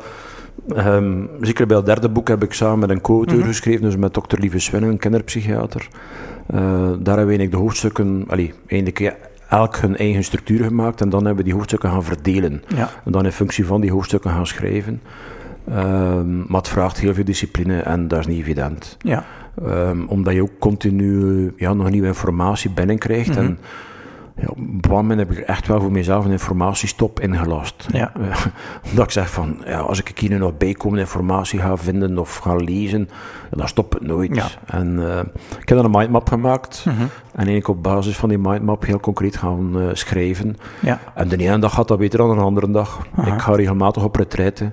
Um, 0.78 1.30
zeker 1.42 1.68
bij 1.68 1.78
het 1.78 1.86
derde 1.86 2.10
boek 2.10 2.28
heb 2.28 2.44
ik 2.44 2.54
samen 2.54 2.80
met 2.80 2.90
een 2.90 3.02
co-auteur 3.02 3.38
mhm. 3.38 3.48
geschreven, 3.48 3.82
dus 3.82 3.96
met 3.96 4.14
dokter 4.14 4.40
Lieve 4.40 4.60
Swinnen, 4.60 4.90
een 4.90 4.98
kinderpsychiater. 4.98 5.88
Uh, 6.54 6.92
daar 7.00 7.18
hebben 7.18 7.38
we 7.38 7.50
de 7.50 7.58
hoofdstukken, 7.58 8.24
allee, 8.28 8.54
eigenlijk 8.68 9.16
elk 9.50 9.76
hun 9.76 9.98
eigen 9.98 10.24
structuur 10.24 10.64
gemaakt 10.64 11.02
en 11.02 11.10
dan 11.10 11.20
hebben 11.20 11.38
we 11.38 11.44
die 11.44 11.54
hoofdstukken 11.54 11.90
gaan 11.90 12.04
verdelen. 12.04 12.64
Ja. 12.76 12.90
En 13.06 13.12
dan 13.12 13.26
in 13.26 13.32
functie 13.32 13.66
van 13.66 13.82
die 13.82 13.92
hoofdstukken 13.92 14.32
gaan 14.32 14.48
schrijven. 14.48 15.02
Um, 15.70 16.46
maar 16.48 16.62
het 16.62 16.70
vraagt 16.70 17.00
heel 17.00 17.14
veel 17.14 17.24
discipline 17.24 17.80
en 17.80 18.08
dat 18.08 18.20
is 18.20 18.28
niet 18.28 18.40
evident. 18.40 18.98
Ja. 19.00 19.26
Um, 19.64 20.08
omdat 20.08 20.34
je 20.34 20.42
ook 20.42 20.60
continu 20.60 21.54
ja, 21.58 21.74
nog 21.74 21.90
nieuwe 21.90 22.08
informatie 22.08 22.72
binnenkrijgt. 22.72 23.30
Mm 23.30 23.36
-hmm. 23.36 23.46
En 23.46 23.58
ja, 24.38 24.48
op 24.48 24.58
een 24.58 24.82
bepaald 24.82 25.02
moment 25.02 25.20
heb 25.20 25.32
ik 25.32 25.38
echt 25.38 25.68
wel 25.68 25.82
voor 25.82 25.92
mezelf 25.92 26.26
een 26.26 26.32
informatiestop 26.32 27.20
ingelast. 27.20 27.88
Ja. 27.92 28.12
Omdat 28.90 29.06
ik 29.06 29.12
zeg 29.12 29.30
van, 29.30 29.62
ja, 29.66 29.80
als 29.80 30.00
ik 30.00 30.20
hier 30.20 30.30
nu 30.30 30.38
nog 30.38 30.58
bijkomende 30.58 31.02
informatie 31.02 31.60
ga 31.60 31.78
vinden 31.78 32.18
of 32.18 32.38
ga 32.38 32.56
lezen, 32.56 33.10
dan 33.52 33.68
stop 33.68 33.94
het 33.94 34.02
nooit. 34.02 34.36
Ja. 34.36 34.48
En 34.66 34.96
uh, 34.98 35.18
ik 35.60 35.70
heb 35.70 35.78
dan 35.78 35.86
een 35.86 35.92
mindmap 35.92 36.28
gemaakt. 36.28 36.86
Mhm. 36.86 37.06
En 37.36 37.48
ik 37.48 37.68
op 37.68 37.84
basis 37.84 38.18
van 38.18 38.30
die 38.30 38.38
mindmap 38.38 38.86
heel 38.86 39.00
concreet 39.00 39.38
gaan 39.38 39.82
uh, 39.82 39.90
schrijven. 39.94 40.58
Ja. 40.82 41.00
En 41.14 41.28
de 41.28 41.38
ene 41.38 41.60
dag 41.60 41.74
gaat 41.74 41.88
dat 41.88 41.98
beter 41.98 42.18
dan 42.18 42.38
de 42.38 42.44
andere 42.44 42.72
dag. 42.72 43.08
Ik 43.26 43.42
ga 43.42 43.56
regelmatig 43.56 44.04
op 44.04 44.16
retraite. 44.16 44.72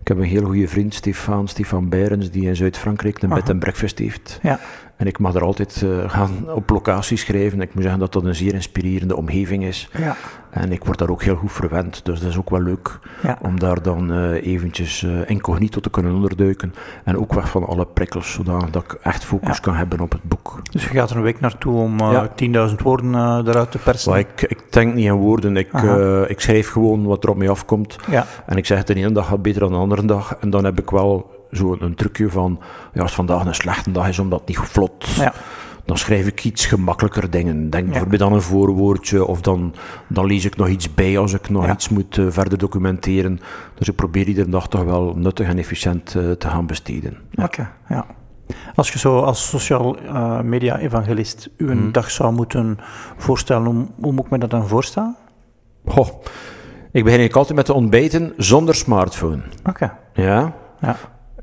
Ik 0.00 0.08
heb 0.08 0.16
een 0.16 0.30
heel 0.32 0.44
goede 0.44 0.68
vriend, 0.68 0.94
Stefan, 0.94 1.48
Stefan 1.48 1.88
Beirens, 1.88 2.30
die 2.30 2.46
in 2.46 2.56
Zuid-Frankrijk 2.56 3.22
een 3.22 3.28
bed 3.28 3.48
en 3.48 3.58
breakfast 3.58 3.98
heeft. 3.98 4.38
Ja. 4.42 4.58
En 4.98 5.06
ik 5.06 5.18
mag 5.18 5.34
er 5.34 5.42
altijd 5.42 5.80
uh, 5.84 6.10
gaan 6.10 6.30
op 6.54 6.70
locatie 6.70 7.16
schrijven. 7.16 7.60
Ik 7.60 7.74
moet 7.74 7.82
zeggen 7.82 8.00
dat 8.00 8.12
dat 8.12 8.24
een 8.24 8.34
zeer 8.34 8.54
inspirerende 8.54 9.16
omgeving 9.16 9.64
is. 9.64 9.88
Ja. 9.98 10.16
En 10.50 10.72
ik 10.72 10.84
word 10.84 10.98
daar 10.98 11.08
ook 11.08 11.22
heel 11.22 11.34
goed 11.36 11.52
verwend. 11.52 12.00
Dus 12.04 12.20
dat 12.20 12.28
is 12.28 12.36
ook 12.38 12.50
wel 12.50 12.60
leuk 12.62 12.98
Ja. 13.22 13.38
om 13.42 13.58
daar 13.58 13.82
dan 13.82 14.12
uh, 14.12 14.46
eventjes 14.46 15.02
uh, 15.02 15.30
incognito 15.30 15.80
te 15.80 15.90
kunnen 15.90 16.14
onderduiken. 16.14 16.74
En 17.04 17.18
ook 17.18 17.32
weg 17.34 17.48
van 17.50 17.66
alle 17.66 17.86
prikkels, 17.86 18.32
zodat 18.32 18.72
dat 18.72 18.82
ik 18.84 18.92
echt 18.92 19.24
focus 19.24 19.56
Ja. 19.56 19.62
kan 19.62 19.74
hebben 19.74 20.00
op 20.00 20.12
het 20.12 20.22
boek. 20.22 20.60
Dus 20.70 20.82
je 20.84 20.88
gaat 20.88 21.10
er 21.10 21.16
een 21.16 21.22
week 21.22 21.40
naartoe 21.40 21.74
om 21.80 22.00
uh, 22.00 22.28
Ja. 22.46 22.68
10.000 22.70 22.74
woorden 22.82 23.14
eruit 23.48 23.70
te 23.70 23.78
persen? 23.78 24.10
Maar 24.10 24.20
ik, 24.20 24.42
ik 24.42 24.62
denk 24.72 24.94
niet 24.94 25.04
in 25.04 25.12
woorden. 25.12 25.56
Ik, 25.56 25.72
ik 26.26 26.40
schrijf 26.40 26.70
gewoon 26.70 27.04
wat 27.04 27.24
er 27.24 27.30
op 27.30 27.36
mij 27.36 27.48
afkomt. 27.50 27.96
Ja. 28.10 28.26
En 28.46 28.56
ik 28.56 28.66
zeg, 28.66 28.84
de 28.84 28.94
ene 28.94 29.12
dag 29.12 29.26
gaat 29.26 29.42
beter 29.42 29.60
dan 29.60 29.70
de 29.72 29.76
andere 29.78 30.04
dag. 30.04 30.36
En 30.40 30.50
dan 30.50 30.64
heb 30.64 30.78
ik 30.80 30.90
wel 30.90 31.36
zo 31.52 31.76
een 31.80 31.94
trucje 31.94 32.30
van, 32.30 32.60
ja, 32.92 33.02
als 33.02 33.14
vandaag 33.14 33.44
een 33.44 33.54
slechte 33.54 33.90
dag 33.90 34.08
is 34.08 34.18
omdat 34.18 34.38
het 34.40 34.48
niet 34.48 34.58
vlot, 34.58 35.04
Ja. 35.16 35.32
dan 35.84 35.98
schrijf 35.98 36.26
ik 36.26 36.44
iets 36.44 36.66
gemakkelijker 36.66 37.30
dingen. 37.30 37.70
Denk 37.70 37.84
Ja. 37.84 37.90
bijvoorbeeld 37.90 38.22
aan 38.22 38.32
een 38.32 38.42
voorwoordje, 38.42 39.24
of 39.24 39.40
dan, 39.40 39.74
dan 40.08 40.26
lees 40.26 40.44
ik 40.44 40.56
nog 40.56 40.68
iets 40.68 40.94
bij 40.94 41.18
als 41.18 41.32
ik 41.32 41.48
nog 41.50 41.64
Ja. 41.66 41.72
iets 41.72 41.88
moet 41.88 42.18
eh, 42.18 42.26
verder 42.28 42.58
documenteren. 42.58 43.40
Dus 43.74 43.88
ik 43.88 43.94
probeer 43.96 44.26
iedere 44.28 44.48
dag 44.50 44.68
toch 44.68 44.84
wel 44.84 45.14
nuttig 45.16 45.46
en 45.48 45.58
efficiënt 45.58 46.14
eh, 46.14 46.30
te 46.30 46.48
gaan 46.48 46.66
besteden. 46.66 47.16
Oké, 47.34 47.70
ja. 47.88 48.06
Als 48.74 48.92
je 48.92 48.98
zo 48.98 49.20
als 49.20 49.48
sociaal 49.48 50.02
uh, 50.02 50.40
media 50.40 50.78
evangelist 50.78 51.50
uw 51.56 51.74
Mhm. 51.74 51.90
dag 51.92 52.10
zou 52.10 52.32
moeten 52.32 52.78
voorstellen, 53.16 53.64
hoe, 53.66 53.86
hoe 54.00 54.12
moet 54.12 54.24
ik 54.24 54.30
me 54.30 54.38
dat 54.38 54.50
dan 54.50 54.68
voorstellen? 54.68 55.16
Goh, 55.84 56.06
ik 56.06 57.04
begin 57.04 57.06
eigenlijk 57.06 57.36
altijd 57.36 57.56
met 57.56 57.64
te 57.66 57.72
ontbijten 57.72 58.32
zonder 58.36 58.74
smartphone. 58.74 59.42
Oké, 59.64 59.92
Ja? 60.12 60.52
ja. 60.80 60.96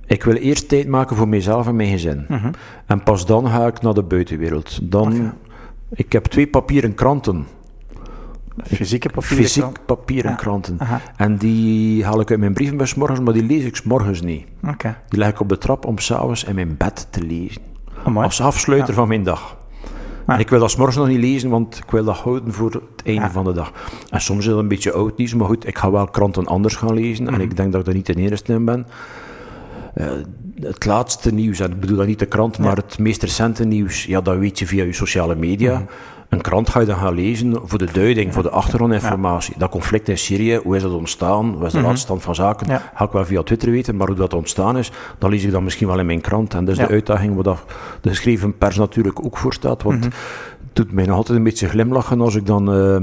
Ik 0.08 0.24
wil 0.24 0.34
eerst 0.36 0.70
tijd 0.70 0.88
maken 0.88 1.16
voor 1.16 1.28
mezelf 1.28 1.68
en 1.68 1.76
mijn 1.76 1.90
gezin. 1.90 2.26
Mhm. 2.30 2.52
En 2.86 3.04
pas 3.04 3.26
dan 3.26 3.48
ga 3.48 3.66
ik 3.68 3.82
naar 3.82 3.94
de 3.94 4.04
buitenwereld. 4.04 4.80
Dan. 4.92 5.34
Ik 5.90 6.12
heb 6.12 6.26
twee 6.26 6.48
papieren 6.48 6.94
kranten. 6.94 7.46
Fysieke 8.64 9.10
papieren. 9.10 9.38
Fysiek 9.38 9.86
papieren 9.86 10.32
Ja. 10.32 10.38
kranten. 10.38 10.78
En 11.18 11.38
die 11.38 12.06
haal 12.06 12.20
ik 12.20 12.30
uit 12.32 12.40
mijn 12.40 12.54
brievenbus 12.54 12.96
morgens, 12.96 13.20
maar 13.20 13.34
die 13.34 13.44
lees 13.44 13.64
ik 13.64 13.76
's 13.76 13.84
morgens 13.84 14.22
niet. 14.22 14.46
Die 15.10 15.20
leg 15.20 15.30
ik 15.30 15.40
op 15.40 15.50
de 15.50 15.58
trap 15.58 15.86
om 15.86 15.98
s'avonds 16.00 16.44
in 16.44 16.56
mijn 16.56 16.78
bed 16.78 17.08
te 17.10 17.22
lezen. 17.24 17.62
Amai. 18.04 18.26
Als 18.26 18.42
afsluiter 18.42 18.94
van 18.94 19.08
mijn 19.08 19.24
dag. 19.24 19.58
En 20.26 20.40
ik 20.40 20.50
wil 20.50 20.60
dat 20.60 20.72
's 20.72 20.76
morgens 20.76 20.98
nog 20.98 21.08
niet 21.08 21.20
lezen, 21.20 21.50
want 21.50 21.78
ik 21.86 21.92
wil 21.92 22.04
dat 22.04 22.18
houden 22.18 22.54
voor 22.54 22.72
het 22.72 23.06
einde 23.06 23.22
Ja. 23.22 23.32
van 23.32 23.44
de 23.44 23.52
dag. 23.54 23.72
En 24.10 24.22
soms 24.22 24.40
is 24.40 24.46
het 24.52 24.58
een 24.58 24.68
beetje 24.68 24.92
oud 24.94 25.18
nieuws, 25.18 25.34
maar 25.34 25.48
goed, 25.48 25.68
ik 25.68 25.78
ga 25.78 25.92
wel 25.92 26.08
kranten 26.08 26.46
anders 26.46 26.76
gaan 26.76 26.94
lezen. 26.94 27.24
Mhm. 27.26 27.34
En 27.34 27.42
ik 27.42 27.56
denk 27.58 27.72
dat 27.72 27.80
ik 27.80 27.86
daar 27.86 27.96
niet 27.96 28.06
de 28.06 28.16
eerste 28.16 28.54
in 28.54 28.66
ben. 28.66 28.86
Eh, 29.96 30.08
het 30.62 30.86
laatste 30.86 31.34
nieuws, 31.34 31.60
en 31.60 31.72
ik 31.72 31.80
bedoel 31.80 31.98
dat 31.98 32.08
niet 32.08 32.20
de 32.20 32.26
krant, 32.26 32.58
maar 32.60 32.76
het 32.76 33.00
meest 33.00 33.22
recente 33.24 33.66
nieuws, 33.66 34.06
ja, 34.06 34.22
dat 34.22 34.38
weet 34.38 34.60
je 34.60 34.68
via 34.68 34.84
je 34.84 34.94
sociale 34.94 35.36
media. 35.36 35.74
Mhm. 35.74 35.84
Een 36.30 36.42
krant 36.42 36.70
ga 36.70 36.80
je 36.80 36.86
dan 36.86 36.98
gaan 36.98 37.14
lezen 37.14 37.56
voor 37.64 37.78
de 37.78 37.92
duiding, 37.92 38.34
voor 38.34 38.44
de 38.44 38.50
achtergrondinformatie. 38.50 39.54
Dat 39.58 39.70
conflict 39.70 40.10
in 40.10 40.18
Syrië, 40.18 40.56
hoe 40.64 40.76
is 40.76 40.82
dat 40.82 40.92
ontstaan? 40.92 41.58
Wat 41.58 41.68
is 41.68 41.74
de 41.74 41.82
laatste 41.82 42.00
stand 42.06 42.22
van 42.22 42.36
zaken? 42.36 42.68
Ja. 42.68 42.92
Ga 42.96 43.06
ik 43.06 43.12
wel 43.12 43.26
via 43.26 43.44
Twitter 43.44 43.72
weten, 43.72 43.96
maar 43.96 44.08
hoe 44.08 44.16
dat 44.16 44.34
ontstaan 44.34 44.78
is, 44.78 44.92
dat 45.18 45.30
lees 45.30 45.44
ik 45.44 45.52
dan 45.52 45.64
misschien 45.64 45.88
wel 45.88 46.00
in 46.00 46.06
mijn 46.06 46.22
krant. 46.22 46.54
En 46.54 46.66
dat 46.66 46.78
is 46.78 46.88
de 46.88 46.94
uitdaging 46.94 47.36
waar 47.44 47.58
de 48.02 48.10
geschreven 48.10 48.58
pers 48.58 48.78
natuurlijk 48.78 49.26
ook 49.26 49.38
voor 49.38 49.54
staat. 49.54 49.84
Want 49.84 50.00
Mhm. 50.00 50.10
Doet 50.76 50.92
mij 50.92 51.06
nog 51.06 51.16
altijd 51.16 51.38
een 51.38 51.44
beetje 51.44 51.70
glimlachen 51.70 52.22
als 52.22 52.36
ik 52.36 52.46
dan 52.46 52.74
eh, 52.74 52.96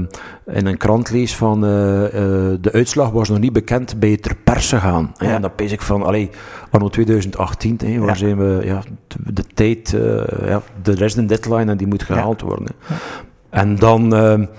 in 0.55 0.65
een 0.65 0.77
krant 0.77 1.11
lees 1.11 1.35
van 1.35 1.65
eh, 1.65 2.05
eh, 2.05 2.57
de 2.61 2.71
uitslag 2.71 3.09
was 3.11 3.29
nog 3.29 3.39
niet 3.39 3.53
bekend 3.53 3.99
bij 3.99 4.17
ter 4.17 4.35
perse 4.35 4.77
gaan. 4.79 5.11
Ja. 5.17 5.35
En 5.35 5.41
dan 5.41 5.55
pees 5.55 5.71
ik 5.71 5.81
van, 5.81 6.03
allee, 6.03 6.29
anno 6.71 6.89
2018, 6.89 7.79
hè, 7.85 7.99
waar 7.99 8.07
Ja. 8.07 8.15
zijn 8.15 8.37
we, 8.37 8.61
ja, 8.65 8.81
de, 9.33 9.43
tijd, 9.53 9.89
ja, 10.45 10.61
er 10.83 11.01
is 11.01 11.15
een 11.15 11.27
deadline 11.27 11.71
en 11.71 11.77
die 11.77 11.87
moet 11.87 12.03
gehaald 12.03 12.41
worden. 12.41 12.65
hè. 12.85 12.95
En 13.49 13.75
dan, 13.75 14.09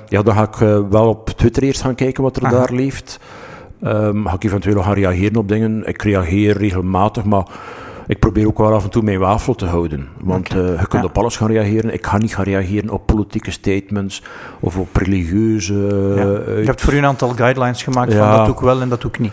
ja, 0.09 0.23
dan 0.23 0.35
ga 0.35 0.43
ik 0.43 0.85
wel 0.91 1.09
op 1.09 1.29
Twitter 1.31 1.63
eerst 1.63 1.81
gaan 1.83 1.95
kijken 1.95 2.23
wat 2.23 2.37
er 2.37 2.45
Aha. 2.45 2.57
daar 2.57 2.73
leeft. 2.73 3.21
Ehm, 3.83 4.27
ga 4.27 4.35
ik 4.35 4.45
eventueel 4.45 4.83
gaan 4.83 4.95
reageren 4.95 5.37
op 5.37 5.49
dingen. 5.49 5.87
Ik 5.87 6.03
reageer 6.03 6.57
regelmatig, 6.57 7.25
maar 7.25 7.47
ik 8.07 8.19
probeer 8.19 8.47
ook 8.47 8.59
wel 8.59 8.73
af 8.73 8.85
en 8.85 8.91
toe 8.91 9.03
mijn 9.03 9.19
wafel 9.19 9.55
te 9.55 9.67
houden. 9.67 10.09
Want 10.21 10.49
eh, 10.49 10.57
je 10.57 10.87
kunt 10.89 11.03
Ja. 11.03 11.09
op 11.09 11.19
alles 11.19 11.37
gaan 11.37 11.49
reageren. 11.51 11.93
Ik 11.93 12.07
ga 12.07 12.19
niet 12.19 12.35
gaan 12.35 12.45
reageren 12.45 12.91
op 12.91 13.07
politieke 13.07 13.51
statements 13.51 14.23
of 14.61 14.77
op 14.79 14.97
religieuze... 14.97 15.75
Ja. 16.17 16.53
eh, 16.53 16.59
Je 16.61 16.65
hebt 16.67 16.81
voor 16.81 16.93
u 16.93 16.97
een 16.97 17.05
aantal 17.05 17.29
guidelines 17.29 17.83
gemaakt 17.83 18.15
van 18.15 18.31
dat 18.31 18.47
doe 18.47 18.55
ik 18.55 18.61
wel 18.61 18.81
en 18.81 18.89
dat 18.89 19.01
doe 19.01 19.11
ik 19.11 19.19
niet. 19.19 19.33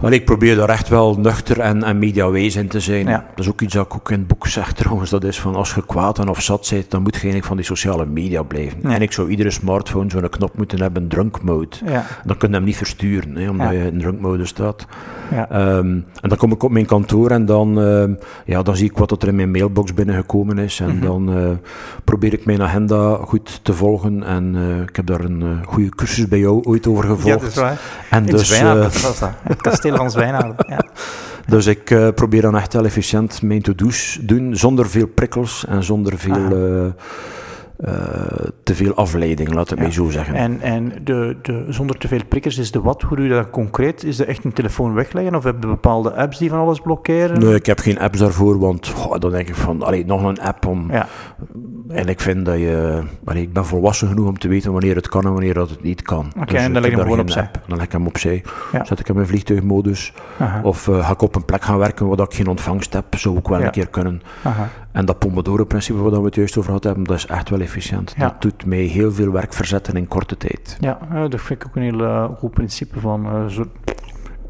Ik 0.00 0.24
probeer 0.24 0.56
daar 0.56 0.68
echt 0.68 0.88
wel 0.88 1.14
nuchter 1.18 1.60
en, 1.60 1.82
en 1.82 1.98
mediawijs 1.98 2.56
in 2.56 2.68
te 2.68 2.80
zijn. 2.80 3.06
Ja. 3.06 3.24
Dat 3.34 3.44
is 3.44 3.48
ook 3.50 3.60
iets 3.60 3.74
dat 3.74 3.86
ik 3.86 3.94
ook 3.94 4.10
in 4.10 4.18
het 4.18 4.26
boek 4.26 4.46
zeg 4.46 4.72
trouwens. 4.72 5.10
Dat 5.10 5.24
is 5.24 5.40
van 5.40 5.54
als 5.54 5.74
je 5.74 5.86
kwaad 5.86 6.18
en 6.18 6.28
of 6.28 6.42
zat 6.42 6.68
bent, 6.70 6.90
dan 6.90 7.02
moet 7.02 7.12
je 7.14 7.16
eigenlijk 7.16 7.46
van 7.46 7.56
die 7.56 7.66
sociale 7.66 8.06
media 8.06 8.42
blijven. 8.42 8.78
Ja. 8.82 8.94
En 8.94 9.02
ik 9.02 9.12
zou 9.12 9.28
iedere 9.28 9.50
smartphone 9.50 10.10
zo'n 10.10 10.28
knop 10.28 10.56
moeten 10.56 10.80
hebben, 10.80 11.08
drunk 11.08 11.42
mode. 11.42 11.76
Ja, 11.84 12.04
Dan 12.24 12.36
kun 12.36 12.48
je 12.48 12.54
hem 12.54 12.64
niet 12.64 12.76
versturen, 12.76 13.36
hè, 13.36 13.48
omdat 13.50 13.70
je 13.70 13.86
in 13.92 13.98
drunk 13.98 14.20
mode 14.20 14.46
staat. 14.46 14.86
ja. 15.30 15.50
Ehm, 15.50 15.86
en 16.20 16.28
dan 16.28 16.36
kom 16.36 16.52
ik 16.52 16.62
op 16.62 16.70
mijn 16.70 16.86
kantoor 16.86 17.30
en 17.30 17.46
dan, 17.46 17.80
ehm, 17.80 18.12
ja, 18.44 18.62
dan 18.62 18.76
zie 18.76 18.90
ik 18.90 18.96
wat 18.98 19.22
er 19.22 19.28
in 19.28 19.34
mijn 19.36 19.50
mailbox 19.50 19.94
binnengekomen 19.94 20.58
is. 20.58 20.80
En 20.80 20.96
Mhm. 20.96 21.04
dan 21.06 21.36
eh, 21.36 21.50
probeer 22.04 22.32
ik 22.32 22.44
mijn 22.44 22.62
agenda 22.62 23.16
goed 23.16 23.60
te 23.62 23.72
volgen. 23.72 24.22
En 24.22 24.52
eh, 24.56 24.80
ik 24.88 24.96
heb 24.96 25.06
daar 25.06 25.20
een 25.20 25.42
eh, 25.42 25.66
goede 25.66 25.88
cursus 25.88 26.28
bij 26.28 26.38
jou 26.38 26.62
ooit 26.64 26.86
over 26.86 27.04
gevolgd. 27.04 27.26
ja, 27.26 27.36
dat 27.36 27.48
is 27.48 27.54
waar. 27.54 27.80
En 28.10 28.24
In 28.26 28.30
dus, 28.30 28.46
Zwijnaarden, 28.48 28.82
dat 28.92 29.00
was 29.00 29.18
dat. 29.18 29.30
Ja. 30.68 30.84
dus 31.54 31.66
ik 31.66 31.90
eh, 31.90 32.08
probeer 32.14 32.42
dan 32.42 32.56
echt 32.56 32.72
wel 32.72 32.84
efficiënt 32.84 33.42
mijn 33.42 33.62
to-do's 33.62 34.18
doen, 34.22 34.56
zonder 34.56 34.88
veel 34.90 35.06
prikkels 35.06 35.64
en 35.68 35.82
zonder 35.82 36.18
veel, 36.18 36.34
eh, 36.56 36.84
eh, 37.76 38.46
te 38.62 38.74
veel 38.74 38.94
afleiding, 38.94 39.54
laat 39.54 39.70
het 39.70 39.78
Ja. 39.78 39.84
mij 39.84 39.92
zo 39.92 40.10
zeggen. 40.10 40.34
En, 40.34 40.60
en 40.60 40.92
de, 41.04 41.36
de, 41.42 41.64
zonder 41.68 41.96
te 41.98 42.08
veel 42.08 42.24
prikkers 42.28 42.58
is 42.58 42.70
de 42.70 42.80
wat. 42.80 43.02
Hoe 43.02 43.16
doe 43.16 43.26
je 43.26 43.32
dat 43.32 43.50
concreet? 43.50 44.04
Is 44.04 44.16
dat 44.16 44.26
echt 44.26 44.44
een 44.44 44.52
telefoon 44.52 44.94
wegleggen 44.94 45.34
of 45.34 45.44
heb 45.44 45.56
je 45.60 45.66
bepaalde 45.66 46.12
apps 46.14 46.38
die 46.38 46.50
van 46.50 46.58
alles 46.58 46.80
blokkeren? 46.80 47.38
Nee, 47.40 47.54
ik 47.54 47.66
heb 47.66 47.78
geen 47.78 47.98
apps 47.98 48.18
daarvoor, 48.18 48.58
want 48.58 48.88
goh, 48.88 49.18
dan 49.18 49.30
denk 49.30 49.48
ik 49.48 49.54
van, 49.54 49.82
allee, 49.82 50.06
nog 50.06 50.22
een 50.22 50.40
app 50.40 50.66
om... 50.66 50.90
Ja, 50.92 51.08
En 51.88 52.08
ik 52.08 52.20
vind 52.20 52.44
dat 52.46 52.54
je... 52.58 53.02
ik 53.32 53.52
ben 53.52 53.66
volwassen 53.66 54.08
genoeg 54.08 54.28
om 54.28 54.38
te 54.38 54.48
weten 54.48 54.72
wanneer 54.72 54.96
het 54.96 55.08
kan 55.08 55.24
en 55.24 55.32
wanneer 55.32 55.54
dat 55.54 55.70
het 55.70 55.82
niet 55.82 56.02
kan. 56.02 56.24
Dus 56.34 56.42
Oké, 56.42 56.56
en 56.56 56.72
dan 56.72 56.84
ik 56.84 56.90
leg 56.90 56.90
heb 56.90 56.92
hem 56.92 57.02
gewoon 57.02 57.20
opzij. 57.20 57.42
app. 57.42 57.60
Dan 57.66 57.76
leg 57.76 57.86
ik 57.86 57.92
hem 57.92 58.06
opzij. 58.06 58.44
Ja. 58.72 58.84
Zet 58.84 59.00
ik 59.00 59.06
hem 59.06 59.18
in 59.18 59.26
vliegtuigmodus. 59.26 60.12
aha, 60.38 60.60
Of 60.62 60.88
eh, 60.88 61.06
ga 61.06 61.12
ik 61.12 61.22
op 61.22 61.34
een 61.34 61.44
plek 61.44 61.62
gaan 61.64 61.78
werken 61.78 62.06
waar 62.08 62.18
ik 62.18 62.34
geen 62.34 62.46
ontvangst 62.46 62.92
heb. 62.92 63.04
Zou 63.16 63.36
ook 63.36 63.48
wel 63.48 63.58
Ja. 63.58 63.64
een 63.64 63.70
keer 63.70 63.88
kunnen. 63.88 64.22
aha. 64.42 64.68
En 64.92 65.04
dat 65.04 65.18
Pomodoro-principe 65.18 65.98
waar 66.02 66.18
we 66.20 66.26
het 66.26 66.34
juist 66.34 66.56
over 66.56 66.68
gehad 66.68 66.84
hebben, 66.84 67.04
dat 67.04 67.16
is 67.16 67.26
echt 67.26 67.50
wel 67.50 67.60
efficiënt. 67.60 68.14
Ja. 68.16 68.28
Dat 68.28 68.42
doet 68.42 68.66
mij 68.66 68.78
heel 68.78 69.12
veel 69.12 69.32
werk 69.32 69.52
verzetten 69.52 69.94
in 69.96 70.08
korte 70.08 70.36
tijd. 70.36 70.76
Ja, 70.80 70.98
eh, 71.12 71.22
dat 71.28 71.40
vind 71.40 71.62
ik 71.62 71.66
ook 71.68 71.76
een 71.76 71.82
heel 71.82 72.00
eh, 72.04 72.24
goed 72.38 72.50
principe 72.50 73.00
van 73.00 73.50
zo 73.50 73.64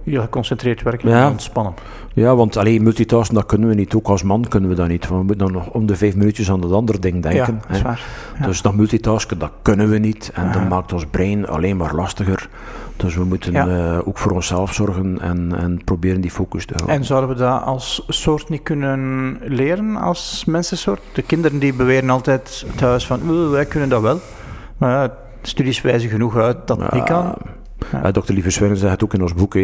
heel 0.05 0.21
geconcentreerd 0.21 0.83
werken 0.83 1.09
Ja. 1.09 1.25
en 1.25 1.31
ontspannen. 1.31 1.75
Ja, 2.15 2.35
want 2.37 2.57
alleen 2.57 2.83
multitasken, 2.83 3.35
dat 3.35 3.47
kunnen 3.47 3.69
we 3.69 3.75
niet. 3.75 3.95
Ook 3.95 4.07
als 4.09 4.23
man 4.23 4.49
kunnen 4.49 4.69
we 4.71 4.75
dat 4.77 4.89
niet. 4.89 5.09
We 5.09 5.15
moeten 5.15 5.39
dan 5.39 5.53
nog 5.53 5.69
om 5.71 5.87
de 5.87 5.97
vijf 5.97 6.17
minuutjes 6.17 6.51
aan 6.51 6.63
het 6.63 6.73
andere 6.73 6.99
ding 6.99 7.23
denken. 7.23 7.61
ja, 7.69 7.73
dat 7.73 7.83
waar. 7.83 8.01
Ja. 8.39 8.47
Dus 8.47 8.63
dat 8.63 8.75
multitasken, 8.75 9.39
dat 9.39 9.51
kunnen 9.63 9.89
we 9.91 9.99
niet. 9.99 10.31
En 10.35 10.53
dat 10.53 10.69
maakt 10.69 10.93
ons 10.93 11.07
brein 11.11 11.49
alleen 11.49 11.77
maar 11.77 11.95
lastiger. 11.95 12.49
Dus 12.97 13.15
we 13.17 13.25
moeten 13.25 13.55
eh, 13.55 14.09
ook 14.09 14.19
voor 14.19 14.33
onszelf 14.33 14.75
zorgen 14.75 15.21
en, 15.21 15.53
en 15.59 15.81
proberen 15.85 16.21
die 16.21 16.31
focus 16.31 16.67
te 16.67 16.75
houden. 16.77 16.97
En 16.97 17.05
zouden 17.05 17.29
we 17.31 17.37
dat 17.37 17.63
als 17.63 18.05
soort 18.09 18.49
niet 18.49 18.63
kunnen 18.63 19.39
leren, 19.45 19.97
als 19.97 20.45
mensensoort? 20.47 21.01
De 21.13 21.23
kinderen 21.23 21.59
die 21.59 21.75
beweren 21.75 22.11
altijd 22.11 22.67
thuis 22.77 23.07
van, 23.07 23.21
"Oeh, 23.29 23.51
wij 23.51 23.65
kunnen 23.65 23.89
dat 23.89 24.03
wel. 24.03 24.19
Maar 24.79 24.91
ja, 24.91 25.15
studies 25.43 25.81
wijzen 25.81 26.11
genoeg 26.11 26.37
uit 26.37 26.67
dat 26.67 26.81
het 26.81 26.93
niet 26.93 27.05
kan. 27.05 27.35
Ja. 27.93 28.11
Dr. 28.11 28.33
Lieve 28.33 28.51
Swinnen 28.51 28.79
zegt 28.79 28.93
het 28.93 29.05
ook 29.05 29.15
in 29.15 29.23
ons 29.23 29.35
boek. 29.35 29.57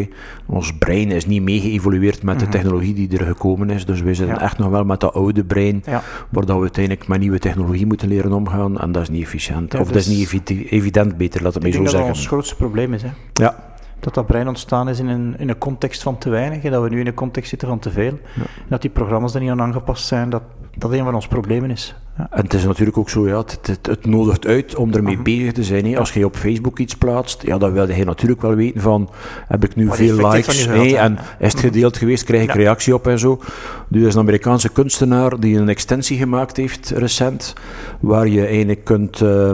Ons 0.47 0.73
brein 0.79 1.11
is 1.11 1.27
niet 1.27 1.43
meegeëvolueerd 1.43 2.23
met 2.23 2.39
de 2.39 2.45
Mhm. 2.45 2.53
technologie 2.55 2.95
die 2.95 3.19
er 3.19 3.25
gekomen 3.27 3.71
is. 3.71 3.85
Dus 3.87 4.01
we 4.01 4.15
zitten 4.15 4.35
Ja. 4.37 4.43
echt 4.43 4.59
nog 4.59 4.69
wel 4.69 4.85
met 4.85 5.01
dat 5.01 5.15
oude 5.15 5.45
brein, 5.45 5.83
Ja. 5.87 6.03
waar 6.29 6.47
dat 6.47 6.57
we 6.57 6.63
uiteindelijk 6.63 7.09
met 7.09 7.21
nieuwe 7.21 7.39
technologie 7.39 7.87
moeten 7.87 8.09
leren 8.09 8.33
omgaan. 8.33 8.79
En 8.81 8.93
dat 8.93 9.03
is 9.03 9.09
niet 9.09 9.23
efficiënt. 9.23 9.75
Of 9.75 9.87
dat 9.87 9.97
is 9.97 10.07
dus- 10.07 10.17
niet 10.17 10.33
evi- 10.33 10.67
evident, 10.71 11.17
beter, 11.17 11.43
laat 11.43 11.55
het 11.55 11.63
mij 11.63 11.73
zo 11.73 11.79
denk 11.79 11.91
dat 11.91 12.01
dat 12.01 12.07
zeggen. 12.07 12.25
ons 12.25 12.27
grootste 12.33 12.57
probleem 12.57 12.95
is. 12.95 13.03
Hè. 13.03 13.09
Ja. 13.35 13.70
Dat 14.01 14.15
dat 14.15 14.27
brein 14.27 14.49
ontstaan 14.49 14.89
is 14.89 14.99
in 14.99 15.09
een, 15.09 15.35
in 15.39 15.49
een 15.49 15.59
context 15.59 16.03
van 16.03 16.19
te 16.19 16.31
weinig, 16.31 16.63
en 16.63 16.71
dat 16.71 16.83
we 16.83 16.89
nu 16.89 17.01
in 17.01 17.07
een 17.07 17.15
context 17.15 17.49
zitten 17.49 17.69
van 17.69 17.79
te 17.79 17.91
veel. 17.91 18.19
En 18.37 18.69
dat 18.69 18.83
die 18.83 18.91
programma's 18.91 19.35
er 19.35 19.41
niet 19.41 19.51
aan 19.51 19.63
aangepast 19.63 20.07
zijn, 20.07 20.31
dat 20.31 20.43
dat 20.79 20.93
een 20.93 21.05
van 21.05 21.15
ons 21.15 21.27
problemen 21.27 21.71
is. 21.71 21.95
Ja. 22.17 22.29
En 22.31 22.43
het 22.43 22.55
is 22.55 22.65
natuurlijk 22.65 22.99
ook 22.99 23.11
zo, 23.11 23.29
ja, 23.29 23.37
het, 23.37 23.79
het, 23.83 24.07
nodigt 24.07 24.47
uit 24.47 24.75
om 24.75 24.93
ermee 24.93 25.17
uh 25.17 25.23
bezig 25.23 25.53
te 25.53 25.65
zijn. 25.65 25.87
Hè. 25.87 25.99
Als 25.99 26.13
je 26.13 26.25
op 26.25 26.37
Facebook 26.37 26.79
iets 26.79 26.95
plaatst, 26.95 27.43
ja, 27.43 27.59
dan 27.59 27.73
wil 27.73 27.91
je 27.91 28.05
natuurlijk 28.05 28.43
wel 28.43 28.55
weten 28.55 28.81
van, 28.81 29.11
heb 29.49 29.65
ik 29.65 29.77
nu 29.77 29.89
veel 29.93 30.31
likes? 30.31 30.67
Nee, 30.67 30.97
en 30.97 31.19
is 31.39 31.53
het 31.53 31.61
gedeeld 31.61 31.97
geweest, 31.97 32.25
krijg 32.25 32.43
ik 32.43 32.55
reactie 32.55 32.95
op 32.95 33.07
en 33.07 33.19
zo. 33.19 33.41
Dus 33.89 34.07
is 34.07 34.15
een 34.15 34.21
Amerikaanse 34.21 34.69
kunstenaar 34.69 35.41
die 35.41 35.59
een 35.59 35.69
extensie 35.69 36.19
gemaakt 36.19 36.57
heeft 36.57 36.91
recent, 36.91 37.55
waar 38.01 38.29
je 38.29 38.47
eigenlijk 38.47 38.85
kunt, 38.85 39.21
uh, 39.21 39.51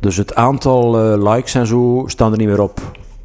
dus 0.00 0.16
het 0.16 0.34
aantal 0.34 1.12
uh, 1.12 1.32
likes 1.32 1.54
en 1.54 1.66
zo 1.66 2.04
staan 2.06 2.32
er 2.32 2.38
niet 2.38 2.48
meer 2.48 2.62
op. 2.62 2.80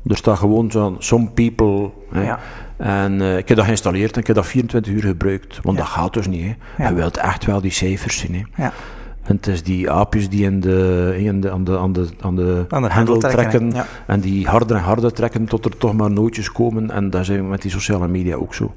Er 0.10 0.18
staat 0.18 0.38
gewoon 0.38 0.72
zo 0.72 0.96
some 1.00 1.30
people. 1.30 1.90
Hè. 2.12 2.34
En 2.78 3.14
uh, 3.14 3.38
ik 3.38 3.48
heb 3.48 3.58
dat 3.58 3.66
geïnstalleerd 3.66 4.14
en 4.14 4.22
ik 4.22 4.28
heb 4.28 4.36
dat 4.36 4.48
24 4.48 4.94
uur 4.94 5.02
gebruikt. 5.02 5.60
Want 5.62 5.78
dat 5.78 5.88
gaat 5.88 6.14
dus 6.14 6.28
niet. 6.28 6.56
Hè. 6.76 6.88
Je 6.88 6.94
wilt 6.94 7.18
echt 7.18 7.46
wel 7.46 7.62
die 7.62 7.72
cijfers 7.72 8.18
zien. 8.18 8.36
Hè. 8.36 8.64
Ja. 8.64 8.74
En 9.24 9.36
het 9.36 9.48
is 9.48 9.64
die 9.64 9.92
aapjes 9.92 10.30
die 10.30 10.44
in 10.44 10.60
de, 10.60 11.16
in 11.18 11.42
de, 11.42 11.52
aan 11.52 11.64
de, 11.64 11.78
aan 11.78 11.94
de, 11.94 12.08
aan 12.22 12.36
de, 12.36 12.66
aan 12.70 12.82
de 12.82 12.92
hendel 12.92 13.18
trekken. 13.18 13.74
En 14.08 14.20
die 14.20 14.48
harder 14.48 14.76
en 14.78 14.84
harder 14.84 15.14
trekken 15.14 15.46
tot 15.46 15.66
er 15.66 15.78
toch 15.78 15.94
maar 15.94 16.12
nootjes 16.12 16.52
komen. 16.52 16.92
En 16.92 17.10
dat 17.10 17.26
zijn 17.26 17.44
we 17.44 17.50
met 17.50 17.62
die 17.62 17.72
sociale 17.72 18.08
media 18.08 18.36
ook 18.36 18.54
zo. 18.54 18.74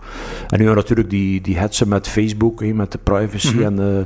En 0.49 0.61
nu 0.61 0.75
natuurlijk 0.75 1.11
die, 1.11 1.40
die 1.40 1.59
hetsen 1.59 1.88
met 1.88 2.09
Facebook, 2.09 2.61
hè, 2.61 2.73
met 2.73 2.92
de 2.92 2.99
privacy 2.99 3.57
mhm. 3.57 3.64
en 3.64 3.81
uh, 3.81 4.03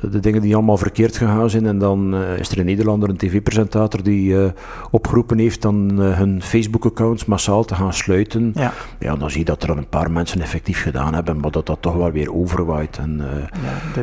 de 0.00 0.20
dingen 0.20 0.40
die 0.40 0.54
allemaal 0.54 0.76
verkeerd 0.76 1.16
gegaan 1.16 1.50
zijn. 1.50 1.66
En 1.66 1.78
dan 1.78 2.14
uh, 2.14 2.38
is 2.38 2.50
er 2.50 2.58
in 2.58 2.64
Nederlander 2.64 3.08
een 3.08 3.16
tv-presentator 3.16 4.02
die 4.02 4.32
uh, 4.32 4.44
opgeroepen 4.90 5.38
heeft 5.38 5.62
dan 5.62 5.98
hun 5.98 6.42
Facebook-accounts 6.42 7.24
massaal 7.24 7.64
te 7.64 7.74
gaan 7.74 7.92
sluiten. 7.92 8.52
Ja. 8.54 8.72
ja, 8.98 9.16
dan 9.16 9.30
zie 9.30 9.38
je 9.38 9.44
dat 9.44 9.62
er 9.62 9.70
een 9.70 9.88
paar 9.88 10.10
mensen 10.10 10.40
effectief 10.40 10.82
gedaan 10.82 11.14
hebben, 11.14 11.40
maar 11.40 11.50
dat 11.50 11.66
dat 11.66 11.82
toch 11.82 11.94
wel 11.94 12.10
weer 12.10 12.34
overwaait. 12.34 12.98
En, 12.98 13.22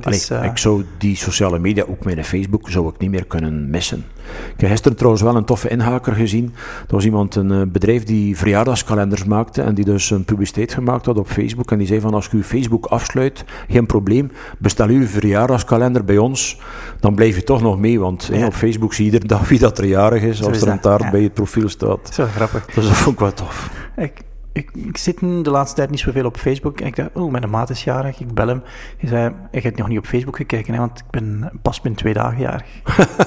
ja, 0.02 0.10
is, 0.10 0.30
ik 0.30 0.58
zou 0.58 0.84
die 0.98 1.15
sociale 1.15 1.50
sociale 1.50 1.60
media, 1.60 1.84
ook 1.88 2.06
mijn 2.06 2.26
Facebook, 2.26 2.70
zou 2.70 2.88
ik 2.88 3.00
niet 3.00 3.10
meer 3.10 3.26
kunnen 3.26 3.70
missen. 3.70 4.06
Ik 4.54 4.62
heb 4.62 4.70
gisteren 4.70 4.98
trouwens 4.98 5.24
wel 5.24 5.36
een 5.36 5.46
toffe 5.46 5.70
inhaker 5.70 6.13
gezien. 6.13 6.54
Er 6.88 6.94
was 6.94 7.06
iemand, 7.06 7.36
een 7.36 7.52
eh, 7.52 7.62
bedrijf 7.68 8.04
die 8.04 8.38
verjaardagskalenders 8.38 9.26
maakte 9.26 9.62
en 9.62 9.74
die 9.74 9.86
dus 9.86 10.10
een 10.10 10.26
publiciteit 10.26 10.74
gemaakt 10.74 11.06
had 11.06 11.18
op 11.18 11.28
Facebook. 11.28 11.72
En 11.72 11.78
die 11.78 11.88
zei 11.88 12.00
van 12.00 12.13
als 12.13 12.26
je 12.26 12.38
uw 12.38 12.44
Facebook 12.44 12.86
afsluit, 12.86 13.46
geen 13.68 13.86
probleem, 13.86 14.32
bestel 14.58 14.88
uw 14.88 15.06
verjaardagskalender 15.06 16.06
bij 16.06 16.18
ons, 16.18 16.60
dan 17.00 17.15
blijf 17.15 17.36
je 17.36 17.44
toch 17.44 17.62
nog 17.62 17.80
mee. 17.80 18.00
Want 18.00 18.32
op 18.46 18.54
Facebook 18.54 18.94
zie 18.94 19.06
je 19.06 19.12
iedere 19.12 19.28
dag 19.28 19.50
wie 19.50 19.60
dat 19.60 19.78
er 19.78 19.86
jarig 19.86 20.24
is, 20.24 20.44
als 20.44 20.62
er 20.62 20.68
een 20.68 20.80
taart 20.80 21.12
bij 21.12 21.22
het 21.22 21.34
profiel 21.34 21.70
staat. 21.70 22.10
Zo 22.13 22.26
grappig. 22.26 22.65
Dus 22.65 22.88
dat 22.88 22.96
vond 22.96 23.15
ik 23.15 23.22
wel 23.22 23.34
tof. 23.34 23.70
Ik, 23.98 24.13
ik, 24.60 24.72
ik, 24.88 24.98
zit 24.98 25.19
de 25.19 25.50
laatste 25.50 25.76
tijd 25.76 25.89
niet 25.89 26.00
zoveel 26.00 26.26
op 26.26 26.38
Facebook. 26.38 26.80
En 26.80 26.88
ik 26.88 26.95
dacht, 26.95 27.10
oh, 27.13 27.32
mijn 27.32 27.50
maat 27.50 27.69
is 27.69 27.84
jarig. 27.84 28.19
Ik 28.19 28.34
bel 28.34 28.48
hem. 28.48 28.63
Hij 28.98 29.10
zei, 29.10 29.34
ik 29.52 29.63
heb 29.63 29.78
nog 29.78 29.88
niet 29.88 29.98
op 29.98 30.06
Facebook 30.06 30.36
gekeken, 30.36 30.74
hè, 30.74 30.80
want 30.80 31.00
ik 31.00 31.10
ben 31.10 31.52
pas 31.62 31.82
binnen 31.82 32.00
twee 32.00 32.13
dagen 32.13 32.39
jarig. 32.39 32.65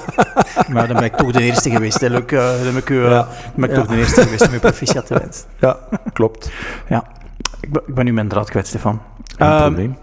maar 0.72 0.86
dan 0.86 0.96
ben 0.96 1.04
ik 1.04 1.16
toch 1.16 1.32
de 1.32 1.42
eerste 1.42 1.70
geweest. 1.70 2.00
Hè. 2.00 2.06
Uh, 2.06 2.28
dan 2.28 2.72
ben 2.72 2.76
ik, 2.76 2.90
uh, 2.90 3.10
ja. 3.10 3.28
ben 3.54 3.68
ik 3.68 3.74
toch 3.74 3.86
de 3.86 3.96
eerste 3.96 4.22
geweest 4.22 4.46
om 4.46 4.52
je 4.52 4.58
proficiat 4.58 5.06
te 5.06 5.18
wensen. 5.18 5.44
Ja, 5.58 5.78
klopt. 6.12 6.50
Ja. 6.88 7.04
Ik 7.60 7.72
ben, 7.72 7.82
ik 7.86 7.94
ben 7.94 8.04
nu 8.04 8.12
mijn 8.12 8.28
draad 8.28 8.50
kwijt, 8.50 8.66
Stefan. 8.66 9.00
Geen 9.36 9.52
um, 9.52 9.60
probleem. 9.60 9.96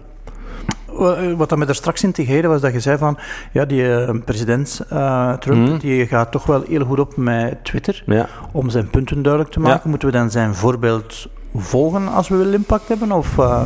Eh, 1.00 1.32
wat 1.36 1.48
dat 1.48 1.58
me 1.58 1.66
er 1.66 1.74
straks 1.74 2.02
integreerde 2.02 2.48
was 2.48 2.60
dat 2.60 2.72
je 2.72 2.80
zei 2.80 2.98
van, 2.98 3.18
ja, 3.52 3.64
die 3.64 3.82
uh, 3.82 4.10
president 4.24 4.80
uh, 4.92 5.32
Trump, 5.32 5.68
mm. 5.68 5.78
die 5.78 6.06
gaat 6.06 6.30
toch 6.30 6.46
wel 6.46 6.62
heel 6.68 6.84
goed 6.84 6.98
op 6.98 7.16
met 7.16 7.64
Twitter 7.64 8.02
ja. 8.06 8.28
om 8.52 8.70
zijn 8.70 8.90
punten 8.90 9.22
duidelijk 9.22 9.52
te 9.52 9.60
maken. 9.60 9.80
Ja. 9.84 9.90
Moeten 9.90 10.08
we 10.08 10.14
dan 10.14 10.30
zijn 10.30 10.54
voorbeeld 10.54 11.28
volgen 11.54 12.08
als 12.08 12.28
we 12.28 12.36
willen 12.36 12.54
impact 12.54 12.88
hebben? 12.88 13.12
Of, 13.12 13.36
uh... 13.38 13.62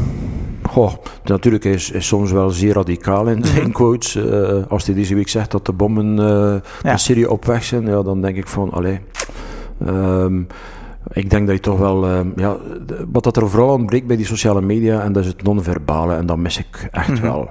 Goh, 0.62 0.92
natuurlijk 1.24 1.64
is, 1.64 1.90
is 1.90 2.06
soms 2.06 2.32
wel 2.32 2.50
zeer 2.50 2.74
radicaal 2.74 3.26
in 3.26 3.44
zijn 3.44 3.62
mhm. 3.62 3.72
quotes. 3.72 4.18
als 4.68 4.86
hij 4.86 4.94
deze 4.94 5.14
week 5.14 5.28
zegt 5.28 5.50
dat 5.50 5.66
de 5.66 5.72
bommen 5.72 6.16
ja. 6.82 6.96
Syrië 6.96 7.26
op 7.26 7.44
weg 7.44 7.64
zijn, 7.64 7.86
ja, 7.86 8.02
dan 8.02 8.20
denk 8.20 8.36
ik 8.36 8.48
van, 8.48 8.70
allee... 8.70 9.00
Um, 9.86 10.46
ik 11.14 11.30
denk 11.30 11.46
dat 11.46 11.56
je 11.56 11.62
toch 11.62 11.78
wel, 11.78 12.10
uh, 12.10 12.20
ja, 12.36 12.56
wat 13.12 13.24
dat 13.24 13.36
er 13.36 13.50
vooral 13.50 13.74
ontbreekt 13.74 14.06
bij 14.06 14.16
die 14.16 14.26
sociale 14.26 14.60
media, 14.60 15.02
en 15.02 15.12
dat 15.12 15.22
is 15.22 15.28
het 15.28 15.42
non-verbale, 15.42 16.14
en 16.14 16.26
dat 16.26 16.36
mis 16.36 16.58
ik 16.58 16.88
echt 16.90 17.08
mm 17.08 17.14
-hmm. 17.14 17.22
wel. 17.22 17.50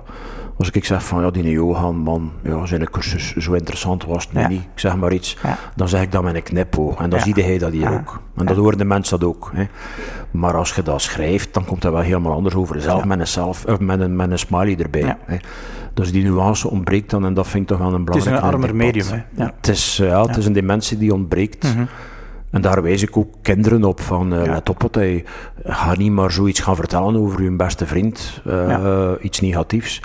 Als 0.57 0.71
ik 0.71 0.85
zeg 0.85 1.05
van, 1.05 1.21
ja, 1.21 1.31
die 1.31 1.49
Johan, 1.49 1.95
man, 1.95 2.31
ja, 2.43 2.65
zijn 2.65 2.89
cursus 2.89 3.35
zo 3.35 3.53
interessant 3.53 4.05
was 4.05 4.23
het 4.23 4.41
ja. 4.41 4.47
niet, 4.47 4.61
ik 4.61 4.79
zeg 4.79 4.95
maar 4.95 5.13
iets, 5.13 5.37
ja. 5.43 5.57
dan 5.75 5.87
zeg 5.87 6.01
ik 6.01 6.11
dat 6.11 6.23
met 6.23 6.35
een 6.35 6.43
knipoog. 6.43 6.99
En 6.99 7.09
dan 7.09 7.19
ja. 7.19 7.25
zie 7.25 7.43
hij 7.43 7.57
dat 7.57 7.71
hier 7.71 7.91
ook. 7.93 8.21
En 8.35 8.45
dat 8.45 8.57
horen 8.57 8.77
de 8.77 8.85
mensen 8.85 9.19
dat 9.19 9.29
ook. 9.29 9.51
Hè. 9.53 9.65
Maar 10.31 10.55
als 10.55 10.73
je 10.73 10.83
dat 10.83 11.01
schrijft, 11.01 11.53
dan 11.53 11.65
komt 11.65 11.81
dat 11.81 11.91
wel 11.91 12.01
helemaal 12.01 12.33
anders 12.33 12.55
over. 12.55 12.81
Zelf 12.81 13.05
met, 13.05 13.19
een 13.19 13.27
self, 13.27 13.65
of 13.65 13.79
met, 13.79 13.99
een, 13.99 14.15
met 14.15 14.31
een 14.31 14.39
smiley 14.39 14.77
erbij. 14.77 15.17
Hè. 15.25 15.37
Dus 15.93 16.11
die 16.11 16.23
nuance 16.23 16.69
ontbreekt 16.69 17.09
dan, 17.09 17.25
en 17.25 17.33
dat 17.33 17.47
vind 17.47 17.63
ik 17.63 17.69
toch 17.69 17.77
wel 17.77 17.93
een 17.93 18.05
belangrijk 18.05 18.35
Het 18.35 18.43
is 18.43 18.49
een 18.49 18.61
armer 18.61 18.75
medium, 18.75 19.05
hè? 19.35 19.45
Het, 19.45 19.67
is, 19.67 19.97
ja, 19.97 20.25
het 20.25 20.37
is 20.37 20.45
een 20.45 20.53
dimensie 20.53 20.97
die 20.97 21.13
ontbreekt. 21.13 21.63
Mm 21.63 21.71
-hmm. 21.71 21.87
En 22.53 22.61
daar 22.61 22.81
wijs 22.81 23.01
ik 23.01 23.17
ook 23.17 23.33
kinderen 23.41 23.83
op 23.83 23.99
van, 23.99 24.33
uh, 24.33 24.41
let 24.43 24.69
op 24.69 24.81
wat 24.81 24.95
hij, 24.95 25.23
ga 25.63 25.95
niet 25.95 26.11
maar 26.11 26.31
zoiets 26.31 26.59
gaan 26.59 26.75
vertellen 26.75 27.15
over 27.15 27.43
je 27.43 27.51
beste 27.51 27.85
vriend, 27.85 28.41
uh, 28.47 28.67
ja. 28.67 29.17
iets 29.21 29.39
negatiefs. 29.39 30.01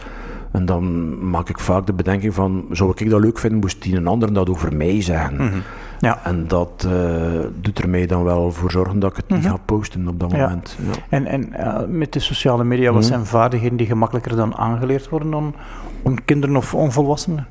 En 0.51 0.67
dan 0.67 1.15
maak 1.31 1.49
ik 1.49 1.59
vaak 1.59 1.87
de 1.87 1.93
bedenking 1.93 2.35
van, 2.35 2.65
zou 2.71 2.93
ik 2.95 3.11
dat 3.11 3.21
leuk 3.21 3.39
vinden, 3.39 3.59
moest 3.59 3.83
die 3.83 3.97
een 3.97 4.07
ander 4.07 4.33
dat 4.33 4.51
over 4.51 4.77
mij 4.77 5.03
zeggen. 5.03 5.35
Mm 5.35 5.49
-hmm. 5.49 5.63
Ja. 6.01 6.21
En 6.25 6.45
dat 6.49 6.87
uh, 6.87 7.41
doet 7.61 7.79
er 7.79 7.89
mij 7.89 8.07
dan 8.07 8.25
wel 8.25 8.53
voor 8.53 8.71
zorgen 8.71 8.99
dat 8.99 9.11
ik 9.11 9.17
het 9.17 9.29
niet 9.29 9.39
mm 9.39 9.45
-hmm. 9.45 9.55
ga 9.55 9.63
posten 9.65 10.09
op 10.09 10.21
dat 10.21 10.33
moment. 10.33 10.77
Ja. 10.87 10.93
En, 11.09 11.27
en 11.27 11.53
uh, 11.53 11.79
met 11.89 12.13
de 12.13 12.19
sociale 12.19 12.65
media, 12.65 12.93
wat 12.93 13.05
zijn 13.05 13.27
vaardigheden 13.27 13.77
die 13.77 13.87
gemakkelijker 13.87 14.37
dan 14.37 14.57
aangeleerd 14.57 15.09
worden 15.09 15.31
dan 15.31 15.55
om 16.03 16.25
kinderen 16.25 16.57
of 16.57 16.75
onvolwassenen? 16.75 17.47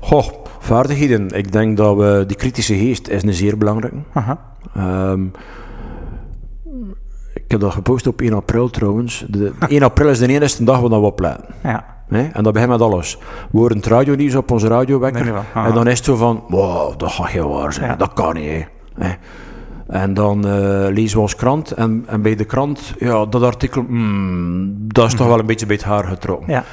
Goh, 0.00 0.39
vaardigheden. 0.60 1.28
Ik 1.28 1.52
denk 1.52 1.76
dat 1.76 1.96
we, 1.96 2.24
die 2.26 2.36
kritische 2.36 2.74
geest 2.74 3.08
is 3.08 3.22
een 3.22 3.34
zeer 3.34 3.58
belangrijke. 3.58 3.96
Um, 4.76 5.32
ik 7.34 7.50
heb 7.50 7.60
dat 7.60 7.72
gepost 7.72 8.06
op 8.06 8.20
1 8.20 8.32
april 8.32 8.70
trouwens. 8.70 9.24
De, 9.28 9.52
1 9.68 9.82
april 9.82 10.08
is 10.08 10.18
de 10.18 10.26
enige 10.26 10.64
dag 10.64 10.80
waar 10.80 10.90
we 10.90 10.96
opletten. 10.96 11.44
Ja. 11.62 11.98
En 12.10 12.42
dat 12.42 12.52
begint 12.52 12.70
met 12.70 12.80
alles. 12.80 13.18
We 13.50 13.58
horen 13.58 13.76
het 13.76 13.86
radionieuws 13.86 14.34
op 14.34 14.50
onze 14.50 14.68
radiowekker. 14.68 15.34
En 15.54 15.74
dan 15.74 15.86
is 15.86 15.96
het 15.96 16.04
zo 16.04 16.16
van, 16.16 16.44
wow, 16.48 16.98
dat 16.98 17.10
gaat 17.10 17.26
geen 17.26 17.48
waar 17.48 17.72
zijn. 17.72 17.90
Ja. 17.90 17.96
Dat 17.96 18.12
kan 18.12 18.34
niet. 18.34 18.66
En 19.90 20.14
dan 20.14 20.46
uh, 20.46 20.86
lezen 20.90 21.16
we 21.16 21.22
ons 21.22 21.36
krant. 21.36 21.70
En, 21.70 22.04
en 22.06 22.22
bij 22.22 22.36
de 22.36 22.44
krant, 22.44 22.94
ja, 22.98 23.26
dat 23.26 23.42
artikel, 23.42 23.84
mm, 23.88 24.74
dat 24.86 25.06
is 25.06 25.10
toch 25.10 25.20
mhm. 25.20 25.28
wel 25.28 25.38
een 25.38 25.46
beetje 25.46 25.66
bij 25.66 25.76
het 25.76 25.84
haar 25.84 26.04
getrokken. 26.04 26.52
Ja. 26.52 26.64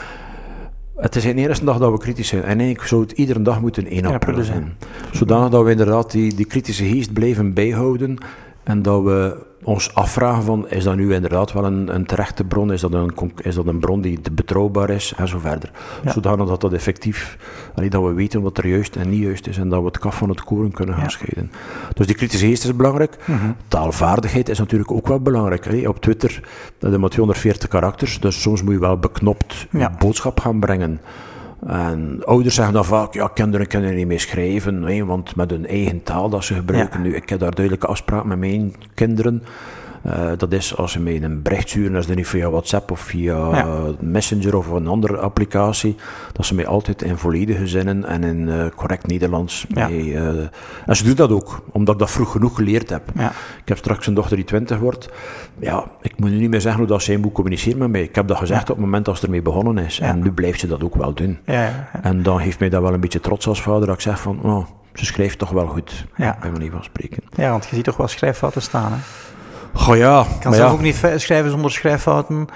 Het 0.98 1.16
is 1.16 1.24
de 1.24 1.34
eerste 1.34 1.66
dag 1.66 1.78
dat 1.78 1.92
we 1.92 1.98
kritisch 1.98 2.28
zijn. 2.28 2.44
En 2.44 2.60
ik 2.60 2.82
zou 2.82 3.02
het 3.02 3.12
iedere 3.12 3.42
dag 3.42 3.62
moeten 3.62 3.88
1 3.88 4.06
april 4.06 4.44
zijn. 4.44 4.78
Zodanig 5.12 5.50
dat 5.50 5.64
we 5.64 5.72
inderdaad 5.72 6.12
die, 6.12 6.34
die 6.34 6.46
kritische 6.46 6.86
geest 6.86 7.14
blijven 7.14 7.54
bijhouden. 7.54 8.18
En 8.64 8.82
dat 8.82 9.04
we 9.04 9.46
ons 9.68 9.94
afvragen 9.94 10.44
van, 10.44 10.70
is 10.70 10.84
dat 10.84 10.96
nu 10.96 11.14
inderdaad 11.14 11.54
wel 11.54 11.66
een, 11.66 11.96
een 11.96 12.06
terechte 12.06 12.44
bron? 12.44 12.72
Is 12.72 12.82
dat 12.82 12.94
een, 12.94 13.12
is 13.42 13.56
dat 13.56 13.68
een 13.68 13.80
bron 13.80 14.02
die 14.02 14.20
betrouwbaar 14.32 14.90
is? 14.90 15.14
En 15.18 15.28
zo 15.28 15.40
verder. 15.40 15.72
Ja. 16.04 16.12
Zodanig 16.12 16.48
dat 16.48 16.62
dat 16.62 16.74
effectief, 16.74 17.38
allee, 17.76 17.90
dat 17.90 18.04
we 18.04 18.14
weten 18.14 18.42
wat 18.42 18.58
er 18.58 18.68
juist 18.68 18.96
en 18.96 19.10
niet 19.10 19.22
juist 19.22 19.48
is. 19.48 19.58
En 19.58 19.70
dat 19.70 19.80
we 19.80 19.86
het 19.86 19.98
kaf 19.98 20.18
van 20.18 20.30
het 20.30 20.44
koren 20.44 20.72
kunnen 20.72 20.96
gaan 20.96 21.04
ja. 21.04 21.10
scheiden. 21.10 21.52
Dus 21.94 22.06
die 22.08 22.16
kritische 22.16 22.46
geest 22.46 22.64
is 22.64 22.76
belangrijk. 22.76 23.18
Mm 23.26 23.38
-hmm. 23.38 23.56
Taalvaardigheid 23.68 24.50
is 24.50 24.60
natuurlijk 24.60 24.92
ook 24.92 25.08
wel 25.08 25.20
belangrijk. 25.20 25.88
Op 25.88 26.00
Twitter, 26.02 26.42
dat 26.78 26.92
is 26.92 26.98
maar 26.98 27.10
240 27.10 27.70
karakters. 27.70 28.20
Dus 28.20 28.42
soms 28.42 28.64
moet 28.64 28.74
je 28.74 28.80
wel 28.80 28.98
beknopt 28.98 29.68
ja. 29.72 29.96
boodschap 30.00 30.40
gaan 30.40 30.60
brengen. 30.60 31.00
En 31.66 32.22
ouders 32.26 32.56
zeggen 32.56 32.74
dan 32.74 32.86
vaak, 32.86 33.14
ja, 33.14 33.28
kinderen 33.28 33.68
kunnen 33.68 33.96
niet 33.96 34.08
meer 34.08 34.20
schrijven, 34.20 35.06
want 35.06 35.36
met 35.36 35.50
hun 35.50 35.68
eigen 35.68 36.04
taal 36.04 36.30
dat 36.30 36.44
ze 36.44 36.54
gebruiken. 36.54 37.04
Ja. 37.04 37.06
Nu, 37.10 37.16
ik 37.16 37.30
heb 37.30 37.40
daar 37.40 37.56
duidelijke 37.56 37.88
afspraak 37.88 38.24
met 38.24 38.38
mijn 38.38 38.76
kinderen. 38.94 39.44
Uh, 40.08 40.32
dat 40.38 40.52
is 40.52 40.78
als 40.78 40.92
ze 40.92 41.00
mij 41.00 41.24
een 41.24 41.42
bericht 41.42 41.70
sturen, 41.70 41.94
dat 41.94 42.10
is 42.10 42.16
niet 42.16 42.28
via 42.28 42.50
WhatsApp 42.50 42.92
of 42.92 43.00
via 43.00 43.36
ja. 43.36 43.78
Messenger 44.00 44.58
of 44.58 44.68
een 44.68 44.88
andere 44.88 45.18
applicatie, 45.18 45.96
dat 46.34 46.46
ze 46.46 46.56
mij 46.56 46.68
altijd 46.68 47.02
in 47.02 47.18
volledige 47.18 47.68
zinnen 47.68 48.06
en 48.06 48.24
in 48.24 48.48
uh, 48.48 48.66
correct 48.76 49.08
Nederlands 49.08 49.66
ja. 49.70 49.88
mee, 49.88 50.06
uh, 50.06 50.28
En 50.86 50.96
ze 50.96 51.04
doen 51.04 51.16
dat 51.16 51.32
ook, 51.32 51.64
omdat 51.72 51.94
ik 51.94 52.00
dat 52.00 52.12
vroeg 52.12 52.32
genoeg 52.32 52.56
geleerd 52.56 52.90
heb. 52.90 53.02
Ja. 53.16 53.32
Ik 53.62 53.68
heb 53.68 53.78
straks 53.78 54.08
een 54.08 54.14
dochter 54.14 54.36
die 54.36 54.46
20 54.46 54.78
wordt. 54.78 55.10
Ja, 55.60 55.86
ik 56.02 56.20
moet 56.20 56.30
nu 56.30 56.38
niet 56.38 56.50
meer 56.50 56.62
zeggen 56.62 56.80
hoe 56.80 56.90
dat 56.90 57.02
zij 57.02 57.18
moet 57.18 57.34
communiceren 57.34 57.78
met 57.78 57.90
mij. 57.90 58.02
Ik 58.02 58.16
heb 58.16 58.28
dat 58.28 58.38
gezegd 58.38 58.70
op 58.70 58.76
het 58.76 58.86
moment 58.86 59.06
dat 59.06 59.18
ze 59.18 59.24
ermee 59.24 59.42
begonnen 59.42 59.78
is. 59.78 60.00
En 60.00 60.20
nu 60.20 60.32
blijft 60.32 60.60
ze 60.60 60.68
dat 60.68 60.84
ook 60.84 60.96
wel 60.96 61.14
doen. 61.14 61.38
En 62.02 62.24
dan 62.24 62.40
geeft 62.40 62.60
mij 62.60 62.70
dat 62.70 62.82
wel 62.82 62.94
een 62.94 63.00
beetje 63.00 63.20
trots 63.20 63.48
als 63.48 63.62
vader, 63.62 63.88
dat 63.88 63.96
ik 63.96 64.02
zeg 64.02 64.20
van, 64.20 64.40
oh, 64.42 64.66
ze 64.94 65.06
schrijft 65.06 65.40
toch 65.40 65.50
wel 65.50 65.68
goed, 65.68 66.06
ja. 66.16 66.38
bij 66.42 66.52
manier 66.52 66.72
van 66.72 66.84
spreken. 66.84 67.24
Ja, 67.36 67.50
want 67.52 67.66
je 67.70 67.76
ziet 67.76 67.84
toch 67.84 67.98
wel 67.98 68.08
schrijffouten 68.08 68.62
staan, 68.62 68.92
hè? 68.92 68.98
Goh 69.74 69.98
ja. 69.98 70.22
Ik 70.22 70.40
kan 70.40 70.54
zelf 70.54 70.68
ja. 70.68 70.74
ook 70.76 70.82
niet 70.82 70.96
schrijven 71.16 71.52
zonder 71.52 71.72
schrijffouten. 71.72 72.48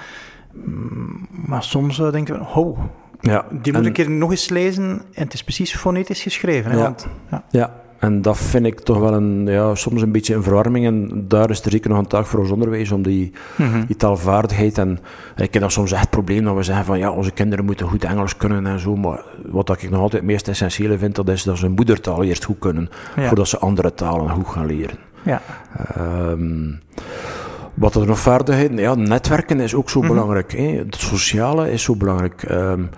Maar 1.46 1.62
soms 1.62 1.98
uh, 1.98 2.10
denk 2.10 2.28
ik, 2.28 2.56
oh, 2.56 2.78
ja. 3.20 3.44
die 3.50 3.72
moet 3.72 3.98
ik 3.98 4.08
nog 4.08 4.30
eens 4.30 4.48
lezen 4.48 5.02
en 5.12 5.24
het 5.24 5.34
is 5.34 5.44
precies 5.44 5.74
fonetisch 5.76 6.22
geschreven. 6.22 6.70
Hè? 6.70 6.76
Ja. 6.76 6.82
Want, 6.82 7.06
ja. 7.30 7.44
ja. 7.50 7.80
En 8.02 8.22
dat 8.22 8.38
vind 8.38 8.66
ik 8.66 8.80
toch 8.80 8.98
wel 8.98 9.14
een, 9.14 9.46
ja, 9.46 9.74
soms 9.74 10.02
een 10.02 10.12
beetje 10.12 10.34
een 10.34 10.42
verwarming. 10.42 10.86
En 10.86 11.24
daar 11.28 11.50
is 11.50 11.64
er 11.64 11.70
zeker 11.70 11.90
nog 11.90 11.98
een 11.98 12.06
taak 12.06 12.26
voor 12.26 12.40
ons 12.40 12.50
onderwijs 12.50 12.90
om 12.90 13.02
die, 13.02 13.32
mm 13.56 13.86
die 13.86 13.96
taalvaardigheid. 13.96 14.78
En 14.78 14.98
ik 15.36 15.52
heb 15.52 15.62
dan 15.62 15.70
soms 15.70 15.92
echt 15.92 16.00
het 16.00 16.10
probleem 16.10 16.44
dat 16.44 16.56
we 16.56 16.62
zeggen 16.62 16.84
van 16.84 16.98
ja, 16.98 17.10
onze 17.10 17.30
kinderen 17.30 17.64
moeten 17.64 17.88
goed 17.88 18.04
Engels 18.04 18.36
kunnen 18.36 18.66
en 18.66 18.78
zo. 18.78 18.96
Maar 18.96 19.24
wat 19.46 19.70
ik 19.70 19.90
nog 19.90 20.00
altijd 20.00 20.22
het 20.22 20.30
meest 20.30 20.48
essentiële 20.48 20.98
vind, 20.98 21.14
dat 21.14 21.28
is 21.28 21.42
dat 21.42 21.58
ze 21.58 21.64
hun 21.64 21.74
moedertaal 21.74 22.22
eerst 22.22 22.44
goed 22.44 22.58
kunnen. 22.58 22.88
Voordat 23.16 23.48
ze 23.48 23.58
andere 23.58 23.94
talen 23.94 24.30
goed 24.30 24.48
gaan 24.48 24.66
leren. 24.66 24.96
Ja. 25.22 25.40
Um, 25.98 26.80
wat 27.74 27.94
er 27.94 28.06
nog 28.06 28.18
vaardigheden, 28.18 28.78
ja, 28.78 28.94
netwerken 28.94 29.60
is 29.60 29.74
ook 29.74 29.90
zo 29.90 29.98
mhm. 30.00 30.08
belangrijk. 30.08 30.52
Hè. 30.52 30.76
Het 30.76 30.94
sociale 30.94 31.70
is 31.70 31.82
zo 31.82 31.96
belangrijk. 31.96 32.50
Um, 32.50 32.90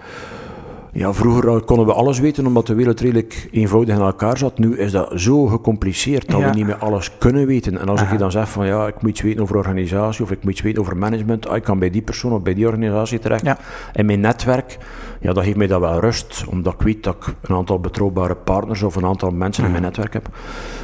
ja, 0.94 1.12
vroeger 1.12 1.60
konden 1.60 1.86
we 1.86 1.92
alles 1.92 2.18
weten 2.18 2.46
omdat 2.46 2.66
de 2.66 2.74
wereld 2.74 3.00
redelijk 3.00 3.48
eenvoudig 3.50 3.94
in 3.94 4.00
elkaar 4.00 4.38
zat. 4.38 4.58
Nu 4.58 4.78
is 4.78 4.92
dat 4.92 5.12
zo 5.14 5.46
gecompliceerd 5.46 6.30
dat 6.30 6.40
we 6.40 6.50
niet 6.54 6.66
meer 6.66 6.76
alles 6.76 7.18
kunnen 7.18 7.46
weten. 7.46 7.78
En 7.78 7.88
als 7.88 8.02
ik 8.02 8.10
je 8.10 8.16
dan 8.16 8.30
zeg 8.30 8.48
van 8.48 8.66
ja, 8.66 8.86
ik 8.86 9.02
moet 9.02 9.10
iets 9.10 9.20
weten 9.20 9.42
over 9.42 9.56
organisatie 9.56 10.24
of 10.24 10.30
ik 10.30 10.42
moet 10.42 10.52
iets 10.52 10.60
weten 10.60 10.80
over 10.80 10.96
management, 10.96 11.48
ah, 11.48 11.56
ik 11.56 11.62
kan 11.62 11.78
bij 11.78 11.90
die 11.90 12.02
persoon 12.02 12.32
of 12.32 12.42
bij 12.42 12.54
die 12.54 12.66
organisatie 12.66 13.18
terecht. 13.18 13.44
Ja. 13.44 13.58
En 13.92 14.06
mijn 14.06 14.20
netwerk, 14.20 14.78
ja, 15.20 15.32
dat 15.32 15.44
geeft 15.44 15.56
mij 15.56 15.66
dat 15.66 15.80
wel 15.80 16.00
rust, 16.00 16.44
omdat 16.48 16.72
ik 16.72 16.82
weet 16.82 17.02
dat 17.02 17.14
ik 17.14 17.34
een 17.42 17.56
aantal 17.56 17.80
betrouwbare 17.80 18.34
partners 18.34 18.82
of 18.82 18.96
een 18.96 19.06
aantal 19.06 19.30
mensen 19.30 19.64
in 19.64 19.70
mijn 19.70 19.82
netwerk 19.82 20.12
heb. 20.12 20.28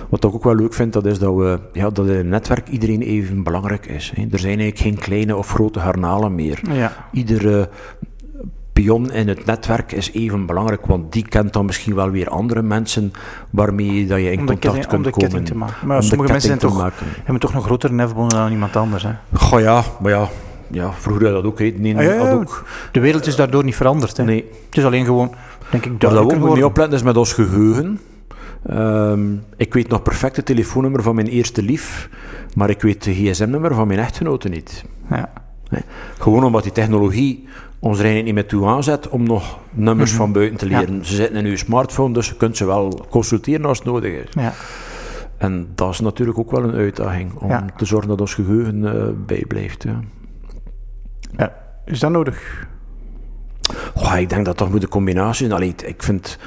Wat 0.09 0.25
ik 0.25 0.35
ook 0.35 0.45
wel 0.45 0.55
leuk 0.55 0.75
vind, 0.75 0.93
dat 0.93 1.07
is 1.07 1.19
dat, 1.19 1.35
we, 1.35 1.59
ja, 1.73 1.91
dat 1.91 2.07
in 2.07 2.15
een 2.15 2.29
netwerk 2.29 2.69
iedereen 2.69 3.03
even 3.03 3.43
belangrijk 3.43 3.87
is. 3.87 4.13
Hè. 4.15 4.23
Er 4.31 4.39
zijn 4.39 4.59
eigenlijk 4.59 4.79
geen 4.79 4.99
kleine 4.99 5.37
of 5.37 5.49
grote 5.49 5.81
garnalen 5.81 6.35
meer. 6.35 6.61
Ja. 6.73 7.09
Iedere 7.13 7.69
in 8.89 9.29
het 9.29 9.47
netwerk 9.47 9.93
is 9.93 10.13
even 10.13 10.47
belangrijk, 10.47 10.87
want 10.87 11.13
die 11.13 11.29
kent 11.29 11.53
dan 11.53 11.67
misschien 11.67 11.95
wel 11.95 12.11
weer 12.11 12.29
andere 12.29 12.63
mensen 12.63 13.13
waarmee 13.51 14.07
dat 14.07 14.19
je 14.19 14.33
in 14.33 14.47
contact 14.47 14.87
kunt 14.87 15.07
om 15.07 15.13
komen. 15.13 15.45
Te 15.45 15.57
maken. 15.57 15.87
Maar 15.87 16.03
sommige 16.03 16.31
mensen 16.31 16.49
zijn 16.49 16.73
toch, 16.73 16.93
hebben 17.17 17.41
toch 17.41 17.53
nog 17.53 17.65
grotere 17.65 17.93
nefbonden 17.93 18.39
dan 18.39 18.51
iemand 18.51 18.77
anders. 18.77 19.03
Hè? 19.03 19.11
Goh 19.33 19.61
ja, 19.61 19.83
maar 20.01 20.13
ja, 20.13 20.29
ja, 20.71 20.93
vroeger 20.93 21.25
had 21.25 21.35
dat 21.35 21.45
ook. 21.45 21.59
He. 21.59 21.75
Nee, 21.77 21.97
ah, 21.97 22.05
ja, 22.05 22.31
ook. 22.31 22.65
De 22.93 23.01
wereld 23.01 23.27
is 23.27 23.37
daardoor 23.37 23.65
niet 23.65 23.77
veranderd. 23.77 24.17
Hè? 24.17 24.25
Nee. 24.25 24.45
Het 24.69 24.79
is 24.79 24.85
alleen 24.85 25.05
gewoon, 25.05 25.35
denk 25.71 25.85
ik, 25.85 25.93
Wat 25.99 26.13
we 26.13 26.19
ook 26.19 26.55
niet 26.55 26.65
opletten 26.65 26.97
is 26.97 27.03
met 27.03 27.17
ons 27.17 27.33
geheugen. 27.33 28.01
Ehm, 28.67 29.21
ik 29.57 29.75
weet 29.75 29.89
nog 29.89 30.03
perfect 30.03 30.37
het 30.37 30.47
telefoonnummer 30.47 31.03
van 31.03 31.15
mijn 31.15 31.27
eerste 31.27 31.63
lief, 31.63 32.09
maar 32.55 32.71
ik 32.71 32.83
weet 32.83 33.05
het 33.05 33.15
gsm-nummer 33.15 33.75
van 33.75 33.87
mijn 33.87 33.99
echtgenote 33.99 34.49
niet. 34.49 34.85
Ja. 35.11 35.33
Nee. 35.71 35.83
Gewoon 36.19 36.45
omdat 36.45 36.63
die 36.63 36.73
technologie 36.73 37.49
ons 37.81 37.99
er 37.99 38.05
eigenlijk 38.05 38.25
niet 38.25 38.35
meer 38.35 38.47
toe 38.47 38.67
aanzet 38.69 39.09
om 39.09 39.23
nog 39.23 39.59
nummers 39.71 40.11
mhm. 40.11 40.21
van 40.21 40.33
buiten 40.33 40.59
te 40.59 40.67
leren. 40.67 41.05
Ze 41.05 41.15
zitten 41.15 41.37
in 41.37 41.45
uw 41.45 41.57
smartphone, 41.57 42.15
dus 42.15 42.29
je 42.29 42.37
kunt 42.37 42.57
ze 42.57 42.65
wel 42.65 43.07
consulteren 43.11 43.65
als 43.65 43.79
het 43.79 43.87
nodig 43.87 44.13
is. 44.13 44.29
Ja. 44.31 44.53
En 45.37 45.69
dat 45.75 45.91
is 45.91 46.01
natuurlijk 46.01 46.39
ook 46.39 46.51
wel 46.51 46.63
een 46.63 46.75
uitdaging 46.75 47.35
om 47.35 47.77
te 47.77 47.85
zorgen 47.85 48.09
dat 48.09 48.21
ons 48.21 48.35
geheugen 48.35 48.83
uh, 48.83 49.05
bijblijft. 49.27 49.83
Ja. 49.83 50.01
ja. 51.37 51.53
Is 51.85 52.01
dat 52.01 52.11
nodig? 52.11 52.69
Ik 54.19 54.29
denk 54.29 54.45
dat 54.45 54.59
dat 54.59 54.71
moet 54.71 54.83
een 54.83 54.89
combinatie 54.89 55.47
zijn. 55.47 55.53
Allee, 55.53 55.75
ik 55.85 56.03
vind 56.03 56.39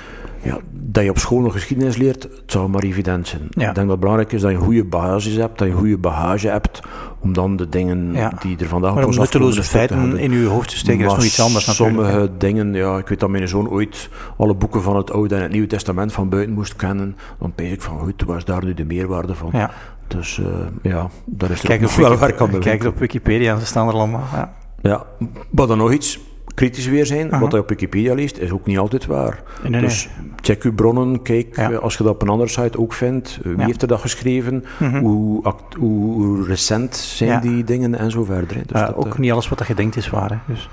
ja, 0.43 0.58
dat 0.71 1.03
je 1.03 1.10
op 1.10 1.17
school 1.17 1.39
nog 1.39 1.53
geschiedenis 1.53 1.97
leert, 1.97 2.23
het 2.23 2.43
zou 2.45 2.69
maar 2.69 2.84
evident 2.84 3.27
zijn. 3.27 3.43
Ik 3.43 3.60
denk 3.60 3.75
dat 3.75 3.88
het 3.88 3.99
belangrijk 3.99 4.32
is 4.32 4.41
dat 4.41 4.51
je 4.51 4.58
een 4.58 4.63
goede 4.63 4.84
basis 4.84 5.36
hebt, 5.36 5.58
dat 5.58 5.67
je 5.67 5.73
een 5.73 5.79
goede 5.79 5.97
bagage 5.97 6.47
hebt, 6.47 6.82
om 7.19 7.34
dan 7.34 7.56
de 7.56 7.69
dingen 7.69 8.13
die 8.41 8.58
er 8.58 8.67
vandaag 8.67 8.95
maar 8.95 9.06
om 9.06 9.15
nutteloze 9.15 9.63
feiten 9.63 10.17
in 10.17 10.32
je 10.32 10.45
hoofd 10.45 10.69
te 10.69 10.77
steken, 10.77 11.06
maar 11.06 11.10
is 11.10 11.15
nog 11.15 11.25
iets 11.25 11.41
anders 11.41 11.65
natuurlijk. 11.65 11.97
Sommige 11.97 12.32
dingen, 12.38 12.73
ja, 12.73 12.97
ik 12.97 13.08
weet 13.08 13.19
dat 13.19 13.29
mijn 13.29 13.47
zoon 13.47 13.69
ooit 13.69 14.10
alle 14.38 14.56
boeken 14.56 14.82
van 14.82 14.95
het 14.95 15.12
Oude 15.12 15.36
en 15.36 15.41
het 15.41 15.51
Nieuwe 15.51 15.67
Testament 15.67 16.13
van 16.13 16.29
buiten 16.29 16.53
moest 16.53 16.75
kennen. 16.75 17.17
Dan 17.39 17.53
pees 17.53 17.71
ik 17.71 17.82
van, 17.82 17.99
goed, 17.99 18.23
waar 18.25 18.38
is 18.38 18.45
daar 18.45 18.63
nu 18.63 18.73
de 18.73 18.86
meerwaarde 18.86 19.36
van? 19.36 19.49
Ja. 19.53 19.71
Dus 20.08 20.38
uh, 20.38 20.47
ja, 20.82 21.10
daar 21.25 21.51
is 21.51 21.60
er 21.60 21.67
kijk 21.67 21.84
ook 21.84 21.91
wel 21.91 22.17
werk 22.17 22.41
aan 22.41 22.60
Kijk 22.60 22.84
op 22.84 22.99
Wikipedia, 22.99 23.60
ze 23.60 23.65
staan 23.65 23.88
er 23.88 23.93
allemaal. 23.93 24.23
Ja, 24.34 24.53
ja 24.82 25.06
maar 25.49 25.67
dan 25.67 25.77
nog 25.77 25.91
iets 25.91 26.19
kritisch 26.54 26.88
weer 26.88 27.06
zijn. 27.06 27.39
Wat 27.39 27.52
je 27.52 27.58
op 27.58 27.70
Wikipedia 27.70 28.13
leest, 28.13 28.38
is 28.38 28.52
ook 28.52 28.66
niet 28.66 28.78
altijd 28.78 29.06
waar. 29.06 29.44
dus 29.70 30.10
check 30.42 30.63
uw 30.63 30.74
bronnen, 30.74 31.22
kijk, 31.22 31.60
als 31.82 31.98
je 31.98 32.04
dat 32.04 32.13
op 32.13 32.22
een 32.22 32.30
andere 32.30 32.50
site 32.50 32.80
ook 32.80 32.94
vindt, 32.94 33.39
wie 33.44 33.66
heeft 33.66 33.82
er 33.82 33.88
dat 33.88 34.02
geschreven, 34.02 34.66
mhm. 34.80 35.00
hoe, 35.00 35.54
hoe, 35.80 36.46
recent 36.46 36.96
zijn 36.96 37.42
die 37.42 37.63
dingen 37.63 37.96
en 37.96 38.12
zo 38.12 38.24
verder. 38.24 38.58
Dus 38.68 38.82
dat, 38.82 38.96
ook 38.96 39.13
eh, 39.13 39.20
niet 39.20 39.32
alles 39.32 39.50
wat 39.50 39.68
je 39.68 39.74
denkt 39.74 39.96
is 39.96 40.10
waar. 40.10 40.30
Hè. 40.30 40.54
Dus. 40.54 40.70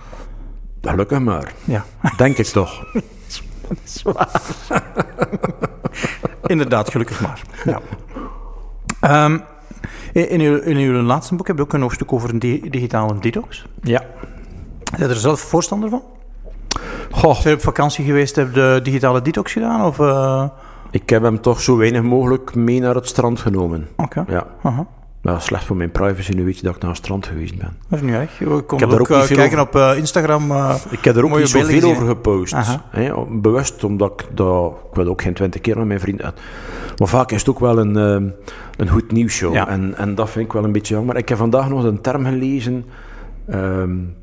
Gelukkig 0.83 1.19
maar. 1.19 1.53
Ja. 1.65 1.85
Denk 2.17 2.39
ik 2.39 2.47
toch. 2.47 2.85
dat 3.69 3.79
is 3.85 4.03
waar. 4.03 4.43
Inderdaad, 6.47 6.91
gelukkig 6.91 7.21
maar. 7.21 7.43
Ja. 7.65 7.81
Ehm, 9.01 9.39
in, 10.13 10.41
uw, 10.41 10.57
in 10.57 10.77
uw 10.77 11.03
laatste 11.03 11.35
boek 11.35 11.47
heb 11.47 11.57
je 11.57 11.63
ook 11.63 11.73
een 11.73 11.81
hoofdstuk 11.81 12.13
over 12.13 12.31
een 12.31 12.39
digitale 12.71 13.19
detox. 13.19 13.67
Ja. 13.83 14.05
Je 14.97 15.05
er 15.07 15.17
zelf 15.17 15.41
voorstander 15.41 15.89
van? 15.89 16.03
Goh. 17.11 17.35
Zijn 17.35 17.49
je 17.49 17.55
op 17.55 17.61
vakantie 17.61 18.05
geweest, 18.05 18.37
heb 18.37 18.55
de 18.55 18.81
digitale 18.83 19.23
detox 19.23 19.53
gedaan? 19.53 19.87
Of, 19.87 19.99
uh... 19.99 20.45
Ik 20.91 21.11
heb 21.11 21.23
hem 21.23 21.41
toch 21.41 21.61
zo 21.61 21.77
weinig 21.77 22.03
mogelijk 22.03 22.55
mee 22.55 22.81
naar 22.81 22.95
het 22.95 23.07
strand 23.07 23.41
genomen. 23.41 23.89
Oké. 23.97 24.25
Ja. 24.29 24.47
Uh 24.65 24.77
-huh. 24.77 24.87
Nou, 25.23 25.41
slecht 25.41 25.65
voor 25.65 25.77
mijn 25.77 25.91
privacy, 25.91 26.33
nu 26.33 26.45
weet 26.45 26.59
je 26.59 26.63
dat 26.63 26.75
ik 26.75 26.81
naar 26.81 26.91
het 26.91 26.99
strand 26.99 27.27
geweest 27.27 27.59
ben. 27.59 27.77
Dat 27.89 27.99
is 27.99 28.05
niet 28.05 28.15
erg. 28.15 28.41
Ik 28.41 28.67
kon 28.67 28.79
heb 28.79 28.93
er 28.93 29.01
ook, 29.01 29.11
ook 29.11 29.27
kijken 29.27 29.61
op 29.61 29.77
Instagram. 29.97 30.51
Uh, 30.51 30.75
ik 30.91 31.05
heb 31.05 31.17
er 31.17 31.25
ook 31.25 31.39
niet 31.39 31.49
zoveel 31.49 31.91
over 31.91 32.07
gepost. 32.07 32.55
Hè, 32.91 33.13
bewust, 33.29 33.85
omdat 33.85 34.13
ik 34.21 34.37
dat... 34.37 34.73
Ik 34.91 34.97
wil 34.97 35.07
ook 35.07 35.23
geen 35.23 35.35
twintig 35.35 35.61
keer 35.61 35.77
met 35.77 35.87
mijn 35.87 36.01
vrienden... 36.01 36.35
Maar 36.97 37.09
vaak 37.09 37.33
is 37.33 37.39
het 37.39 37.49
ook 37.49 37.59
wel 37.59 37.79
een, 37.79 37.95
een 38.77 38.89
goed 38.89 39.13
nieuwsshow. 39.13 39.55
Ja. 39.55 39.69
En, 39.69 39.95
en 39.97 40.15
dat 40.15 40.31
vind 40.31 40.45
ik 40.45 40.53
wel 40.53 40.65
een 40.65 40.73
beetje 40.73 40.95
jammer. 40.95 41.17
Ik 41.17 41.29
heb 41.29 41.39
vandaag 41.39 41.69
nog 41.69 41.85
een 41.85 42.01
term 42.01 42.25
gelezen... 42.25 42.85
Um, 43.51 44.15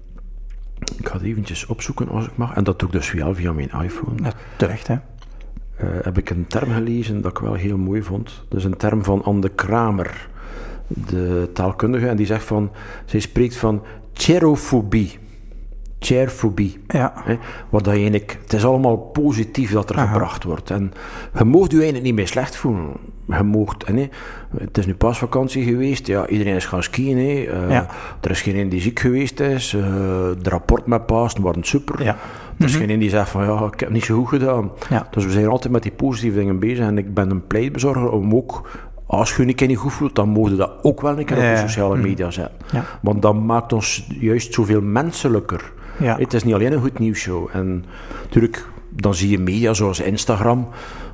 ik 0.97 1.07
ga 1.07 1.13
het 1.13 1.21
eventjes 1.21 1.65
opzoeken 1.65 2.09
als 2.09 2.25
ik 2.25 2.37
mag. 2.37 2.55
En 2.55 2.63
dat 2.63 2.79
doe 2.79 2.87
ik 2.87 2.93
dus 2.93 3.07
via, 3.07 3.33
via 3.33 3.53
mijn 3.53 3.71
iPhone. 3.83 4.23
Ja, 4.23 4.31
terecht, 4.57 4.87
hè? 4.87 4.93
Uh, 4.93 5.89
heb 6.01 6.17
ik 6.17 6.29
een 6.29 6.47
term 6.47 6.71
gelezen 6.71 7.21
dat 7.21 7.31
ik 7.31 7.37
wel 7.37 7.53
heel 7.53 7.77
mooi 7.77 8.03
vond. 8.03 8.45
Dat 8.49 8.59
is 8.59 8.65
een 8.65 8.77
term 8.77 9.03
van 9.03 9.23
Anne 9.23 9.49
Kramer, 9.49 10.27
de 10.87 11.49
taalkundige. 11.53 12.07
En 12.07 12.17
die 12.17 12.25
zegt 12.25 12.45
van, 12.45 12.71
zij 13.05 13.19
spreekt 13.19 13.55
van 13.55 13.83
cherofobie. 14.13 15.19
Chairfobie. 15.99 16.79
Ja. 16.87 17.13
Hè, 17.15 17.37
dat 17.71 17.87
eigenlijk, 17.87 18.37
het 18.41 18.53
is 18.53 18.65
allemaal 18.65 18.97
positief 18.97 19.71
dat 19.71 19.89
er 19.89 19.97
gebracht 19.97 20.43
wordt. 20.43 20.71
En 20.71 20.93
je 21.37 21.43
moogt 21.43 21.71
je 21.71 21.75
eigenlijk 21.77 22.05
niet 22.05 22.15
meer 22.15 22.27
slecht 22.27 22.55
voelen. 22.55 22.91
Je 23.27 23.43
moogt, 23.43 23.87
hè, 23.87 24.07
het 24.57 24.77
is 24.77 24.85
nu 24.85 24.95
pasvakantie 24.95 25.63
geweest, 25.63 26.07
ja, 26.07 26.27
iedereen 26.27 26.55
is 26.55 26.65
gaan 26.65 26.83
skiën. 26.83 27.17
Hè, 27.17 27.67
uh, 27.67 27.75
Er 28.21 28.31
is 28.31 28.41
geen 28.41 28.69
die 28.69 28.81
ziek 28.81 28.99
geweest 28.99 29.39
is. 29.39 29.73
Uh, 29.73 29.81
de 30.41 30.49
rapport 30.49 30.85
met 30.85 31.05
Pasen 31.05 31.41
waren 31.41 31.63
super. 31.63 32.03
Ja. 32.03 32.17
Er 32.57 32.65
is 32.65 32.77
mm 32.77 32.87
geen 32.87 32.99
die 32.99 33.09
zegt 33.09 33.29
van 33.29 33.43
ja, 33.43 33.69
ik 33.73 33.79
heb 33.79 33.89
niet 33.89 34.03
zo 34.03 34.15
goed 34.15 34.27
gedaan. 34.27 34.71
Ja. 34.89 35.07
Dus 35.11 35.25
we 35.25 35.31
zijn 35.31 35.47
altijd 35.47 35.73
met 35.73 35.83
die 35.83 35.91
positieve 35.91 36.37
dingen 36.37 36.59
bezig. 36.59 36.85
En 36.85 36.97
ik 36.97 37.13
ben 37.13 37.29
een 37.29 37.47
pleitbezorger 37.47 38.09
om 38.09 38.35
ook 38.35 38.69
als 39.07 39.35
je 39.35 39.41
een 39.41 39.67
niet 39.67 39.77
goed 39.77 39.93
voelt, 39.93 40.15
dan 40.15 40.29
mogen 40.29 40.57
dat 40.57 40.71
ook 40.81 41.01
wel 41.01 41.19
een 41.19 41.25
keer 41.25 41.37
op 41.37 41.43
de 41.43 41.57
sociale 41.67 41.95
mhm. 41.95 42.07
media 42.07 42.31
zetten. 42.31 42.57
Ja. 42.71 42.83
Want 43.01 43.21
dat 43.21 43.35
maakt 43.35 43.73
ons 43.73 44.07
juist 44.19 44.53
zoveel 44.53 44.81
menselijker. 44.81 45.71
Ja. 45.99 46.17
Het 46.17 46.33
is 46.33 46.43
niet 46.43 46.53
alleen 46.53 46.71
een 46.71 46.81
goed 46.81 46.99
nieuwsshow. 46.99 47.49
En 47.51 47.85
natuurlijk, 48.23 48.65
dan 48.89 49.15
zie 49.15 49.29
je 49.29 49.39
media 49.39 49.73
zoals 49.73 49.99
Instagram, 49.99 50.67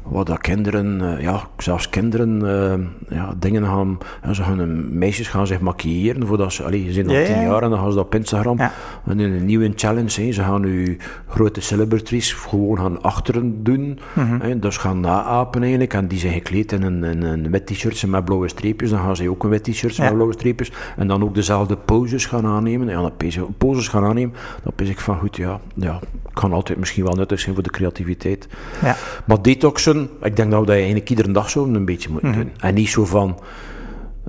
waar 0.04 0.26
dat 0.26 0.38
kinderen, 0.38 1.02
uh, 1.02 1.22
ja, 1.22 1.48
zelfs 1.58 1.90
kinderen, 1.90 2.42
uh, 2.44 3.18
ja, 3.18 3.34
dingen 3.38 3.66
gaan, 3.66 3.98
ja, 4.24 4.34
ze 4.34 4.44
gaan, 4.44 4.98
meisjes 4.98 5.28
gaan 5.28 5.48
zich 5.48 5.60
maquilleren 5.60 6.28
voordat 6.28 6.54
ze, 6.54 6.64
allee, 6.64 6.86
ze 6.86 6.92
zijn 6.92 7.08
al 7.08 7.14
ja, 7.14 7.26
tien 7.26 7.42
jaar 7.42 7.64
en 7.64 7.70
dan 7.70 7.80
gaan 7.80 7.90
ze 7.90 7.96
dat 7.96 8.06
op 8.06 8.16
Instagram, 8.16 8.60
en 9.06 9.20
in 9.20 9.32
een 9.32 9.46
nieuwe 9.46 9.72
challenge, 9.76 10.22
hè, 10.22 10.32
ze 10.32 10.42
gaan 10.42 10.62
nu 10.62 10.98
grote 11.28 11.62
celebrities 11.62 12.34
gewoon 12.34 12.78
gaan 12.78 13.02
achteren 13.02 13.64
doen, 13.64 14.00
mm 14.14 14.42
hè, 14.42 14.60
dus 14.60 14.78
gaan 14.78 15.00
naapen 15.00 15.62
eigenlijk, 15.62 15.94
en 15.94 16.08
die 16.08 16.20
zijn 16.20 16.34
gekleed 16.34 16.72
in 16.72 16.82
een, 16.84 17.04
in 17.04 17.24
een 17.24 17.52
wit 17.52 17.66
t-shirt 17.66 18.08
met 18.08 18.26
blauwe 18.26 18.48
streepjes, 18.48 18.90
dan 18.90 19.00
gaan 19.00 19.16
ze 19.16 19.30
ook 19.30 19.44
een 19.44 19.50
wit 19.50 19.64
t-shirt 19.64 19.98
met 19.98 20.14
blauwe 20.14 20.34
streepjes, 20.34 20.72
en 20.98 21.08
dan 21.08 21.24
ook 21.24 21.36
dezelfde 21.36 21.78
poses 21.78 22.26
gaan 22.26 22.46
aannemen, 22.46 22.88
ja, 22.88 23.02
dat 23.02 23.58
poses 23.58 23.88
gaan 23.88 24.04
aannemen, 24.04 24.36
dan 24.64 24.74
pis 24.76 24.90
ik 24.90 25.00
van 25.00 25.18
goed, 25.18 25.36
ja, 25.36 25.60
ja, 25.76 26.00
kan 26.34 26.54
altijd 26.54 26.80
misschien 26.80 27.04
wel 27.04 27.14
nuttig 27.14 27.40
zijn 27.40 27.54
voor 27.54 27.64
de 27.64 27.70
creativiteit. 27.70 28.48
Ja. 28.82 28.96
Maar 29.26 29.42
detoxen, 29.42 29.93
ik 30.02 30.36
denk 30.36 30.52
dat 30.52 30.60
we 30.60 30.66
dat 30.66 30.76
eigenlijk 30.76 31.10
iedere 31.10 31.32
dag 31.32 31.50
zo 31.50 31.66
een 31.66 31.86
beetje 31.86 32.10
moeten 32.10 32.30
mhm. 32.30 32.40
doen. 32.40 32.52
En 32.58 32.74
niet 32.74 32.90
zo 32.90 33.06
van, 33.06 33.40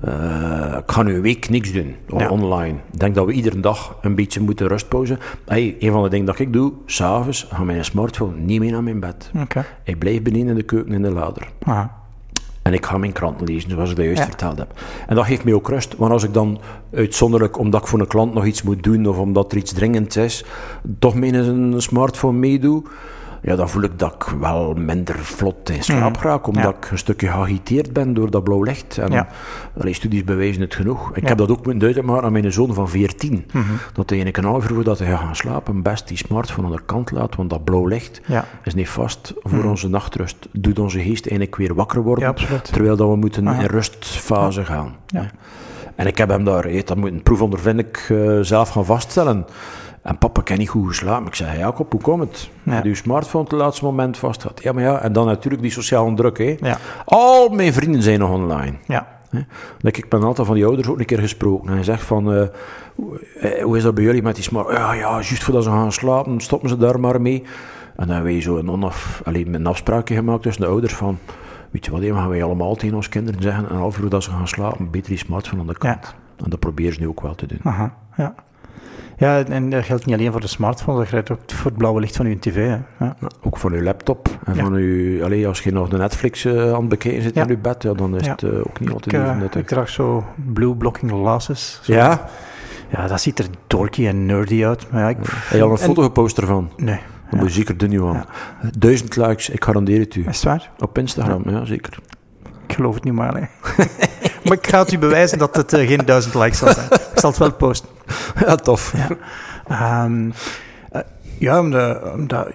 uh, 0.05 0.77
ik 0.77 0.91
ga 0.91 1.03
nu 1.03 1.15
een 1.15 1.21
week 1.21 1.49
niks 1.49 1.71
doen 1.71 1.95
online. 2.29 2.77
Ik 2.91 2.99
denk 2.99 3.15
dat 3.15 3.25
we 3.25 3.31
iedere 3.31 3.59
dag 3.59 3.97
een 4.01 4.15
beetje 4.15 4.39
moeten 4.39 4.67
rustpauzen. 4.67 5.19
Hey, 5.45 5.75
een 5.79 5.91
van 5.91 6.03
de 6.03 6.09
dingen 6.09 6.25
dat 6.25 6.39
ik 6.39 6.53
doe, 6.53 6.73
s'avonds 6.85 7.47
ga 7.51 7.63
mijn 7.63 7.85
smartphone 7.85 8.37
niet 8.37 8.59
meer 8.59 8.71
naar 8.71 8.83
mijn 8.83 8.99
bed. 8.99 9.31
Okay. 9.41 9.63
Ik 9.83 9.99
blijf 9.99 10.21
beneden 10.21 10.47
in 10.47 10.55
de 10.55 10.63
keuken 10.63 10.93
in 10.93 11.01
de 11.01 11.11
lader. 11.11 11.47
Aha. 11.63 12.03
En 12.61 12.73
ik 12.73 12.85
ga 12.85 12.97
mijn 12.97 13.11
kranten 13.11 13.47
lezen, 13.47 13.69
zoals 13.69 13.89
ik 13.89 13.95
dat 13.95 14.05
juist 14.05 14.23
verteld 14.23 14.57
heb. 14.57 14.79
En 15.07 15.15
dat 15.15 15.25
geeft 15.25 15.43
mij 15.43 15.53
ook 15.53 15.69
rust. 15.69 15.95
Want 15.97 16.11
als 16.11 16.23
ik 16.23 16.33
dan 16.33 16.59
uitzonderlijk, 16.93 17.57
omdat 17.57 17.81
ik 17.81 17.87
voor 17.87 17.99
een 17.99 18.07
klant 18.07 18.33
nog 18.33 18.45
iets 18.45 18.61
moet 18.61 18.83
doen, 18.83 19.07
of 19.07 19.17
omdat 19.17 19.51
er 19.51 19.57
iets 19.57 19.73
dringends 19.73 20.17
is, 20.17 20.45
toch 20.99 21.15
met 21.15 21.33
een 21.33 21.81
smartphone 21.81 22.37
meedoe, 22.37 22.83
ja, 23.45 23.55
dan 23.55 23.69
voel 23.69 23.83
ik 23.83 23.99
dat 23.99 24.13
ik 24.13 24.23
wel 24.23 24.73
minder 24.73 25.15
vlot 25.15 25.69
in 25.69 25.83
slaap 25.83 26.15
mm. 26.15 26.21
raak, 26.21 26.47
omdat 26.47 26.75
ik 26.75 26.91
een 26.91 26.97
stukje 26.97 27.27
geagiteerd 27.27 27.93
ben 27.93 28.13
door 28.13 28.31
dat 28.31 28.43
blauw 28.43 28.63
licht. 28.63 28.97
En 28.97 29.11
ja. 29.11 29.27
allee, 29.79 29.93
studies 29.93 30.23
bewijzen 30.23 30.61
het 30.61 30.75
genoeg. 30.75 31.15
Ik 31.15 31.27
heb 31.27 31.37
dat 31.37 31.49
ook 31.49 31.55
moeten 31.57 31.79
duidelijk 31.79 32.09
maken 32.09 32.25
aan 32.25 32.31
mijn 32.31 32.51
zoon 32.51 32.73
van 32.73 32.89
14. 32.89 33.31
Mm 33.31 33.61
-hmm. 33.61 33.77
Dat 33.93 34.09
hij 34.09 34.25
een 34.25 34.43
half 34.43 34.69
uur 34.69 34.75
voordat 34.75 34.99
hij 34.99 35.07
gaat 35.07 35.19
gaan 35.19 35.35
slapen, 35.35 35.81
best 35.81 36.07
die 36.07 36.17
smartphone 36.17 36.67
aan 36.67 36.73
de 36.73 36.81
kant 36.85 37.11
laat, 37.11 37.35
want 37.35 37.49
dat 37.49 37.63
blauw 37.63 37.85
licht 37.85 38.21
is 38.63 38.73
niet 38.73 38.89
vast 38.89 39.33
voor 39.41 39.63
mm. 39.63 39.69
onze 39.69 39.89
nachtrust. 39.89 40.47
Doet 40.51 40.79
onze 40.79 40.99
geest 40.99 41.27
eigenlijk 41.27 41.55
weer 41.55 41.75
wakker 41.75 42.01
worden, 42.01 42.35
terwijl 42.63 42.95
dat 42.95 43.09
we 43.09 43.15
moeten 43.15 43.47
in 43.47 43.65
rustfase 43.65 44.65
gaan. 44.65 44.95
En 45.95 46.07
ik 46.07 46.17
heb 46.17 46.29
hem 46.29 46.43
daar, 46.43 46.85
dat 46.85 46.97
moet 46.97 47.11
een 47.11 47.23
proefondervindelijk 47.23 48.07
uh, 48.11 48.39
zelf 48.41 48.69
gaan 48.69 48.85
vaststellen. 48.85 49.45
En 50.05 50.17
papa 50.17 50.41
kan 50.41 50.57
niet 50.57 50.69
goed 50.69 50.87
geslapen. 50.87 51.27
Ik 51.27 51.35
zei, 51.35 51.57
Jacob, 51.57 51.91
hoe 51.91 52.01
komt 52.01 52.19
het? 52.19 52.49
Ja. 52.63 52.81
uw 52.83 52.95
smartphone 52.95 53.43
het 53.43 53.53
laatste 53.53 53.85
moment 53.85 54.17
vast 54.17 54.43
had. 54.43 54.63
Ja, 54.63 54.73
maar 54.73 54.83
ja. 54.83 55.01
En 55.01 55.13
dan 55.13 55.25
natuurlijk 55.25 55.61
die 55.63 55.71
sociale 55.71 56.13
druk. 56.13 56.37
Hè. 56.37 56.55
Ja. 56.59 56.77
Al 57.05 57.49
mijn 57.49 57.73
vrienden 57.73 58.01
zijn 58.01 58.19
nog 58.19 58.29
online. 58.29 58.75
Ja. 58.87 59.07
Dat 59.79 59.97
ik 59.97 60.09
ben 60.09 60.23
altijd 60.23 60.47
van 60.47 60.55
die 60.55 60.65
ouders 60.65 60.87
ook 60.87 60.99
een 60.99 61.05
keer 61.05 61.19
gesproken. 61.19 61.77
En 61.77 61.83
zegt 61.83 62.03
van, 62.03 62.33
uh, 62.33 62.43
hoe 63.63 63.77
is 63.77 63.83
dat 63.83 63.95
bij 63.95 64.03
jullie 64.03 64.21
met 64.21 64.35
die 64.35 64.43
smartphone? 64.43 64.79
Ja, 64.79 64.93
ja, 64.93 65.11
juist 65.11 65.43
voordat 65.43 65.63
ze 65.63 65.69
gaan 65.69 65.91
slapen, 65.91 66.41
stoppen 66.41 66.69
ze 66.69 66.77
daar 66.77 66.99
maar 66.99 67.21
mee. 67.21 67.43
En 67.95 68.07
dan 68.07 68.15
hebben 68.15 68.33
we 68.33 68.39
zo 68.39 68.57
een, 68.57 68.69
onaf, 68.69 69.21
alleen, 69.23 69.53
een 69.53 69.67
afspraakje 69.67 70.15
gemaakt 70.15 70.41
tussen 70.41 70.63
de 70.63 70.69
ouders 70.69 70.93
van... 70.93 71.17
Weet 71.71 71.85
je 71.85 71.91
wat, 71.91 72.03
gaan 72.03 72.29
wij 72.29 72.43
allemaal 72.43 72.75
tegen 72.75 72.95
onze 72.95 73.09
kinderen 73.09 73.41
zeggen... 73.41 73.69
en 73.69 73.75
half 73.75 73.99
uur 73.99 74.09
dat 74.09 74.23
ze 74.23 74.29
gaan 74.29 74.47
slapen, 74.47 74.91
beter 74.91 75.09
die 75.09 75.17
smartphone 75.17 75.61
aan 75.61 75.67
de 75.67 75.77
kant. 75.77 76.15
En 76.43 76.49
dat 76.49 76.59
proberen 76.59 76.93
ze 76.93 76.99
nu 76.99 77.07
ook 77.07 77.21
wel 77.21 77.35
te 77.35 77.47
doen. 77.47 77.59
Aha, 77.63 77.95
ja. 78.17 78.35
Ja, 79.17 79.43
en 79.45 79.69
dat 79.69 79.83
geldt 79.83 80.05
niet 80.05 80.15
alleen 80.15 80.31
voor 80.31 80.41
de 80.41 80.47
smartphone, 80.47 80.97
dat 80.99 81.07
geldt 81.07 81.31
ook 81.31 81.39
voor 81.45 81.65
het 81.65 81.77
blauwe 81.77 81.99
licht 81.99 82.15
van 82.15 82.25
uw 82.25 82.39
tv. 82.39 82.55
Hè. 82.55 82.77
Ja. 83.05 83.15
ook 83.41 83.57
voor 83.57 83.71
uw 83.71 83.81
laptop. 83.81 84.29
En 84.45 84.55
van 84.55 84.73
uw, 84.73 85.23
allez, 85.23 85.45
als 85.45 85.61
je 85.61 85.71
nog 85.71 85.89
de 85.89 85.97
Netflix 85.97 86.45
uh, 86.45 86.73
aan 86.73 86.79
het 86.79 86.89
bekijken 86.89 87.21
zit 87.21 87.35
in 87.35 87.49
uw 87.49 87.61
bed, 87.61 87.83
ja, 87.83 87.93
dan 87.93 88.17
is 88.17 88.27
het 88.27 88.41
uh, 88.41 88.59
ook 88.59 88.79
niet 88.79 88.91
altijd 88.91 89.15
even 89.15 89.37
nuttig. 89.37 89.61
Ik 89.61 89.67
draag 89.67 89.89
zo 89.89 90.23
blue 90.53 90.75
blocking 90.75 91.11
glasses. 91.11 91.79
Zo. 91.83 91.93
Ja? 91.93 92.29
Ja, 92.89 93.07
dat 93.07 93.21
ziet 93.21 93.39
er 93.39 93.45
dorky 93.67 94.07
en 94.07 94.25
nerdy 94.25 94.65
uit. 94.65 94.91
Maar 94.91 95.01
ja, 95.01 95.09
ik, 95.09 95.17
Heb 95.17 95.57
je 95.57 95.63
al 95.63 95.71
een 95.71 95.77
foto 95.77 96.01
gepost 96.01 96.37
ervan? 96.37 96.71
Nee. 96.77 96.99
Dan 97.29 97.39
moet 97.39 97.47
je 97.47 97.53
zeker 97.55 97.77
de 97.77 97.87
nieuwe 97.87 98.07
aan. 98.07 98.25
Duizend 98.77 99.15
likes, 99.15 99.49
ik 99.49 99.63
garandeer 99.63 99.99
het 99.99 100.15
u. 100.15 100.25
Is 100.27 100.35
het 100.35 100.43
waar? 100.43 100.71
Op 100.79 100.97
Instagram, 100.97 101.43
ja, 101.45 101.65
zeker. 101.65 101.99
Geloof 102.75 102.93
het 102.93 103.03
niet 103.03 103.13
maar. 103.13 103.33
maar 104.43 104.57
ik 104.57 104.67
ga 104.67 104.79
het 104.79 104.91
u 104.91 104.97
bewijzen 104.97 105.37
dat 105.37 105.55
het 105.55 105.73
uh, 105.73 105.87
geen 105.87 106.05
duizend 106.05 106.33
likes 106.33 106.57
zal 106.57 106.73
zijn. 106.73 106.91
Ik 106.91 107.19
zal 107.19 107.29
het 107.29 107.39
wel 107.39 107.53
posten. 107.53 107.89
Ja, 108.39 108.55
tof. 108.55 108.93
Ja, 109.67 110.03
um, 110.03 110.33
uh, 110.93 111.01
ja 111.39 111.59
omdat, 111.59 112.13
omdat, 112.13 112.47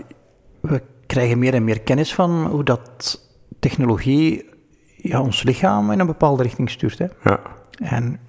we 0.61 0.83
krijgen 1.07 1.39
meer 1.39 1.55
en 1.55 1.65
meer 1.65 1.81
kennis 1.81 2.15
van 2.15 2.47
hoe 2.47 2.65
dat 2.65 3.21
technologie 3.61 4.49
ja, 4.97 5.21
ons 5.21 5.43
lichaam 5.43 5.91
in 5.91 6.01
een 6.01 6.07
bepaalde 6.07 6.43
richting 6.43 6.71
stuurt. 6.71 6.99
Hè. 6.99 7.07
Ja. 7.25 7.41
En 7.79 8.21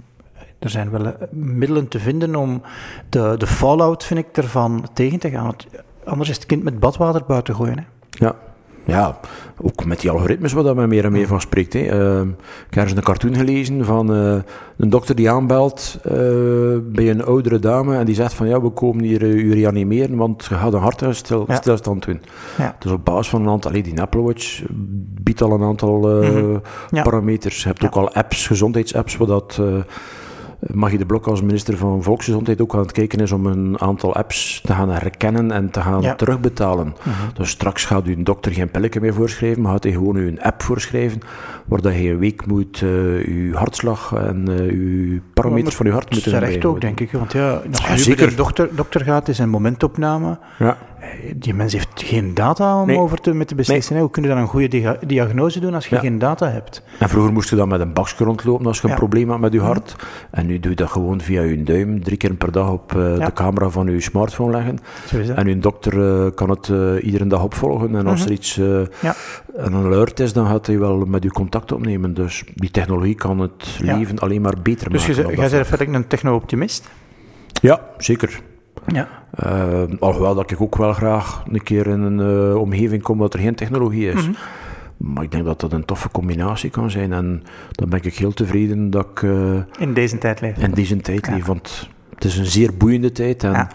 er 0.59 0.69
zijn 0.69 0.89
wel 0.89 1.05
eh, 1.05 1.13
middelen 1.31 1.87
te 1.87 1.99
vinden 1.99 2.35
om 2.35 2.61
de, 3.09 3.35
de 3.37 3.47
fallout, 3.47 4.03
vind 4.03 4.19
ik, 4.19 4.37
ervan 4.37 4.87
tegen 4.93 5.19
te 5.19 5.29
gaan. 5.29 5.45
Want 5.45 5.67
anders 6.05 6.29
is 6.29 6.35
het 6.35 6.45
kind 6.45 6.63
met 6.63 6.79
badwater 6.79 7.23
buiten 7.27 7.55
gooien. 7.55 7.77
Hè. 7.77 7.83
Ja, 8.09 8.35
ja, 8.85 9.19
ook 9.61 9.85
met 9.85 9.99
die 9.99 10.09
algoritmes 10.09 10.53
waar 10.53 10.75
men 10.75 10.89
meer 10.89 11.05
en 11.05 11.11
meer 11.11 11.27
van 11.27 11.41
spreekt. 11.41 11.73
Hè. 11.73 11.79
Uh, 11.79 12.27
ik 12.67 12.73
heb 12.73 12.83
eens 12.83 12.95
een 12.95 13.03
cartoon 13.03 13.35
gelezen 13.35 13.85
van 13.85 14.15
uh, 14.15 14.35
een 14.77 14.89
dokter 14.89 15.15
die 15.15 15.31
aanbelt 15.31 15.99
uh, 16.05 16.11
bij 16.83 17.09
een 17.09 17.23
oudere 17.23 17.59
dame 17.59 17.97
en 17.97 18.05
die 18.05 18.15
zegt 18.15 18.33
van 18.33 18.47
ja, 18.47 18.61
we 18.61 18.69
komen 18.69 19.03
hier 19.03 19.21
u 19.23 19.53
reanimeren, 19.53 20.15
want 20.15 20.45
je 20.45 20.55
gaat 20.55 20.73
een 20.73 20.79
hartstilstand 20.79 22.05
doen. 22.05 22.21
Ja. 22.57 22.75
Dus 22.79 22.91
op 22.91 23.05
basis 23.05 23.29
van 23.29 23.41
een 23.41 23.49
aantal, 23.49 23.71
allee, 23.71 23.83
die 23.83 24.01
Apple 24.01 24.21
Watch 24.21 24.61
biedt 25.21 25.41
al 25.41 25.51
een 25.51 25.63
aantal 25.63 25.97
mm 25.99 26.21
-hmm. 26.21 26.61
parameters. 27.03 27.61
Je 27.61 27.67
hebt 27.67 27.85
ook 27.85 27.95
al 27.95 28.13
apps, 28.13 28.47
gezondheidsapps, 28.47 29.17
waar 29.17 29.27
dat 29.27 29.61
mag 30.61 30.91
je 30.91 30.97
de 30.97 31.05
Blok 31.05 31.27
als 31.27 31.41
minister 31.41 31.77
van 31.77 32.03
Volksgezondheid 32.03 32.61
ook 32.61 32.73
aan 32.73 32.79
het 32.79 32.91
kijken 32.91 33.19
is 33.19 33.31
om 33.31 33.45
een 33.45 33.79
aantal 33.79 34.15
apps 34.15 34.61
te 34.61 34.73
gaan 34.73 34.89
herkennen 34.89 35.51
en 35.51 35.69
te 35.69 35.81
gaan 35.81 36.15
terugbetalen. 36.15 36.85
Mhm. 36.85 37.33
Dus 37.33 37.49
straks 37.49 37.85
gaat 37.85 38.07
u 38.07 38.13
een 38.13 38.23
dokter 38.23 38.51
geen 38.51 38.71
pilletje 38.71 38.99
meer 38.99 39.13
voorschrijven, 39.13 39.61
maar 39.61 39.71
gaat 39.71 39.83
hij 39.83 39.91
gewoon 39.91 40.15
u 40.15 40.27
een 40.27 40.41
app 40.41 40.61
voorschrijven 40.61 41.21
waar 41.65 41.81
dat 41.81 41.93
je 41.93 42.09
een 42.09 42.17
week 42.17 42.45
moet 42.45 42.81
uh, 42.81 43.25
uw 43.25 43.53
hartslag 43.53 44.13
en 44.13 44.49
uh, 44.49 44.71
uw 44.71 45.19
parameters 45.33 45.75
van 45.75 45.85
uw 45.85 45.91
hart 45.91 46.09
moeten 46.11 46.31
Dat 46.31 46.41
is 46.41 46.47
terecht 46.47 46.65
ook, 46.65 46.81
denk 46.81 46.99
ik. 46.99 47.11
Want 47.11 47.33
ja, 47.33 47.61
als 47.89 48.03
je 48.03 48.09
ja, 48.17 48.25
de 48.25 48.35
dokter, 48.35 48.69
dokter 48.75 49.01
gaat, 49.01 49.27
is 49.27 49.39
een 49.39 49.49
momentopname. 49.49 50.39
Ja. 50.59 50.77
Eh, 51.11 51.31
die 51.35 51.53
mens 51.53 51.73
heeft 51.73 51.87
geen 51.93 52.33
data 52.33 52.81
om 52.81 52.91
over 52.91 53.17
te, 53.21 53.33
met 53.33 53.47
te 53.47 53.55
beslissen. 53.55 53.99
Hoe 53.99 54.09
kun 54.09 54.23
je 54.23 54.29
dan 54.29 54.37
een 54.37 54.47
goede 54.47 54.97
diagnose 55.05 55.59
doen 55.59 55.73
als 55.73 55.87
je 55.87 55.99
geen 55.99 56.19
data 56.19 56.49
hebt? 56.49 56.83
En 56.99 57.09
vroeger 57.09 57.33
moest 57.33 57.49
je 57.49 57.55
dan 57.55 57.67
met 57.67 57.79
een 57.79 57.93
bakje 57.93 58.23
rondlopen 58.23 58.65
als 58.65 58.81
je 58.81 58.87
een 58.87 58.95
probleem 58.95 59.29
had 59.29 59.39
met 59.39 59.53
je 59.53 59.59
hart. 59.59 59.95
En 60.31 60.45
nu 60.45 60.59
doe 60.59 60.69
je 60.69 60.77
dat 60.77 60.89
gewoon 60.89 61.21
via 61.21 61.41
je 61.41 61.63
duim, 61.63 62.03
drie 62.03 62.17
keer 62.17 62.33
per 62.33 62.51
dag 62.51 62.69
op 62.69 62.93
uh, 62.93 63.25
de 63.25 63.33
camera 63.33 63.69
van 63.69 63.87
je 63.87 64.01
smartphone 64.01 64.51
leggen. 64.51 64.79
En 65.35 65.47
uw 65.47 65.59
dokter 65.59 65.93
uh, 65.93 66.31
kan 66.35 66.49
het 66.49 66.67
uh, 66.67 67.03
iedere 67.03 67.27
dag 67.27 67.43
opvolgen. 67.43 67.95
En 67.95 68.07
als 68.07 68.19
mhm. 68.19 68.27
er 68.27 68.33
iets, 68.33 68.57
een 68.57 69.73
alert 69.73 70.19
is, 70.19 70.33
dan 70.33 70.47
gaat 70.47 70.67
hij 70.67 70.79
wel 70.79 70.97
met 70.97 71.25
u 71.25 71.29
contact 71.29 71.71
opnemen. 71.71 72.13
Dus 72.13 72.43
die 72.55 72.71
technologie 72.71 73.15
kan 73.15 73.39
het 73.39 73.79
leven 73.81 74.19
alleen 74.19 74.41
maar 74.41 74.55
beter 74.63 74.89
dus 74.89 75.07
maken. 75.07 75.25
Dus 75.25 75.35
jij 75.35 75.49
bent 75.49 75.67
feitelijk 75.67 75.93
een 75.93 76.07
techno-optimist? 76.07 76.89
Ja, 77.61 77.81
zeker. 77.97 78.41
Ja. 78.87 79.07
Uh, 79.45 79.83
alhoewel 79.99 80.35
dat 80.35 80.51
ik 80.51 80.61
ook 80.61 80.77
wel 80.77 80.93
graag 80.93 81.43
een 81.51 81.63
keer 81.63 81.87
in 81.87 82.01
een 82.01 82.49
uh, 82.49 82.55
omgeving 82.55 83.01
kom 83.01 83.17
dat 83.17 83.33
er 83.33 83.39
geen 83.39 83.55
technologie 83.55 84.07
is. 84.07 84.13
Mm 84.13 84.21
-hmm. 84.21 84.35
Maar 85.13 85.23
ik 85.23 85.31
denk 85.31 85.45
dat 85.45 85.59
dat 85.59 85.71
een 85.71 85.85
toffe 85.85 86.09
combinatie 86.11 86.69
kan 86.69 86.89
zijn. 86.91 87.13
En 87.13 87.43
dan 87.71 87.89
ben 87.89 87.99
ik 88.03 88.15
heel 88.15 88.33
tevreden 88.33 88.89
dat 88.89 89.07
ik... 89.11 89.21
Uh, 89.21 89.57
in 89.79 89.93
deze 89.93 90.17
tijd 90.17 90.41
leef. 90.41 90.57
In 90.57 90.71
deze 90.71 90.97
tijd 90.97 91.25
ja. 91.25 91.33
leef, 91.33 91.45
want 91.45 91.89
het 92.13 92.23
is 92.23 92.37
een 92.37 92.45
zeer 92.45 92.73
boeiende 92.77 93.11
tijd. 93.11 93.43
En 93.43 93.51
ja. 93.51 93.69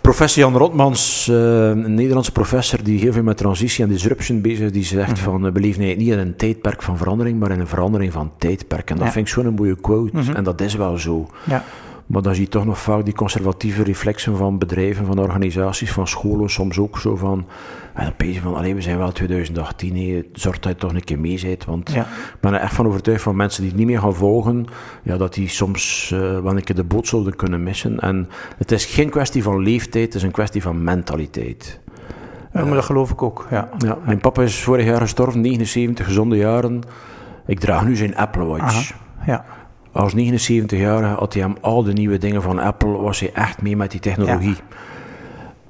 Professor 0.00 0.42
Jan 0.42 0.56
Rotmans, 0.56 1.26
een 1.30 1.94
Nederlandse 1.94 2.32
professor 2.32 2.82
die 2.82 2.98
heel 2.98 3.12
veel 3.12 3.22
met 3.22 3.36
transitie 3.36 3.84
en 3.84 3.90
disruption 3.90 4.40
bezig 4.40 4.66
is, 4.66 4.72
die 4.72 4.84
zegt 4.84 5.08
mm 5.08 5.14
-hmm. 5.14 5.42
van, 5.42 5.52
we 5.52 5.60
leven 5.60 5.80
niet 5.80 6.08
in 6.08 6.18
een 6.18 6.36
tijdperk 6.36 6.82
van 6.82 6.96
verandering, 6.96 7.38
maar 7.40 7.50
in 7.50 7.60
een 7.60 7.66
verandering 7.66 8.12
van 8.12 8.32
tijdperk. 8.38 8.90
En 8.90 8.96
dat 8.96 9.12
vind 9.12 9.26
ik 9.26 9.32
zo'n 9.32 9.54
mooie 9.54 9.76
quote. 9.76 10.16
Mm 10.16 10.22
-hmm. 10.22 10.34
En 10.34 10.44
dat 10.44 10.60
is 10.60 10.74
wel 10.74 10.98
zo. 10.98 11.28
Ja. 11.44 11.64
Maar 12.08 12.22
dan 12.22 12.34
zie 12.34 12.44
je 12.44 12.50
toch 12.50 12.64
nog 12.64 12.78
vaak 12.78 13.04
die 13.04 13.14
conservatieve 13.14 13.82
reflexen 13.82 14.36
van 14.36 14.58
bedrijven, 14.58 15.06
van 15.06 15.18
organisaties, 15.18 15.92
van 15.92 16.08
scholen, 16.08 16.50
soms 16.50 16.78
ook 16.78 16.98
zo 16.98 17.16
van. 17.16 17.46
En 17.94 18.04
dan 18.04 18.12
ben 18.16 18.32
je 18.32 18.40
van, 18.40 18.54
alleen 18.54 18.74
we 18.74 18.80
zijn 18.80 18.98
wel 18.98 19.12
2018, 19.12 19.92
nee, 19.92 20.28
zorg 20.32 20.58
dat 20.58 20.72
je 20.72 20.78
toch 20.78 20.94
een 20.94 21.04
keer 21.04 21.18
mee 21.18 21.40
bent. 21.42 21.64
Want 21.64 21.94
ik 21.94 22.04
ben 22.40 22.54
er 22.54 22.60
echt 22.60 22.74
van 22.74 22.86
overtuigd 22.86 23.22
van 23.22 23.36
mensen 23.36 23.60
die 23.60 23.70
het 23.70 23.78
niet 23.78 23.88
meer 23.88 24.00
gaan 24.00 24.14
volgen, 24.14 24.66
ja, 25.02 25.16
dat 25.16 25.34
die 25.34 25.48
soms 25.48 26.10
uh, 26.14 26.20
wel 26.20 26.56
een 26.56 26.64
keer 26.64 26.76
de 26.76 26.84
boot 26.84 27.06
zouden 27.06 27.36
kunnen 27.36 27.62
missen. 27.62 28.00
En 28.00 28.28
het 28.58 28.72
is 28.72 28.84
geen 28.84 29.10
kwestie 29.10 29.42
van 29.42 29.62
leeftijd, 29.62 30.04
het 30.04 30.14
is 30.14 30.22
een 30.22 30.30
kwestie 30.30 30.62
van 30.62 30.82
mentaliteit. 30.82 31.80
Ja, 32.52 32.64
maar 32.64 32.74
dat 32.74 32.84
geloof 32.84 33.10
ik 33.10 33.22
ook, 33.22 33.46
ja. 33.50 33.68
ja. 33.78 33.98
Mijn 34.04 34.20
papa 34.20 34.42
is 34.42 34.62
vorig 34.62 34.84
jaar 34.84 35.00
gestorven, 35.00 35.40
79 35.40 36.06
gezonde 36.06 36.36
jaren. 36.36 36.80
Ik 37.46 37.60
draag 37.60 37.84
nu 37.84 37.96
zijn 37.96 38.16
Apple 38.16 38.44
Watch. 38.44 38.94
ja. 39.26 39.44
Als 39.92 40.14
79-jarige 40.14 41.14
had 41.14 41.32
hij 41.32 41.42
hem 41.42 41.56
al 41.60 41.82
de 41.82 41.92
nieuwe 41.92 42.18
dingen 42.18 42.42
van 42.42 42.58
Apple, 42.58 42.90
was 42.90 43.20
hij 43.20 43.32
echt 43.32 43.62
mee 43.62 43.76
met 43.76 43.90
die 43.90 44.00
technologie. 44.00 44.56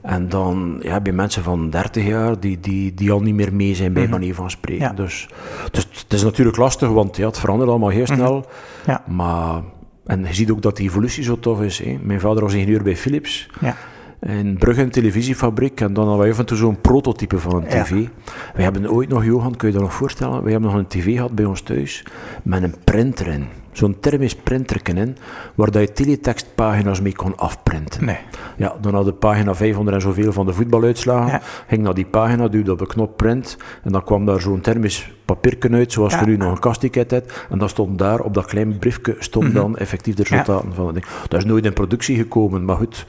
En 0.01 0.29
dan 0.29 0.79
ja, 0.83 0.93
heb 0.93 1.07
je 1.07 1.12
mensen 1.12 1.43
van 1.43 1.71
30 1.71 2.05
jaar 2.07 2.41
die, 2.41 2.61
die, 2.61 2.95
die 2.95 3.12
al 3.12 3.21
niet 3.21 3.35
meer 3.35 3.55
mee 3.55 3.75
zijn 3.75 3.93
bij 3.93 4.05
mm 4.05 4.11
manier 4.11 4.35
van 4.35 4.51
spreken. 4.51 4.97
Dus, 4.97 5.29
dus 5.71 5.89
het 6.03 6.12
is 6.12 6.23
natuurlijk 6.23 6.57
lastig, 6.57 6.89
want 6.89 7.16
ja, 7.16 7.27
het 7.27 7.39
verandert 7.39 7.71
allemaal 7.71 7.89
heel 7.89 8.03
mhm. 8.03 8.14
snel. 8.14 8.47
ja. 8.87 9.03
Maar, 9.07 9.62
en 10.07 10.25
je 10.25 10.35
ziet 10.35 10.51
ook 10.51 10.62
dat 10.62 10.77
die 10.77 10.89
evolutie 10.89 11.23
zo 11.23 11.39
tof 11.39 11.62
is. 11.62 11.79
Hè. 11.79 11.99
Mijn 12.03 12.21
vader 12.21 12.43
was 12.43 12.55
ingenieur 12.55 12.83
bij 12.83 12.97
Philips. 12.97 13.49
Ja. 13.61 13.77
In 14.21 14.57
Brugge 14.59 14.83
een 14.83 14.91
televisiefabriek 14.91 15.81
en 15.81 15.93
dan 15.93 16.05
hadden 16.05 16.23
wij 16.23 16.33
af 16.33 16.39
en 16.39 16.47
toe 16.47 16.57
zo'n 16.57 16.81
prototype 16.81 17.39
van 17.39 17.55
een 17.55 17.69
tv. 17.69 17.91
Ja. 17.91 18.09
Wij 18.55 18.64
hebben 18.64 18.91
ooit 18.91 19.09
nog, 19.09 19.25
Johan, 19.25 19.57
kun 19.57 19.69
je 19.69 19.75
dat 19.75 19.83
nog 19.83 19.95
voorstellen? 19.95 20.43
Wij 20.43 20.53
hebben 20.53 20.71
nog 20.71 20.79
een 20.79 20.87
tv 20.87 21.14
gehad 21.14 21.35
bij 21.35 21.45
ons 21.45 21.61
thuis 21.61 22.05
met 22.43 22.62
een 22.62 22.75
printer 22.85 23.27
in 23.27 23.47
zo'n 23.79 24.01
thermisch 24.01 24.35
printerken 24.35 24.97
in, 24.97 25.16
waar 25.55 25.70
dat 25.70 25.83
je 25.83 25.93
teletextpagina's 25.93 27.01
mee 27.01 27.14
kon 27.14 27.37
afprinten. 27.37 28.05
Nee. 28.05 28.18
Ja, 28.57 28.76
dan 28.81 28.95
had 28.95 29.05
de 29.05 29.12
pagina 29.12 29.55
500 29.55 29.97
en 29.97 30.03
zoveel 30.03 30.33
van 30.33 30.47
de 30.47 30.53
voetbaluitslagen, 30.53 31.41
ging 31.66 31.83
naar 31.83 31.95
die 31.95 32.07
pagina, 32.07 32.49
duwde 32.49 32.72
op 32.72 32.79
de 32.79 32.87
knop 32.87 33.16
print, 33.16 33.57
en 33.83 33.93
dan 33.93 34.05
kwam 34.05 34.26
daar 34.26 34.41
zo'n 34.41 34.61
thermisch 34.61 35.12
papierken 35.24 35.74
uit, 35.74 35.93
zoals 35.93 36.18
je 36.18 36.24
nu 36.24 36.37
nog 36.37 36.51
een 36.51 36.59
kastticket 36.59 37.11
hebt, 37.11 37.47
en 37.51 37.59
dan 37.59 37.68
stond 37.68 37.99
daar, 37.99 38.20
op 38.20 38.35
dat 38.35 38.45
klein 38.45 38.79
briefje, 38.79 39.16
stond 39.18 39.45
mhm. 39.45 39.55
dan 39.55 39.76
effectief 39.76 40.14
de 40.14 40.22
resultaten 40.22 40.74
van 40.74 40.87
het 40.87 40.95
ding. 40.95 41.07
Dat 41.29 41.39
is 41.39 41.47
nooit 41.47 41.64
in 41.64 41.72
productie 41.72 42.16
gekomen, 42.16 42.64
maar 42.64 42.76
goed. 42.76 43.07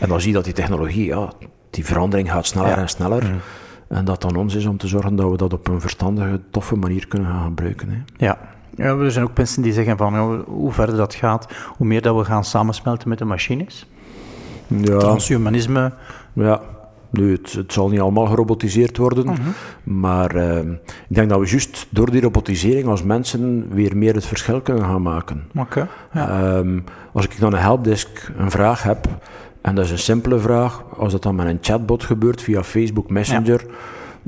En 0.00 0.08
dan 0.08 0.20
zie 0.20 0.28
je 0.28 0.34
dat 0.34 0.44
die 0.44 0.54
technologie, 0.54 1.06
ja, 1.06 1.32
die 1.70 1.84
verandering 1.84 2.30
gaat 2.30 2.46
sneller 2.46 2.78
en 2.78 2.88
sneller. 2.88 3.22
Mhm. 3.22 3.36
En 3.88 4.04
dat 4.04 4.22
dan 4.22 4.36
ons 4.36 4.54
is 4.54 4.66
om 4.66 4.76
te 4.76 4.86
zorgen 4.86 5.16
dat 5.16 5.30
we 5.30 5.36
dat 5.36 5.52
op 5.52 5.68
een 5.68 5.80
verstandige, 5.80 6.40
toffe 6.50 6.76
manier 6.76 7.08
kunnen 7.08 7.28
gaan 7.28 7.44
gebruiken. 7.44 7.88
Hè. 7.90 8.26
Ja, 8.26 8.38
ja, 8.78 8.96
er 8.96 9.12
zijn 9.12 9.24
ook 9.24 9.36
mensen 9.36 9.62
die 9.62 9.72
zeggen 9.72 9.96
van 9.96 10.42
hoe 10.46 10.72
verder 10.72 10.96
dat 10.96 11.14
gaat, 11.14 11.46
hoe 11.76 11.86
meer 11.86 12.02
dat 12.02 12.16
we 12.16 12.24
gaan 12.24 12.44
samensmelten 12.44 13.08
met 13.08 13.18
de 13.18 13.24
machines. 13.24 13.86
Ja. 14.66 14.98
Transhumanisme. 14.98 15.92
Ja. 16.32 16.60
Nu, 17.10 17.32
het, 17.32 17.52
het 17.52 17.72
zal 17.72 17.88
niet 17.88 18.00
allemaal 18.00 18.26
gerobotiseerd 18.26 18.96
worden, 18.96 19.26
mhm. 19.26 19.40
maar 19.82 20.34
ehm, 20.34 20.72
ik 21.08 21.14
denk 21.14 21.28
dat 21.28 21.40
we 21.40 21.46
juist 21.46 21.86
door 21.90 22.10
die 22.10 22.20
robotisering 22.20 22.86
als 22.86 23.02
mensen 23.02 23.68
weer 23.70 23.96
meer 23.96 24.14
het 24.14 24.26
verschil 24.26 24.60
kunnen 24.60 24.84
gaan 24.84 25.02
maken. 25.02 25.44
Okay, 25.56 25.86
ehm, 26.12 26.80
als 27.12 27.24
ik 27.24 27.40
dan 27.40 27.52
een 27.52 27.58
helpdesk 27.58 28.32
een 28.36 28.50
vraag 28.50 28.82
heb, 28.82 29.08
en 29.60 29.74
dat 29.74 29.84
is 29.84 29.90
een 29.90 29.98
simpele 29.98 30.38
vraag, 30.38 30.84
als 30.96 31.12
dat 31.12 31.22
dan 31.22 31.34
met 31.34 31.46
een 31.46 31.58
chatbot 31.60 32.04
gebeurt 32.04 32.42
via 32.42 32.62
Facebook 32.62 33.10
Messenger, 33.10 33.64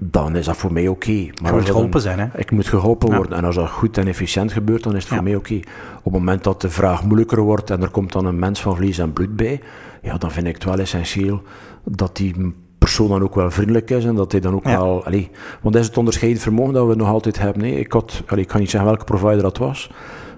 dan 0.02 0.36
is 0.36 0.44
dat 0.44 0.56
voor 0.56 0.72
mij 0.72 0.88
oké. 0.88 1.30
Maar 1.42 1.52
moet 1.52 1.66
geholpen 1.66 2.00
zijn, 2.00 2.18
hè? 2.18 2.26
Ik 2.38 2.50
moet 2.50 2.68
geholpen 2.68 3.14
worden. 3.14 3.38
En 3.38 3.44
als 3.44 3.54
dat 3.54 3.68
goed 3.68 3.98
en 3.98 4.06
efficiënt 4.06 4.52
gebeurt, 4.52 4.82
dan 4.82 4.96
is 4.96 5.04
het 5.04 5.12
voor 5.12 5.22
mij 5.22 5.34
oké. 5.34 5.54
Op 5.96 6.04
het 6.04 6.12
moment 6.12 6.44
dat 6.44 6.60
de 6.60 6.70
vraag 6.70 7.04
moeilijker 7.04 7.40
wordt 7.40 7.70
en 7.70 7.82
er 7.82 7.90
komt 7.90 8.12
dan 8.12 8.26
een 8.26 8.38
mens 8.38 8.60
van 8.62 8.76
vlees 8.76 8.98
en 8.98 9.12
bloed 9.12 9.36
bij, 9.36 9.60
ja, 10.02 10.18
dan 10.18 10.30
vind 10.30 10.46
ik 10.46 10.54
het 10.54 10.64
wel 10.64 10.78
essentieel 10.78 11.42
dat 11.84 12.16
die 12.16 12.54
persoon 12.78 13.08
dan 13.08 13.22
ook 13.22 13.34
wel 13.34 13.50
vriendelijk 13.50 13.90
is 13.90 14.04
en 14.04 14.14
dat 14.14 14.32
hij 14.32 14.40
dan 14.40 14.54
ook 14.54 14.64
wel... 14.64 15.04
Allee, 15.04 15.30
want 15.60 15.74
dat 15.74 15.82
is 15.82 15.88
het 15.88 15.98
onderscheidend 15.98 16.42
vermogen 16.42 16.74
dat 16.74 16.86
we 16.86 16.94
nog 16.94 17.08
altijd 17.08 17.38
hebben. 17.38 17.62
Nee, 17.62 17.78
ik, 17.78 17.92
had, 17.92 18.22
allee, 18.26 18.42
ik 18.42 18.48
kan 18.48 18.60
niet 18.60 18.70
zeggen 18.70 18.88
welke 18.88 19.04
provider 19.04 19.42
dat 19.42 19.58
was, 19.58 19.90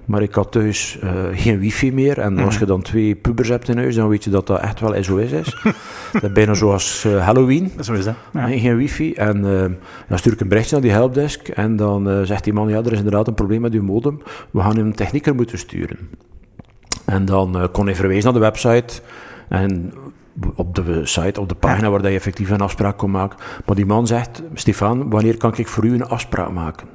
maar 0.04 0.22
ik 0.22 0.34
had 0.34 0.52
thuis 0.52 0.98
uh, 1.04 1.10
geen 1.32 1.58
wifi 1.58 1.92
meer. 1.92 2.18
En 2.18 2.38
als 2.38 2.58
je 2.58 2.66
dan 2.66 2.82
twee 2.82 3.14
pubers 3.14 3.48
hebt 3.48 3.68
in 3.68 3.76
huis, 3.76 3.94
dan 3.94 4.08
weet 4.08 4.24
je 4.24 4.30
dat 4.30 4.46
dat 4.46 4.60
echt 4.60 4.80
wel 4.80 5.02
SOS 5.02 5.30
is. 5.30 5.62
dat 6.12 6.22
is 6.22 6.32
bijna 6.32 6.54
zoals 6.54 7.04
uh, 7.06 7.24
Halloween. 7.24 7.72
Zo 7.80 7.92
is 7.92 8.04
dat. 8.04 8.14
Nee, 8.32 8.60
geen 8.60 8.76
wifi. 8.76 9.14
En 9.14 9.44
uh, 9.44 9.64
dan 10.08 10.18
stuur 10.18 10.32
ik 10.32 10.40
een 10.40 10.48
berichtje 10.48 10.72
naar 10.74 10.84
die 10.84 10.92
helpdesk. 10.92 11.48
En 11.48 11.76
dan 11.76 12.26
zegt 12.26 12.44
die 12.44 12.52
man, 12.52 12.68
ja, 12.68 12.78
er 12.78 12.92
is 12.92 12.98
inderdaad 12.98 13.28
een 13.28 13.34
probleem 13.34 13.60
met 13.60 13.72
uw 13.72 13.82
modem. 13.82 14.22
We 14.50 14.60
gaan 14.60 14.76
een 14.76 14.94
technieker 14.94 15.34
moeten 15.34 15.58
sturen. 15.58 15.98
En 17.04 17.24
dan 17.24 17.68
kon 17.72 17.86
hij 17.86 17.94
verwijzen 17.94 18.24
naar 18.24 18.40
de 18.40 18.46
website. 18.46 19.00
En 19.48 19.92
op 20.54 20.74
de 20.74 21.06
site, 21.06 21.40
op 21.40 21.48
de 21.48 21.54
pagina 21.54 21.90
waar 21.90 22.10
je 22.10 22.16
effectief 22.16 22.50
een 22.50 22.60
afspraak 22.60 22.98
kon 22.98 23.10
maken. 23.10 23.38
Maar 23.66 23.76
die 23.76 23.86
man 23.86 24.06
zegt, 24.06 24.42
Stefan, 24.54 25.10
wanneer 25.10 25.36
kan 25.36 25.52
ik 25.56 25.68
voor 25.68 25.84
u 25.84 25.94
een 25.94 26.06
afspraak 26.06 26.52
maken? 26.52 26.88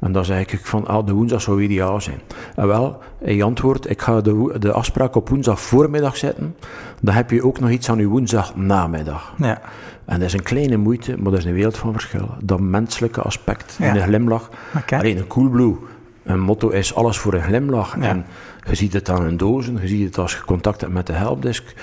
En 0.00 0.12
dan 0.12 0.24
zeg 0.24 0.52
ik 0.52 0.60
van, 0.62 0.86
ah, 0.86 1.06
de 1.06 1.12
woensdag 1.12 1.42
zou 1.42 1.62
ideaal 1.62 2.00
zijn. 2.00 2.20
En 2.56 2.66
wel, 2.66 2.98
hij 3.18 3.42
antwoordt, 3.42 3.90
ik 3.90 4.02
ga 4.02 4.20
de, 4.20 4.54
de 4.58 4.72
afspraak 4.72 5.14
op 5.14 5.28
woensdag 5.28 5.60
voormiddag 5.60 6.16
zetten. 6.16 6.56
Dan 7.00 7.14
heb 7.14 7.30
je 7.30 7.44
ook 7.44 7.60
nog 7.60 7.70
iets 7.70 7.90
aan 7.90 7.98
je 7.98 8.06
woensdag 8.06 8.56
namiddag. 8.56 9.34
Ja. 9.38 9.60
En 10.04 10.18
dat 10.18 10.28
is 10.28 10.32
een 10.32 10.42
kleine 10.42 10.76
moeite, 10.76 11.16
maar 11.16 11.30
dat 11.30 11.40
is 11.40 11.44
een 11.44 11.52
wereld 11.52 11.76
van 11.76 11.92
verschil. 11.92 12.28
Dat 12.42 12.60
menselijke 12.60 13.20
aspect, 13.20 13.76
ja. 13.78 13.94
een 13.94 14.02
glimlach. 14.02 14.50
Okay. 14.76 14.98
Alleen 14.98 15.18
een 15.18 15.26
Coolblue, 15.26 15.76
een 16.22 16.40
motto 16.40 16.68
is 16.68 16.94
alles 16.94 17.18
voor 17.18 17.34
een 17.34 17.42
glimlach. 17.42 17.96
En 17.98 18.24
je 18.68 18.74
ziet 18.74 18.92
het 18.92 19.08
aan 19.08 19.24
een 19.24 19.36
dozen, 19.36 19.78
je 19.80 19.88
ziet 19.88 20.06
het 20.06 20.18
als 20.18 20.32
je 20.32 20.44
contact 20.44 20.80
hebt 20.80 20.92
met 20.92 21.06
de 21.06 21.12
helpdesk. 21.12 21.74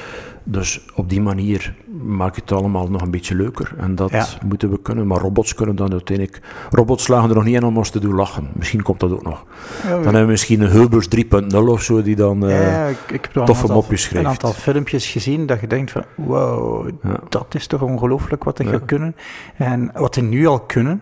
Dus 0.50 0.86
op 0.96 1.10
die 1.10 1.22
manier 1.22 1.76
maak 2.04 2.36
je 2.36 2.42
het 2.42 2.52
allemaal 2.52 2.88
nog 2.88 3.02
een 3.02 3.12
beetje 3.12 3.36
leuker. 3.36 3.74
En 3.78 3.96
dat 3.96 4.38
moeten 4.46 4.70
we 4.70 4.82
kunnen. 4.82 5.08
Maar 5.08 5.20
robots 5.20 5.54
kunnen 5.54 5.76
dan 5.76 5.92
uiteindelijk... 5.92 6.42
Robots 6.70 7.04
slagen 7.04 7.30
er 7.30 7.36
nog 7.36 7.44
niet 7.44 7.56
in 7.56 7.64
om 7.64 7.78
ons 7.78 7.90
te 7.90 8.00
doen 8.00 8.16
lachen. 8.16 8.50
Misschien 8.54 8.82
komt 8.82 9.00
dat 9.00 9.12
ook 9.12 9.24
nog. 9.24 9.46
dan 9.82 10.04
hebben 10.04 10.22
we 10.22 10.28
misschien 10.28 10.62
een 10.62 10.70
Heubers 10.70 11.08
3.0 11.16 11.58
of 11.58 11.82
zo, 11.82 12.02
die 12.02 12.16
dan 12.16 12.44
uh, 12.44 12.90
ik, 12.90 12.98
ik 13.12 13.30
heb 13.34 13.46
toffe 13.46 13.72
mopjes 13.72 14.02
schrijft. 14.02 14.26
een 14.26 14.32
aantal 14.32 14.54
filmpjes 14.54 15.08
gezien 15.08 15.46
dat 15.46 15.60
je 15.60 15.68
denkt 15.68 15.92
van... 15.92 16.04
Wow, 16.16 16.90
dat 17.30 17.56
is 17.56 17.68
toch 17.68 17.82
ongelooflijk 17.82 18.44
wat 18.44 18.58
die 18.58 18.80
kunnen. 18.80 19.16
En 19.56 19.92
wat 19.94 20.14
die 20.14 20.24
nu 20.24 20.46
al 20.46 20.60
kunnen. 20.60 21.02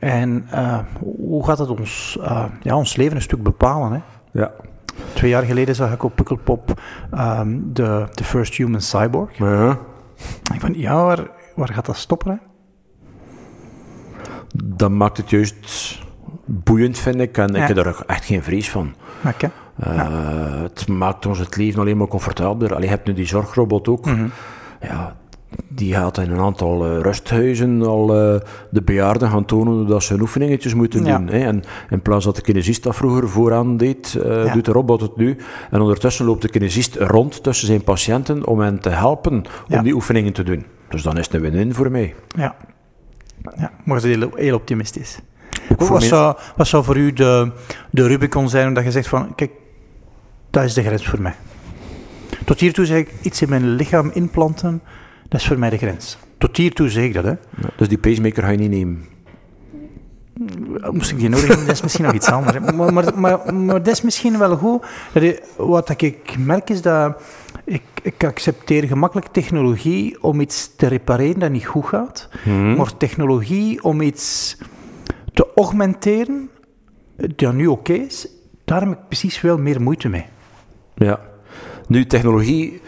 En 0.00 0.48
uh, 0.54 0.78
hoe 1.00 1.44
gaat 1.44 1.58
het 1.58 1.68
ons, 1.68 2.18
uh, 2.20 2.44
ja, 2.62 2.76
ons 2.76 2.96
leven 2.96 3.16
een 3.16 3.22
stuk 3.22 3.42
bepalen, 3.42 3.92
hè? 3.92 4.00
Ja. 4.40 4.52
Twee 5.12 5.30
jaar 5.30 5.42
geleden 5.42 5.74
zag 5.74 5.92
ik 5.92 6.02
op 6.02 6.14
Pukkelpop 6.14 6.80
um, 7.14 7.72
de, 7.72 8.06
de 8.10 8.24
First 8.24 8.54
Human 8.54 8.80
Cyborg. 8.80 9.38
Ja. 9.38 9.78
Ik 10.54 10.60
van, 10.60 10.74
ja, 10.74 11.04
waar, 11.04 11.30
waar 11.54 11.68
gaat 11.68 11.86
dat 11.86 11.96
stoppen? 11.96 12.30
Hè? 12.30 12.36
Dat 14.64 14.90
maakt 14.90 15.16
het 15.16 15.30
juist 15.30 16.00
boeiend, 16.44 16.98
vind 16.98 17.20
ik. 17.20 17.38
En 17.38 17.54
ik 17.54 17.68
heb 17.68 17.76
er 17.76 18.04
echt 18.06 18.24
geen 18.24 18.42
vrees 18.42 18.70
van. 18.70 18.94
Okay. 19.26 19.50
Uh, 19.86 19.96
ja. 19.96 20.10
Het 20.62 20.88
maakt 20.88 21.26
ons 21.26 21.38
het 21.38 21.56
leven 21.56 21.80
alleen 21.80 21.96
maar 21.96 22.06
comfortabeler. 22.06 22.74
Allee, 22.74 22.84
je 22.84 22.94
hebt 22.94 23.06
nu 23.06 23.12
die 23.12 23.26
zorgrobot 23.26 23.88
ook. 23.88 24.06
Mm 24.06 24.14
-hmm. 24.14 24.30
Ja, 24.80 25.16
die 25.68 25.94
gaat 25.94 26.18
in 26.18 26.30
een 26.30 26.38
aantal 26.38 26.86
uh, 26.86 27.00
rusthuizen 27.00 27.82
al 27.82 28.34
uh, 28.34 28.40
de 28.70 28.82
bejaarden 28.82 29.30
gaan 29.30 29.44
tonen 29.44 29.86
dat 29.86 30.02
ze 30.02 30.20
oefeningetjes 30.20 30.74
moeten 30.74 31.04
doen. 31.04 31.28
Hè. 31.28 31.38
En 31.38 31.62
in 31.90 32.02
plaats 32.02 32.24
dat 32.24 32.36
de 32.36 32.42
kinesist 32.42 32.82
dat 32.82 32.96
vroeger 32.96 33.28
vooraan 33.28 33.76
deed, 33.76 34.18
uh, 34.18 34.44
ja. 34.44 34.52
doet 34.52 34.64
de 34.64 34.72
robot 34.72 35.00
het 35.00 35.16
nu. 35.16 35.36
En 35.70 35.80
ondertussen 35.80 36.24
loopt 36.24 36.42
de 36.42 36.48
kinesist 36.48 36.96
rond 36.96 37.42
tussen 37.42 37.66
zijn 37.66 37.84
patiënten 37.84 38.46
om 38.46 38.60
hen 38.60 38.80
te 38.80 38.88
helpen 38.88 39.44
om 39.70 39.82
die 39.82 39.94
oefeningen 39.94 40.32
te 40.32 40.42
doen. 40.42 40.64
Dus 40.88 41.02
dan 41.02 41.18
is 41.18 41.24
het 41.24 41.34
een 41.34 41.40
win-win 41.40 41.74
voor 41.74 41.90
mij. 41.90 42.14
Ja, 42.36 42.54
ja 43.56 43.70
maar 43.84 44.00
ze 44.00 44.08
heel, 44.08 44.30
heel 44.34 44.54
optimistisch. 44.54 45.18
Wat, 45.76 45.88
wat, 45.88 46.02
zou, 46.02 46.36
wat 46.56 46.66
zou 46.66 46.84
voor 46.84 46.96
u 46.96 47.12
de, 47.12 47.52
de 47.90 48.06
Rubicon 48.06 48.48
zijn 48.48 48.68
omdat 48.68 48.84
je 48.84 48.90
zegt 48.90 49.08
van, 49.08 49.34
kijk, 49.34 49.50
dat 50.50 50.64
is 50.64 50.74
de 50.74 50.82
grens 50.82 51.06
voor 51.06 51.20
mij. 51.20 51.34
Tot 52.44 52.60
hiertoe 52.60 52.86
zeg 52.86 52.98
ik 52.98 53.10
iets 53.22 53.42
in 53.42 53.48
mijn 53.48 53.74
lichaam 53.74 54.10
inplanten 54.14 54.82
dat 55.32 55.40
is 55.40 55.46
voor 55.46 55.58
mij 55.58 55.70
de 55.70 55.76
grens. 55.76 56.18
Tot 56.38 56.56
hiertoe 56.56 56.88
zeg 56.88 57.04
ik 57.04 57.12
dat, 57.12 57.24
hè. 57.24 57.30
Ja, 57.30 57.70
dus 57.76 57.88
die 57.88 57.98
pacemaker 57.98 58.42
ga 58.42 58.48
je 58.48 58.58
niet 58.58 58.70
nemen? 58.70 59.04
Moest 60.90 61.10
ik 61.10 61.18
die 61.18 61.28
nodig 61.28 61.46
hebben, 61.46 61.66
dat 61.66 61.74
is 61.74 61.82
misschien 61.82 62.04
nog 62.04 62.14
iets 62.14 62.26
anders. 62.26 62.58
Maar, 62.58 62.92
maar, 62.92 63.18
maar, 63.18 63.54
maar, 63.54 63.82
dat 63.82 63.94
is 63.94 64.02
misschien 64.02 64.38
wel 64.38 64.56
goed. 64.56 64.86
Wat 65.56 66.02
ik 66.02 66.38
merk 66.38 66.70
is 66.70 66.82
dat 66.82 67.22
ik, 67.64 67.82
ik 68.02 68.24
accepteer 68.24 68.84
gemakkelijk 68.84 69.26
technologie 69.26 70.22
om 70.22 70.40
iets 70.40 70.76
te 70.76 70.86
repareren 70.86 71.38
dat 71.38 71.50
niet 71.50 71.66
goed 71.66 71.86
gaat. 71.86 72.28
Hmm. 72.42 72.76
Maar 72.76 72.96
technologie 72.96 73.82
om 73.82 74.00
iets 74.00 74.56
te 75.32 75.48
augmenteren 75.54 76.50
dat 77.16 77.54
nu 77.54 77.66
oké 77.66 77.92
okay 77.92 78.04
is, 78.04 78.28
daar 78.64 78.80
heb 78.80 78.90
ik 78.90 79.08
precies 79.08 79.40
wel 79.40 79.58
meer 79.58 79.80
moeite 79.80 80.08
mee. 80.08 80.24
Ja. 80.94 81.20
Nu, 81.86 82.06
technologie 82.06 82.80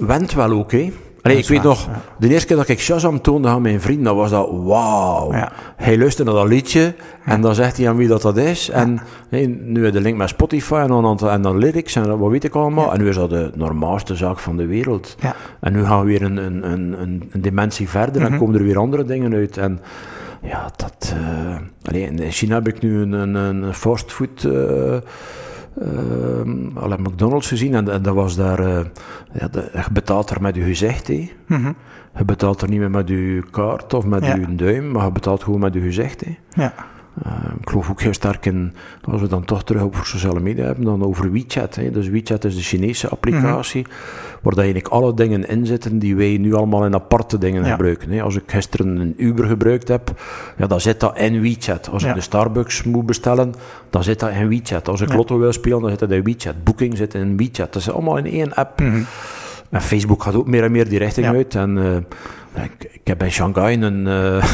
went 0.00 0.32
wel 0.32 0.50
ook, 0.50 0.72
hè. 0.72 0.92
Allee, 1.22 1.38
ik 1.38 1.48
weet 1.48 1.62
nog, 1.62 1.88
de 2.18 2.28
eerste 2.28 2.46
keer 2.46 2.56
dat 2.56 2.68
ik 2.68 2.80
Shazam 2.80 3.20
toonde 3.20 3.48
aan 3.48 3.62
mijn 3.62 3.80
vriend, 3.80 4.04
dan 4.04 4.16
was 4.16 4.30
dat 4.30 4.48
wauw. 4.50 5.32
Ja. 5.32 5.52
Hij 5.76 5.98
luisterde 5.98 6.30
naar 6.30 6.40
dat 6.40 6.50
liedje 6.50 6.94
en 7.24 7.40
dan 7.40 7.54
zegt 7.54 7.76
hij 7.76 7.88
aan 7.88 7.96
wie 7.96 8.08
dat, 8.08 8.22
dat 8.22 8.36
is. 8.36 8.68
En 8.68 9.00
hey, 9.28 9.46
nu 9.46 9.90
de 9.90 10.00
link 10.00 10.16
met 10.16 10.28
Spotify 10.28 10.74
en 10.74 10.88
dan, 10.88 11.18
en 11.18 11.42
dan 11.42 11.58
lyrics 11.58 11.96
en 11.96 12.18
wat 12.18 12.30
weet 12.30 12.44
ik 12.44 12.54
allemaal. 12.54 12.92
En 12.92 13.00
nu 13.00 13.08
is 13.08 13.14
dat 13.14 13.30
de 13.30 13.50
normaalste 13.54 14.16
zaak 14.16 14.38
van 14.38 14.56
de 14.56 14.66
wereld. 14.66 15.16
En 15.60 15.72
nu 15.72 15.84
gaan 15.84 16.00
we 16.00 16.06
weer 16.06 16.22
een, 16.22 16.36
een, 16.36 16.72
een, 16.72 17.30
een 17.30 17.40
dimensie 17.40 17.88
verder 17.88 18.22
en 18.22 18.30
mhm. 18.30 18.38
komen 18.38 18.54
er 18.54 18.64
weer 18.64 18.78
andere 18.78 19.04
dingen 19.04 19.34
uit. 19.34 19.56
En 19.56 19.80
ja, 20.42 20.70
dat... 20.76 21.14
Uh, 21.16 21.56
allee, 21.82 22.02
in 22.02 22.30
China 22.30 22.54
heb 22.54 22.68
ik 22.68 22.82
nu 22.82 23.00
een, 23.00 23.12
een, 23.12 23.34
een 23.34 23.74
fastfood... 23.74 24.42
Uh, 24.42 24.96
uh, 25.78 26.76
al 26.82 26.96
McDonald's 26.98 27.48
gezien 27.48 27.74
en, 27.74 27.88
en 27.88 28.02
dat 28.02 28.14
was 28.14 28.36
daar, 28.36 28.60
uh, 28.60 28.80
ja, 29.32 29.48
de, 29.48 29.68
je 29.72 29.84
betaalt 29.92 30.30
er 30.30 30.42
met 30.42 30.54
je 30.54 30.62
gezicht. 30.62 31.06
Hè. 31.06 31.30
Mm 31.46 31.64
-hmm. 31.64 31.76
Je 32.16 32.24
betaalt 32.24 32.62
er 32.62 32.68
niet 32.68 32.78
meer 32.78 32.90
met 32.90 33.08
je 33.08 33.42
kaart 33.50 33.94
of 33.94 34.04
met 34.04 34.24
ja. 34.24 34.34
je 34.34 34.54
duim, 34.54 34.90
maar 34.90 35.04
je 35.04 35.12
betaalt 35.12 35.42
gewoon 35.42 35.60
met 35.60 35.74
je 35.74 35.80
gezicht. 35.80 36.24
Hè. 36.24 36.38
Ja. 36.62 36.74
Uh, 37.26 37.32
ik 37.60 37.68
geloof 37.68 37.90
ook 37.90 38.00
heel 38.00 38.14
sterk 38.14 38.46
in, 38.46 38.74
als 39.04 39.20
we 39.20 39.26
dan 39.26 39.44
toch 39.44 39.64
terug 39.64 39.82
op 39.82 39.96
sociale 40.02 40.40
media 40.40 40.64
hebben, 40.64 40.84
dan 40.84 41.04
over 41.04 41.32
WeChat. 41.32 41.74
Hè. 41.74 41.90
Dus 41.90 42.08
WeChat 42.08 42.44
is 42.44 42.54
de 42.54 42.62
Chinese 42.62 43.08
applicatie, 43.08 43.80
mm 43.80 43.86
-hmm. 43.90 44.38
waar 44.42 44.54
dat 44.54 44.64
eigenlijk 44.64 44.94
alle 44.94 45.14
dingen 45.14 45.48
in 45.48 45.66
zitten 45.66 45.98
die 45.98 46.16
wij 46.16 46.36
nu 46.36 46.54
allemaal 46.54 46.84
in 46.84 46.94
aparte 46.94 47.38
dingen 47.38 47.64
ja. 47.64 47.70
gebruiken. 47.70 48.10
Hè. 48.10 48.22
Als 48.22 48.36
ik 48.36 48.42
gisteren 48.46 48.96
een 48.96 49.14
Uber 49.16 49.44
gebruikt 49.44 49.88
heb, 49.88 50.22
ja, 50.56 50.66
dan 50.66 50.80
zit 50.80 51.00
dat 51.00 51.18
in 51.18 51.40
WeChat. 51.40 51.88
Als 51.90 52.02
ja. 52.02 52.08
ik 52.08 52.14
de 52.14 52.20
Starbucks 52.20 52.82
moet 52.82 53.06
bestellen, 53.06 53.54
dan 53.90 54.04
zit 54.04 54.20
dat 54.20 54.30
in 54.30 54.48
WeChat. 54.48 54.88
Als 54.88 55.00
ik 55.00 55.08
ja. 55.08 55.16
Lotto 55.16 55.38
wil 55.38 55.52
spelen, 55.52 55.80
dan 55.80 55.90
zit 55.90 55.98
dat 55.98 56.10
in 56.10 56.22
WeChat. 56.22 56.64
Booking 56.64 56.96
zit 56.96 57.14
in 57.14 57.36
WeChat. 57.36 57.72
Dat 57.72 57.82
is 57.82 57.90
allemaal 57.90 58.16
in 58.16 58.26
één 58.26 58.54
app. 58.54 58.80
Mm 58.80 58.90
-hmm. 58.90 59.06
En 59.70 59.82
Facebook 59.82 60.22
gaat 60.22 60.34
ook 60.34 60.46
meer 60.46 60.64
en 60.64 60.72
meer 60.72 60.88
die 60.88 60.98
richting 60.98 61.26
uit. 61.26 61.54
En 61.54 61.76
uh, 61.76 61.96
ik, 62.64 62.90
ik, 62.90 63.00
heb 63.04 63.22
in 63.22 63.32
Shanghai 63.32 63.82
een... 63.82 64.06
Uh, 64.06 64.44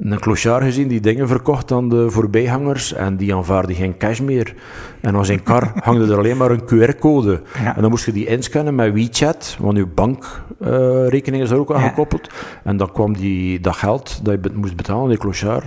een 0.00 0.20
clochard 0.20 0.64
gezien 0.64 0.88
die 0.88 1.00
dingen 1.00 1.28
verkocht 1.28 1.72
aan 1.72 1.88
de 1.88 2.10
voorbijgangers 2.10 2.92
en 2.92 3.16
die 3.16 3.34
aanvaarde 3.34 3.74
geen 3.74 3.96
cash 3.96 4.20
meer. 4.20 4.54
En 5.00 5.16
aan 5.16 5.24
zijn 5.24 5.42
kar 5.42 5.72
hangde 5.84 6.12
er 6.12 6.18
alleen 6.18 6.36
maar 6.36 6.50
een 6.50 6.64
QR-code. 6.64 7.40
Ja. 7.62 7.76
En 7.76 7.80
dan 7.80 7.90
moest 7.90 8.04
je 8.04 8.12
die 8.12 8.26
inscannen 8.26 8.74
met 8.74 8.92
WeChat, 8.92 9.56
want 9.60 9.76
je 9.76 9.86
bankrekening 9.86 11.36
uh, 11.36 11.42
is 11.42 11.50
er 11.50 11.58
ook 11.58 11.72
aan 11.72 11.80
ja. 11.80 11.88
gekoppeld. 11.88 12.28
En 12.64 12.76
dan 12.76 12.92
kwam 12.92 13.16
die, 13.16 13.60
dat 13.60 13.76
geld 13.76 14.20
dat 14.24 14.38
je 14.42 14.50
moest 14.54 14.76
betalen, 14.76 15.08
die 15.08 15.18
clochard, 15.18 15.64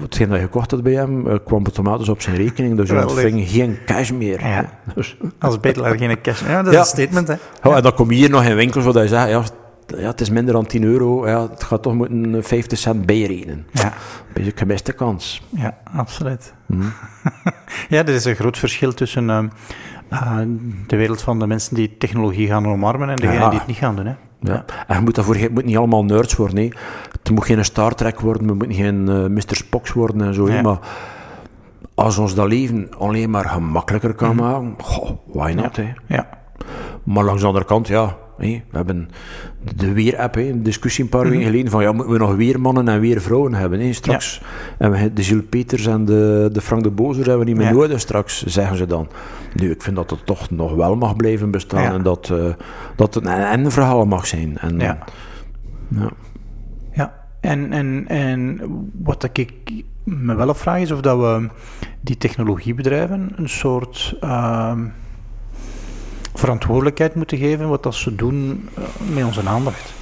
hetgeen 0.00 0.28
dat 0.28 0.38
je 0.38 0.44
gekocht 0.44 0.70
had 0.70 0.82
bij 0.82 0.92
hem, 0.92 1.26
uh, 1.26 1.34
kwam 1.44 1.64
automatisch 1.64 2.08
op 2.08 2.22
zijn 2.22 2.36
rekening, 2.36 2.76
dus 2.76 2.88
je 2.88 3.02
ontving 3.02 3.48
geen 3.48 3.78
cash 3.86 4.10
meer. 4.10 4.40
Ja. 4.40 4.64
Dus. 4.94 5.16
Als 5.38 5.60
bedelaar 5.60 5.98
geen 5.98 6.20
cash 6.20 6.42
meer, 6.42 6.50
ja, 6.50 6.62
dat 6.62 6.72
is 6.72 6.78
een 6.78 6.84
statement. 6.84 7.28
Hè. 7.28 7.34
Ja, 7.62 7.76
en 7.76 7.82
dan 7.82 7.94
kom 7.94 8.10
je 8.10 8.16
hier 8.16 8.30
nog 8.30 8.44
in 8.44 8.56
winkels 8.56 8.84
waar 8.84 9.02
je 9.02 9.08
zegt, 9.08 9.28
ja, 9.28 9.42
ja, 9.96 10.06
het 10.06 10.20
is 10.20 10.30
minder 10.30 10.54
dan 10.54 10.66
10 10.66 10.82
euro. 10.82 11.28
Ja, 11.28 11.48
het 11.50 11.62
gaat 11.62 11.82
toch 11.82 11.94
moeten 11.94 12.44
50 12.44 12.78
cent 12.78 13.06
bijrekenen. 13.06 13.66
Ja. 13.72 13.86
Een 13.86 13.92
beetje 14.32 14.52
gemiste 14.54 14.92
kans. 14.92 15.42
Ja, 15.48 15.78
absoluut. 15.96 16.54
Mm. 16.66 16.92
ja, 17.88 17.98
er 17.98 18.08
is 18.08 18.24
een 18.24 18.34
groot 18.34 18.58
verschil 18.58 18.94
tussen 18.94 19.28
uh, 19.28 19.42
uh, 20.12 20.38
de 20.86 20.96
wereld 20.96 21.22
van 21.22 21.38
de 21.38 21.46
mensen 21.46 21.74
die 21.74 21.96
technologie 21.98 22.46
gaan 22.46 22.66
omarmen 22.66 23.08
en 23.08 23.16
degenen 23.16 23.40
ja. 23.40 23.48
die 23.48 23.58
het 23.58 23.68
niet 23.68 23.76
gaan 23.76 23.96
doen. 23.96 24.06
Hè? 24.06 24.14
Ja. 24.40 24.64
En 24.86 24.96
je 24.96 25.02
moet 25.02 25.14
daarvoor 25.14 25.38
je 25.38 25.50
moet 25.50 25.64
niet 25.64 25.76
allemaal 25.76 26.04
nerds 26.04 26.36
worden. 26.36 26.56
Nee. 26.56 26.72
Het 27.22 27.30
moet 27.30 27.44
geen 27.44 27.64
Star 27.64 27.94
Trek 27.94 28.20
worden, 28.20 28.48
het 28.48 28.58
moet 28.58 28.76
geen 28.76 29.08
uh, 29.08 29.26
Mr. 29.26 29.56
Spock 29.56 29.88
worden 29.88 30.26
en 30.26 30.34
zo. 30.34 30.50
Ja. 30.50 30.62
Maar 30.62 30.78
als 31.94 32.18
ons 32.18 32.34
dat 32.34 32.48
leven 32.48 32.88
alleen 32.98 33.30
maar 33.30 33.48
gemakkelijker 33.48 34.14
kan 34.14 34.30
mm. 34.30 34.36
maken, 34.36 34.74
goh, 34.78 35.10
why 35.26 35.52
not? 35.52 35.76
Ja. 35.76 35.94
ja. 36.06 36.28
Maar 37.04 37.24
langs 37.24 37.40
de 37.40 37.46
andere 37.46 37.64
kant, 37.64 37.88
ja, 37.88 38.16
we 38.38 38.62
hebben 38.70 39.10
de 39.76 39.92
weer-app, 39.92 40.36
een 40.36 40.62
discussie 40.62 41.04
een 41.04 41.10
paar 41.10 41.22
weken 41.22 41.38
mhm. 41.38 41.46
geleden 41.46 41.70
van 41.70 41.82
ja, 41.82 41.92
moeten 41.92 42.12
we 42.12 42.18
nog 42.18 42.34
weer 42.34 42.60
mannen 42.60 42.88
en 42.88 43.00
weer 43.00 43.20
vrouwen 43.20 43.54
hebben 43.54 43.94
straks. 43.94 44.42
En 44.78 44.90
we, 44.90 45.12
de 45.12 45.22
Gilles 45.22 45.44
Peters 45.48 45.86
en 45.86 46.04
de, 46.04 46.48
de 46.52 46.60
Frank 46.60 46.82
de 46.82 46.90
Bozer 46.90 47.26
hebben 47.26 47.46
we 47.46 47.52
niet 47.52 47.60
meer 47.60 47.72
nodig 47.72 48.00
straks, 48.00 48.44
zeggen 48.44 48.76
ze 48.76 48.86
dan. 48.86 49.08
Nu, 49.54 49.70
ik 49.70 49.82
vind 49.82 49.96
dat 49.96 50.10
het 50.10 50.26
toch 50.26 50.50
nog 50.50 50.74
wel 50.74 50.96
mag 50.96 51.16
blijven 51.16 51.50
bestaan 51.50 51.92
en 51.92 52.02
dat, 52.02 52.28
uh, 52.32 52.52
dat 52.96 53.14
het 53.14 53.26
een 53.26 53.32
en-verhaal 53.32 54.06
mag 54.06 54.26
zijn. 54.26 54.58
En, 54.58 54.78
ja. 54.78 54.98
ja. 55.88 56.10
Ja, 56.92 57.14
en, 57.40 57.72
en, 57.72 58.04
en 58.08 58.60
wat 59.02 59.28
ik 59.32 59.52
me 60.04 60.34
wel 60.34 60.48
afvraag 60.48 60.80
is 60.80 60.90
of 60.90 61.00
dat 61.00 61.18
we 61.18 61.48
die 62.00 62.16
technologiebedrijven 62.16 63.32
een 63.36 63.48
soort... 63.48 64.16
Uh, 64.24 64.78
verantwoordelijkheid 66.38 67.14
moeten 67.14 67.38
geven 67.38 67.68
wat 67.68 67.82
dat 67.82 67.94
ze 67.94 68.14
doen 68.14 68.68
eh, 68.74 68.82
met 69.14 69.24
onze 69.24 69.42
aandacht. 69.46 69.92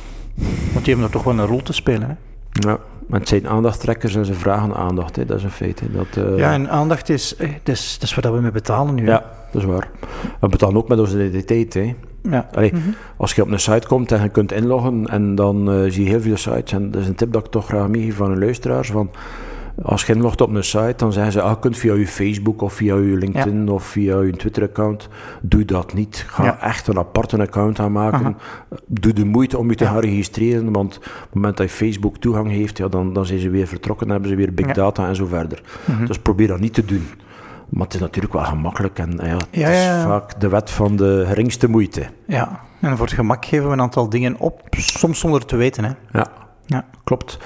Want 0.73 0.85
die 0.85 0.95
hebben 0.95 1.05
er 1.05 1.11
toch 1.11 1.23
wel 1.23 1.39
een 1.39 1.47
rol 1.47 1.63
te 1.63 1.73
spelen. 1.73 2.09
Hè? 2.09 2.15
Ja, 2.69 2.79
maar 3.07 3.21
het 3.21 3.29
zijn 3.29 3.49
aandachttrekkers 3.49 4.15
en 4.15 4.25
ze 4.25 4.35
vragen 4.35 4.75
aandacht, 4.75 5.17
hè. 5.17 5.25
dat 5.25 5.37
is 5.37 5.45
een 5.45 5.51
feit. 5.51 5.81
Hè. 5.81 5.87
Dat, 5.91 6.25
uh... 6.25 6.39
Ja, 6.39 6.53
en 6.53 6.71
aandacht 6.71 7.09
is, 7.09 7.37
eh, 7.37 7.49
dat 7.63 7.75
is, 7.75 7.99
dat 7.99 8.09
is 8.09 8.15
wat 8.15 8.25
we 8.25 8.41
mee 8.41 8.51
betalen 8.51 8.95
nu. 8.95 9.07
Ja, 9.07 9.25
dat 9.53 9.63
is 9.63 9.69
waar. 9.69 9.89
We 10.41 10.49
betalen 10.49 10.77
ook 10.77 10.89
met 10.89 10.99
onze 10.99 11.17
identiteit. 11.17 11.75
Hè. 11.75 11.95
Ja. 12.31 12.49
Allee, 12.53 12.73
mhm. 12.73 12.89
Als 13.17 13.35
je 13.35 13.43
op 13.43 13.51
een 13.51 13.61
site 13.61 13.87
komt 13.87 14.13
en 14.13 14.23
je 14.23 14.29
kunt 14.29 14.53
inloggen 14.53 15.07
en 15.09 15.35
dan 15.35 15.73
uh, 15.73 15.91
zie 15.91 16.05
je 16.05 16.11
heel 16.11 16.21
veel 16.21 16.37
sites, 16.37 16.73
en 16.73 16.91
dat 16.91 17.01
is 17.01 17.09
een 17.09 17.15
tip 17.15 17.33
dat 17.33 17.45
ik 17.45 17.51
toch 17.51 17.67
graag 17.67 17.89
meegeef 17.89 18.17
van 18.17 18.31
een 18.31 18.39
luisteraars, 18.39 18.91
van 18.91 19.11
als 19.83 20.05
je 20.05 20.15
inlogt 20.15 20.41
op 20.41 20.55
een 20.55 20.65
site, 20.65 20.95
dan 20.97 21.13
zeggen 21.13 21.33
ze, 21.33 21.41
ah, 21.41 21.51
je 21.51 21.59
kunt 21.59 21.77
via 21.77 21.95
je 21.95 22.07
Facebook 22.07 22.63
of 22.63 22.73
via 22.73 22.95
je 22.95 23.17
LinkedIn 23.17 23.69
of 23.69 23.85
via 23.85 24.21
je 24.21 24.33
Twitter-account. 24.33 25.09
Doe 25.43 25.65
dat 25.65 25.95
niet. 25.95 26.25
Ga 26.29 26.61
echt 26.61 26.87
een 26.87 26.99
aparte 26.99 27.41
account 27.41 27.79
aanmaken. 27.79 28.37
Doe 28.87 29.13
de 29.13 29.25
moeite 29.25 29.59
om 29.59 29.71
je 29.71 29.77
te 29.77 29.87
gaan 29.87 29.99
registreren, 29.99 30.73
want 30.73 30.97
op 30.97 31.03
het 31.03 31.35
moment 31.35 31.57
dat 31.57 31.71
je 31.71 31.77
Facebook 31.77 32.17
toegang 32.17 32.51
heeft, 32.51 32.79
ja, 32.79 32.89
dan, 32.89 33.13
dan 33.13 33.27
zijn 33.27 33.39
ze 33.39 33.51
weer 33.51 33.67
vertrokken, 33.67 34.07
dan 34.07 34.15
hebben 34.15 34.33
ze 34.39 34.45
weer 34.45 34.55
big 34.55 34.73
data 34.73 35.09
en 35.09 35.17
zo 35.17 35.27
verder. 35.27 35.63
Mhm. 35.85 36.07
Dus 36.07 36.19
probeer 36.19 36.49
dat 36.49 36.61
niet 36.61 36.75
te 36.75 36.85
doen. 36.85 37.07
Maar 37.69 37.85
het 37.85 37.95
is 37.95 38.01
natuurlijk 38.01 38.35
wel 38.35 38.45
gemakkelijk 38.45 38.99
en 38.99 39.21
ja, 39.23 39.37
het 39.37 39.47
is 39.53 40.05
vaak 40.05 40.41
de 40.41 40.49
wet 40.49 40.71
van 40.71 40.97
de 40.97 41.25
geringste 41.27 41.69
moeite. 41.69 42.07
Ja, 42.27 42.61
en 42.81 42.97
voor 42.97 43.07
het 43.07 43.15
gemak 43.15 43.45
geven 43.45 43.67
we 43.67 43.73
een 43.73 43.81
aantal 43.81 44.09
dingen 44.09 44.37
op, 44.39 44.63
soms 44.71 45.19
zonder 45.19 45.45
te 45.45 45.57
weten. 45.57 45.85
Hè? 45.85 45.91
Ja, 46.11 46.27
ja. 46.67 46.85
klopt. 47.05 47.39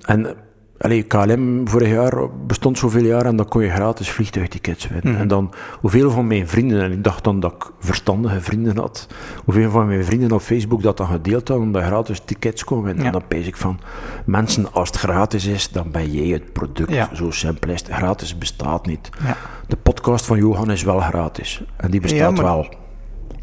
En 0.00 0.36
Allee, 0.78 1.02
KLM 1.02 1.68
vorig 1.68 1.88
jaar 1.88 2.28
bestond 2.46 2.78
zoveel 2.78 3.04
jaar 3.04 3.26
en 3.26 3.36
dan 3.36 3.48
kon 3.48 3.62
je 3.62 3.70
gratis 3.70 4.10
vliegtuigtickets 4.10 4.88
winnen. 4.88 5.12
Mhm. 5.12 5.20
En 5.20 5.28
dan, 5.28 5.52
hoeveel 5.80 6.10
van 6.10 6.26
mijn 6.26 6.48
vrienden, 6.48 6.82
en 6.82 6.92
ik 6.92 7.04
dacht 7.04 7.24
dan 7.24 7.40
dat 7.40 7.52
ik 7.52 7.70
verstandige 7.78 8.40
vrienden 8.40 8.76
had, 8.76 9.06
hoeveel 9.44 9.70
van 9.70 9.86
mijn 9.86 10.04
vrienden 10.04 10.32
op 10.32 10.40
Facebook 10.40 10.82
dat 10.82 10.96
dan 10.96 11.06
gedeeld 11.06 11.48
hadden, 11.48 11.66
omdat 11.66 11.82
gratis 11.82 12.20
tickets 12.24 12.64
kon 12.64 12.82
winnen. 12.82 13.06
En 13.06 13.12
dan 13.12 13.26
pees 13.28 13.46
ik 13.46 13.56
van, 13.56 13.80
mensen, 14.24 14.72
als 14.72 14.88
het 14.88 14.98
gratis 14.98 15.46
is, 15.46 15.70
dan 15.70 15.90
ben 15.90 16.10
jij 16.10 16.26
het 16.26 16.52
product. 16.52 17.08
Zo 17.16 17.30
simpel 17.30 17.70
is 17.70 17.80
het. 17.80 17.90
Gratis 17.90 18.38
bestaat 18.38 18.86
niet. 18.86 19.08
Ja. 19.24 19.36
De 19.66 19.76
podcast 19.76 20.26
van 20.26 20.38
Johan 20.38 20.70
is 20.70 20.82
wel 20.82 21.00
gratis. 21.00 21.62
En 21.76 21.90
die 21.90 22.00
bestaat 22.00 22.38
wel. 22.38 22.68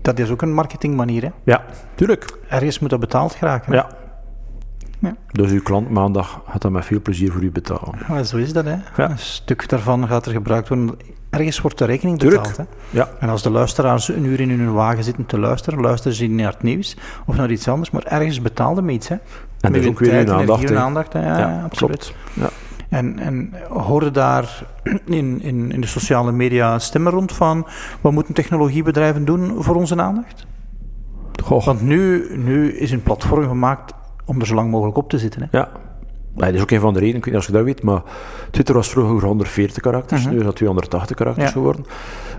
Dat 0.01 0.19
is 0.19 0.29
ook 0.29 0.41
een 0.41 0.53
marketingmanier, 0.53 1.23
hè? 1.23 1.29
Ja, 1.43 1.65
tuurlijk. 1.95 2.37
Ergens 2.47 2.79
moet 2.79 2.89
dat 2.89 2.99
betaald 2.99 3.33
geraken. 3.33 3.73
Ja, 3.73 3.89
dus 5.31 5.51
uw 5.51 5.61
klant 5.61 5.89
maandag 5.89 6.41
gaat 6.49 6.61
dat 6.61 6.71
met 6.71 6.85
veel 6.85 7.01
plezier 7.01 7.31
voor 7.31 7.41
u 7.41 7.51
betalen. 7.51 7.95
Ja, 8.07 8.23
zo 8.23 8.37
is 8.37 8.53
dat, 8.53 8.65
hè. 8.65 8.75
Ja. 8.97 9.09
Een 9.09 9.17
stuk 9.17 9.69
daarvan 9.69 10.07
gaat 10.07 10.25
er 10.25 10.31
gebruikt 10.31 10.67
worden. 10.67 10.97
Ergens 11.29 11.61
wordt 11.61 11.77
de 11.77 11.85
rekening 11.85 12.19
betaald. 12.19 12.57
Hè? 12.57 12.63
Ja. 12.89 13.09
En 13.19 13.29
als 13.29 13.43
de 13.43 13.49
luisteraars 13.49 14.07
een 14.07 14.25
uur 14.25 14.39
in 14.39 14.49
hun 14.49 14.73
wagen 14.73 15.03
zitten 15.03 15.25
te 15.25 15.39
luisteren, 15.39 15.81
luisteren 15.81 16.17
ze 16.17 16.23
niet 16.23 16.41
naar 16.41 16.51
het 16.51 16.63
nieuws 16.63 16.97
of 17.25 17.35
naar 17.35 17.51
iets 17.51 17.67
anders, 17.67 17.91
maar 17.91 18.03
ergens 18.03 18.41
betaalde 18.41 18.81
me 18.81 18.91
iets. 18.91 19.07
Hè? 19.07 19.15
En 19.59 19.71
dat 19.71 19.81
is 19.81 19.87
ook 19.87 19.99
weer 19.99 20.13
hun 20.13 20.77
aandacht. 20.77 21.13
Ja, 21.13 21.39
ja, 21.39 21.61
absoluut. 21.63 22.13
Ja. 22.33 22.49
En, 22.89 23.19
en 23.19 23.53
hoorde 23.69 24.11
daar 24.11 24.65
in, 25.05 25.41
in, 25.41 25.71
in 25.71 25.81
de 25.81 25.87
sociale 25.87 26.31
media 26.31 26.79
stemmen 26.79 27.11
rond 27.11 27.31
van 27.31 27.67
wat 28.01 28.11
moeten 28.11 28.33
technologiebedrijven 28.33 29.25
doen 29.25 29.63
voor 29.63 29.75
onze 29.75 30.01
aandacht? 30.01 30.45
Goh. 31.43 31.65
Want 31.65 31.81
nu, 31.81 32.27
nu 32.37 32.77
is 32.77 32.91
een 32.91 33.03
platform 33.03 33.47
gemaakt 33.47 33.93
om 34.25 34.39
er 34.39 34.45
zo 34.47 34.55
lang 34.55 34.71
mogelijk 34.71 34.97
op 34.97 35.09
te 35.09 35.17
zitten. 35.17 35.41
Hè? 35.41 35.57
Ja. 35.57 35.69
dat 36.33 36.53
is 36.53 36.61
ook 36.61 36.71
een 36.71 36.79
van 36.79 36.93
de 36.93 36.99
redenen, 36.99 37.17
ik 37.17 37.25
weet 37.25 37.33
niet 37.33 37.43
of 37.43 37.49
je 37.49 37.55
dat 37.55 37.63
weet, 37.63 37.83
maar 37.83 38.01
Twitter 38.51 38.75
was 38.75 38.89
vroeger 38.89 39.27
140 39.27 39.81
karakters, 39.81 40.23
mhm. 40.23 40.31
nu 40.31 40.37
is 40.37 40.45
dat 40.45 40.55
280 40.55 41.15
karakters 41.15 41.51
geworden. 41.51 41.85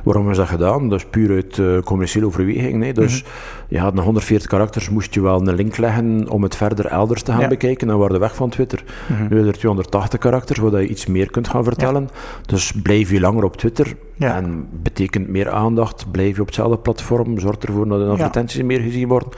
Waarom 0.03 0.31
is 0.31 0.37
dat 0.37 0.49
gedaan? 0.49 0.89
Dat 0.89 0.99
is 0.99 1.07
puur 1.07 1.31
uit 1.31 1.57
uh, 1.57 1.79
commerciële 1.79 2.27
overweging. 2.27 2.77
Nee? 2.77 2.93
Dus 2.93 3.23
mm 3.23 3.29
je 3.69 3.79
had 3.79 3.99
140 3.99 4.49
karakters, 4.49 4.91
moest 4.91 5.15
je 5.15 5.21
wel 5.21 5.41
een 5.41 5.55
link 5.55 5.77
leggen 5.77 6.29
om 6.29 6.43
het 6.43 6.57
verder 6.57 6.87
elders 6.87 7.23
te 7.23 7.33
gaan 7.33 7.49
bekijken, 7.49 7.87
dan 7.87 7.99
waren 7.99 8.13
we 8.13 8.19
weg 8.19 8.35
van 8.35 8.51
Twitter. 8.51 8.85
Mhm. 9.09 9.27
Nu 9.29 9.41
je 9.41 9.47
er 9.47 9.59
280 9.59 10.19
karakters, 10.19 10.59
waar 10.59 10.81
je 10.81 10.89
iets 10.89 11.07
meer 11.07 11.31
kunt 11.31 11.49
gaan 11.49 11.65
vertellen. 11.65 12.09
Dus 12.47 12.73
blijf 12.83 13.11
je 13.11 13.21
langer 13.21 13.45
op 13.45 13.57
Twitter 13.57 13.95
en 14.19 14.69
betekent 14.83 15.29
meer 15.29 15.51
aandacht, 15.51 16.11
blijf 16.11 16.35
je 16.35 16.41
op 16.41 16.47
hetzelfde 16.47 16.79
platform, 16.79 17.39
zorg 17.39 17.57
ervoor 17.57 17.89
dat 17.89 18.01
de 18.01 18.07
advertenties 18.07 18.63
meer 18.63 18.81
gezien 18.81 19.09
worden 19.09 19.29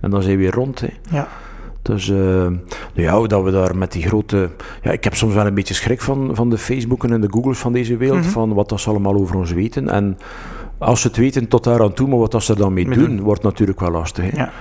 en 0.00 0.10
dan 0.10 0.22
zijn 0.22 0.36
we 0.36 0.42
weer 0.42 0.54
rond. 0.54 0.80
Hè. 0.80 0.88
Ja. 1.10 1.28
Dus 1.88 2.08
uh, 2.08 2.16
nou 2.16 2.52
ja, 2.94 3.26
dat 3.26 3.42
we 3.42 3.50
daar 3.50 3.76
met 3.76 3.92
die 3.92 4.02
grote... 4.02 4.50
Ja, 4.82 4.90
ik 4.90 5.04
heb 5.04 5.14
soms 5.14 5.34
wel 5.34 5.46
een 5.46 5.54
beetje 5.54 5.74
schrik 5.74 6.00
van, 6.00 6.30
van 6.32 6.50
de 6.50 6.58
Facebooken 6.58 7.12
en 7.12 7.20
de 7.20 7.28
Googles 7.30 7.58
van 7.58 7.72
deze 7.72 7.96
wereld, 7.96 8.20
mhm. 8.20 8.28
van 8.28 8.54
wat 8.54 8.68
dat 8.68 8.80
ze 8.80 8.90
allemaal 8.90 9.14
over 9.14 9.36
ons 9.36 9.52
weten. 9.52 9.88
En 9.88 10.18
als 10.78 11.00
ze 11.00 11.06
het 11.06 11.16
weten 11.16 11.48
tot 11.48 11.64
daar 11.64 11.82
aan 11.82 11.92
toe, 11.92 12.08
maar 12.08 12.18
wat 12.18 12.30
dat 12.30 12.42
ze 12.42 12.52
er 12.52 12.58
dan 12.58 12.72
mee 12.72 12.88
doen, 12.88 13.20
wordt 13.20 13.42
natuurlijk 13.42 13.80
wel 13.80 13.90
lastig. 13.90 14.30
Hè? 14.30 14.36
Ja. 14.36 14.52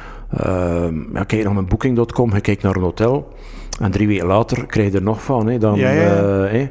Uh, 0.45 1.13
ja, 1.13 1.23
kijk 1.23 1.43
naar 1.43 1.53
mijn 1.53 1.67
booking.com, 1.67 2.33
je 2.33 2.41
kijkt 2.41 2.63
naar 2.63 2.75
een 2.75 2.81
hotel. 2.81 3.33
En 3.79 3.91
drie 3.91 4.07
weken 4.07 4.27
later 4.27 4.65
krijg 4.65 4.91
je 4.91 4.97
er 4.97 5.03
nog 5.03 5.23
van. 5.23 5.47
Hè, 5.47 5.57
dan, 5.57 5.75
ja, 5.75 5.89
eh, 5.89 6.61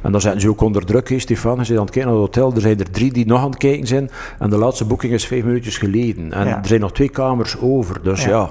en 0.00 0.12
dan 0.12 0.20
zijn 0.20 0.40
ze 0.40 0.48
ook 0.48 0.60
onder 0.60 0.84
druk, 0.84 1.08
hè, 1.08 1.18
Stefan. 1.18 1.58
Je 1.58 1.64
zit 1.64 1.76
aan 1.76 1.82
het 1.82 1.92
kijken 1.92 2.12
naar 2.12 2.20
het 2.20 2.34
hotel. 2.34 2.54
Er 2.54 2.60
zijn 2.60 2.78
er 2.78 2.90
drie 2.90 3.12
die 3.12 3.26
nog 3.26 3.40
aan 3.40 3.50
het 3.50 3.58
kijken 3.58 3.86
zijn. 3.86 4.10
En 4.38 4.50
de 4.50 4.58
laatste 4.58 4.84
boeking 4.84 5.12
is 5.12 5.26
vijf 5.26 5.44
minuutjes 5.44 5.78
geleden. 5.78 6.32
En 6.32 6.46
er 6.46 6.66
zijn 6.66 6.80
nog 6.80 6.92
twee 6.92 7.08
kamers 7.08 7.58
over. 7.60 8.02
Dus 8.02 8.24
ja, 8.24 8.50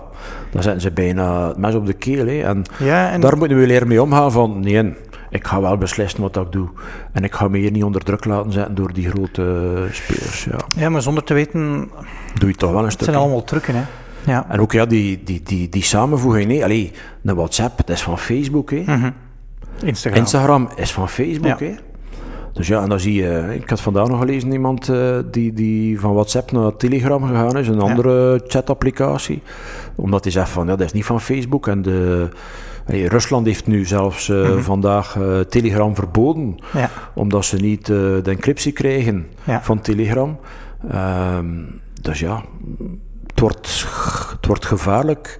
dan 0.52 0.64
zetten 0.64 0.82
ze 0.82 0.92
bijna 0.92 1.48
het 1.48 1.58
mes 1.58 1.76
op 1.76 1.86
de 1.86 1.94
keel. 1.94 2.28
Hè. 2.28 2.42
En, 2.42 2.64
en, 2.88 3.22
daar 3.22 3.38
moeten 3.38 3.60
we 3.60 3.68
leren 3.68 3.88
mee 3.88 4.02
omgaan 4.02 4.32
van... 4.32 4.60
Nee, 4.60 4.94
ik 5.30 5.48
ga 5.48 5.62
wel 5.62 5.78
beslissen 5.78 6.22
wat 6.22 6.36
ik 6.36 6.52
doe. 6.52 6.68
En 7.12 7.24
ik 7.24 7.34
ga 7.34 7.48
me 7.48 7.58
hier 7.58 7.72
niet 7.72 7.84
onder 7.84 8.04
druk 8.04 8.26
laten 8.26 8.52
zetten 8.52 8.76
door 8.76 8.94
die 8.94 9.10
grote 9.10 9.74
spelers. 9.92 10.48
Ja, 10.52 10.58
ja 10.76 10.90
maar 10.90 11.02
zonder 11.02 11.24
te 11.24 11.34
weten... 11.34 11.90
Doe 12.40 12.50
je 12.50 12.56
toch 12.56 12.72
wel 12.72 12.84
een 12.84 12.92
stuk. 12.92 13.00
Het 13.00 13.10
zijn 13.10 13.22
allemaal 13.22 13.44
trucken, 13.44 13.76
hè. 13.76 13.82
Ja. 14.26 14.46
En 14.50 14.60
ook 14.60 14.72
ja, 14.72 14.86
die, 14.86 15.24
die, 15.24 15.42
die, 15.44 15.70
die 15.70 15.84
samenvoeging. 15.84 16.48
Nee, 16.48 16.64
allee, 16.64 16.92
een 17.24 17.36
WhatsApp, 17.36 17.78
dat 17.78 17.90
is 17.90 18.02
van 18.02 18.20
Facebook. 18.20 18.72
Hè. 18.72 18.84
Mhm. 18.86 19.10
Instagram. 19.84 20.22
Instagram 20.22 20.70
is 20.76 20.92
van 20.92 21.10
Facebook. 21.10 21.60
Hè. 21.60 21.76
Dus 22.54 22.68
ja, 22.68 22.82
en 22.82 22.90
dan 22.90 23.00
zie 23.00 23.14
je, 23.14 23.56
ik 23.62 23.70
had 23.70 23.82
vandaag 23.82 24.08
nog 24.08 24.20
gelezen 24.20 24.52
iemand 24.52 24.90
uh, 24.90 25.18
die, 25.32 25.54
die 25.54 26.00
van 26.00 26.14
WhatsApp 26.14 26.52
naar 26.52 26.76
Telegram 26.76 27.24
gegaan 27.24 27.58
is, 27.58 27.68
een 27.68 27.82
andere 27.82 28.42
chatapplicatie. 28.48 29.42
Omdat 29.96 30.24
hij 30.24 30.32
zegt 30.32 30.50
van, 30.50 30.68
ja, 30.68 30.76
dat 30.76 30.86
is 30.86 30.92
niet 30.92 31.06
van 31.06 31.22
Facebook. 31.22 31.68
En 31.68 31.82
de, 31.82 32.30
Rusland 32.86 33.46
heeft 33.46 33.68
nu 33.68 33.86
zelfs 33.86 34.28
uh, 34.28 34.38
mm 34.38 34.46
-hmm. 34.46 34.62
vandaag 34.62 35.16
uh, 35.16 35.40
Telegram 35.40 35.96
verboden, 35.96 36.56
ja. 36.74 36.90
omdat 37.16 37.46
ze 37.46 37.56
niet 37.56 37.86
de 37.86 38.22
encryptie 38.24 38.72
krijgen 38.72 39.28
van 39.62 39.82
Telegram. 39.82 40.40
Ehm, 40.90 41.48
dus 42.02 42.20
ja, 42.20 42.44
wordt, 43.44 43.86
het 44.32 44.46
wordt 44.46 44.66
gevaarlijk 44.66 45.40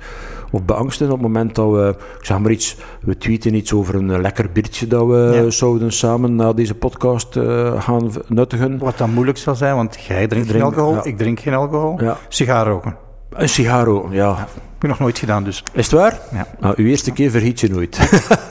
of 0.52 0.64
beangsten 0.64 1.06
op 1.06 1.12
het 1.12 1.22
moment 1.22 1.56
dat 1.56 1.72
we, 1.72 1.96
ik 2.20 2.26
zeg 2.26 2.40
maar 2.40 2.52
iets, 2.52 2.78
we 3.02 3.18
tweeten 3.18 3.54
iets 3.54 3.74
over 3.74 3.96
een 3.96 4.22
lekker 4.22 4.52
biertje 4.52 4.88
dat 4.88 5.08
we 5.08 5.46
zouden 5.50 5.92
samen 5.92 6.36
na 6.36 6.54
deze 6.54 6.76
podcast 6.76 7.36
uh, 7.36 7.82
gaan 7.82 8.12
nuttigen. 8.28 8.78
Wat 8.78 8.98
dan 8.98 9.14
moeilijk 9.14 9.38
zal 9.38 9.56
zijn, 9.56 9.76
want 9.76 10.02
jij 10.08 10.28
drinkt 10.28 10.52
geen 10.52 10.62
alcohol, 10.62 11.08
ik 11.08 11.18
drink 11.18 11.40
geen 11.40 11.54
alcohol. 11.54 12.02
Ja. 12.02 12.18
Sigaar 12.28 12.68
roken. 12.68 12.96
Een 13.30 13.50
sigaar 13.50 13.86
roken, 13.86 14.12
ja. 14.12 14.38
Heb 14.38 14.82
je 14.82 14.88
nog 14.88 15.00
nooit 15.00 15.20
gedaan 15.20 15.44
dus. 15.44 15.64
Is 15.74 15.86
het 15.86 16.00
waar? 16.00 16.20
Ja. 16.32 16.48
Nou, 16.60 16.74
uw 16.78 16.86
eerste 16.86 17.12
keer 17.12 17.32
vergiet 17.32 17.60
je 17.60 17.70
nooit. 17.70 17.98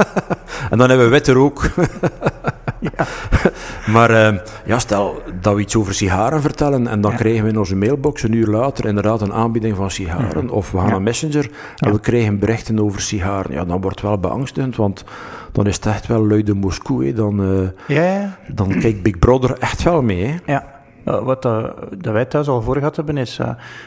en 0.70 0.78
dan 0.78 0.88
hebben 0.88 1.07
we 1.07 1.12
witte 1.12 1.32
rook. 1.32 1.64
ja. 2.83 3.07
maar 3.95 4.11
uh, 4.11 4.39
ja, 4.64 4.78
stel 4.78 5.22
dat 5.41 5.55
we 5.55 5.61
iets 5.61 5.76
over 5.76 5.95
sigaren 5.95 6.41
vertellen 6.41 6.87
en 6.87 7.01
dan 7.01 7.16
krijgen 7.16 7.43
we 7.43 7.49
in 7.49 7.59
onze 7.59 7.76
mailbox 7.76 8.22
een 8.22 8.33
uur 8.33 8.47
later 8.47 8.85
inderdaad 8.85 9.20
een 9.20 9.33
aanbieding 9.33 9.76
van 9.76 9.91
sigaren. 9.91 10.51
Of 10.51 10.70
we 10.70 10.78
gaan 10.78 10.91
naar 10.91 11.03
Messenger 11.03 11.51
en 11.76 11.93
we 11.93 12.01
krijgen 12.01 12.39
berichten 12.39 12.80
over 12.80 13.01
sigaren. 13.01 13.53
Ja, 13.53 13.64
dan 13.64 13.80
wordt 13.80 14.01
het 14.01 14.09
wel 14.09 14.18
beangstigend, 14.18 14.76
want 14.76 15.05
dan 15.53 15.66
is 15.66 15.76
het 15.76 15.87
echt 15.87 16.07
wel 16.07 16.26
luide 16.26 16.55
Moskou. 16.55 17.07
Hè. 17.07 17.12
Dan, 17.12 17.41
uh, 17.89 18.22
dan 18.49 18.68
kijkt 18.68 19.03
Big 19.03 19.18
Brother 19.18 19.59
echt 19.59 19.83
wel 19.83 20.03
mee. 20.03 20.26
Hè. 20.26 20.53
Ja. 20.53 20.64
wat 21.05 21.43
dat 21.43 22.12
wij 22.12 22.24
thuis 22.24 22.49
al 22.49 22.62
voor 22.62 22.76
gehad 22.76 22.97
hebben 22.97 23.16
is, 23.16 23.37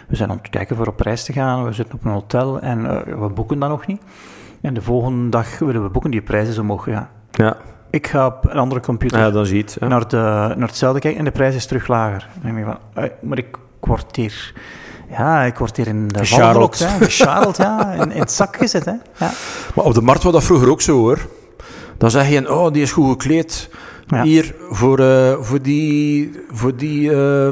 we 0.08 0.16
zijn 0.16 0.30
aan 0.30 0.38
het 0.38 0.50
kijken 0.50 0.76
voor 0.76 0.88
op 0.88 1.00
reis 1.00 1.24
te 1.24 1.34
gaan, 1.34 1.66
we 1.66 1.74
zitten 1.74 1.96
op 1.96 2.06
een 2.06 2.12
hotel 2.12 2.60
en 2.60 3.04
we 3.20 3.30
boeken 3.34 3.60
dat 3.60 3.70
nog 3.70 3.88
niet. 3.88 4.02
En 4.62 4.74
de 4.74 4.82
volgende 4.82 5.30
dag 5.30 5.60
willen 5.60 5.84
we 5.84 5.90
boeken, 5.90 6.12
die 6.12 6.22
prijs 6.22 6.50
is 6.50 6.58
omhoog 6.58 6.84
gegaan. 6.84 7.10
Ja. 7.32 7.58
Ik 7.90 8.08
ga 8.08 8.26
op 8.26 8.46
een 8.50 8.58
andere 8.58 8.82
computer 8.82 9.20
ja, 9.20 9.32
dan 9.32 9.46
ziet, 9.46 9.78
naar, 9.80 10.08
de, 10.08 10.18
naar 10.58 10.68
hetzelfde 10.68 11.00
kijken 11.00 11.20
en 11.20 11.26
de 11.26 11.32
prijs 11.32 11.56
is 11.56 11.66
terug 11.66 11.88
lager. 11.88 12.28
Dan 12.42 12.54
denk 12.54 12.68
ik 12.68 12.74
van, 12.94 13.10
maar 13.22 13.38
ik 13.38 13.58
word 13.80 14.16
hier... 14.16 14.54
Ja, 15.10 15.42
ik 15.42 15.58
word 15.58 15.78
hier 15.78 15.88
in 15.88 16.08
de 16.08 16.26
Charlotte. 16.26 16.88
Charlotte, 17.08 17.62
ja, 17.62 17.92
in, 17.92 18.12
in, 18.12 18.20
het 18.20 18.32
zak 18.32 18.56
gezet. 18.56 18.86
Hè. 18.86 18.92
Ja. 18.92 19.32
Maar 19.76 19.86
op 19.86 19.94
de 19.94 20.02
markt 20.02 20.24
was 20.24 20.34
dat 20.34 20.44
vroeger 20.44 20.70
ook 20.70 20.82
zo, 20.82 20.98
hoor. 20.98 21.28
Dan 21.98 22.12
zeg 22.12 22.30
je, 22.30 22.54
oh, 22.54 22.74
die 22.74 22.82
is 22.82 22.92
goed 22.92 23.10
gekleed. 23.10 23.70
Hier, 24.24 24.56
voor, 24.70 25.00
uh, 25.00 25.36
voor 25.40 25.62
die, 25.62 26.32
voor 26.52 26.76
die 26.76 27.10
uh, 27.10 27.50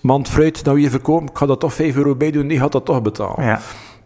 mand 0.00 0.28
fruit 0.28 0.64
dat 0.64 0.74
we 0.74 0.80
hier 0.80 0.90
verkopen, 0.90 1.28
ik 1.28 1.36
ga 1.36 1.46
dat 1.46 1.60
toch 1.60 1.74
5 1.74 1.96
euro 1.96 2.14
bij 2.14 2.30
doen, 2.30 2.46
die 2.46 2.58
gaat 2.58 2.72
dat 2.72 2.84
toch 2.84 3.02
betalen. 3.02 3.44
Ja. 3.44 3.60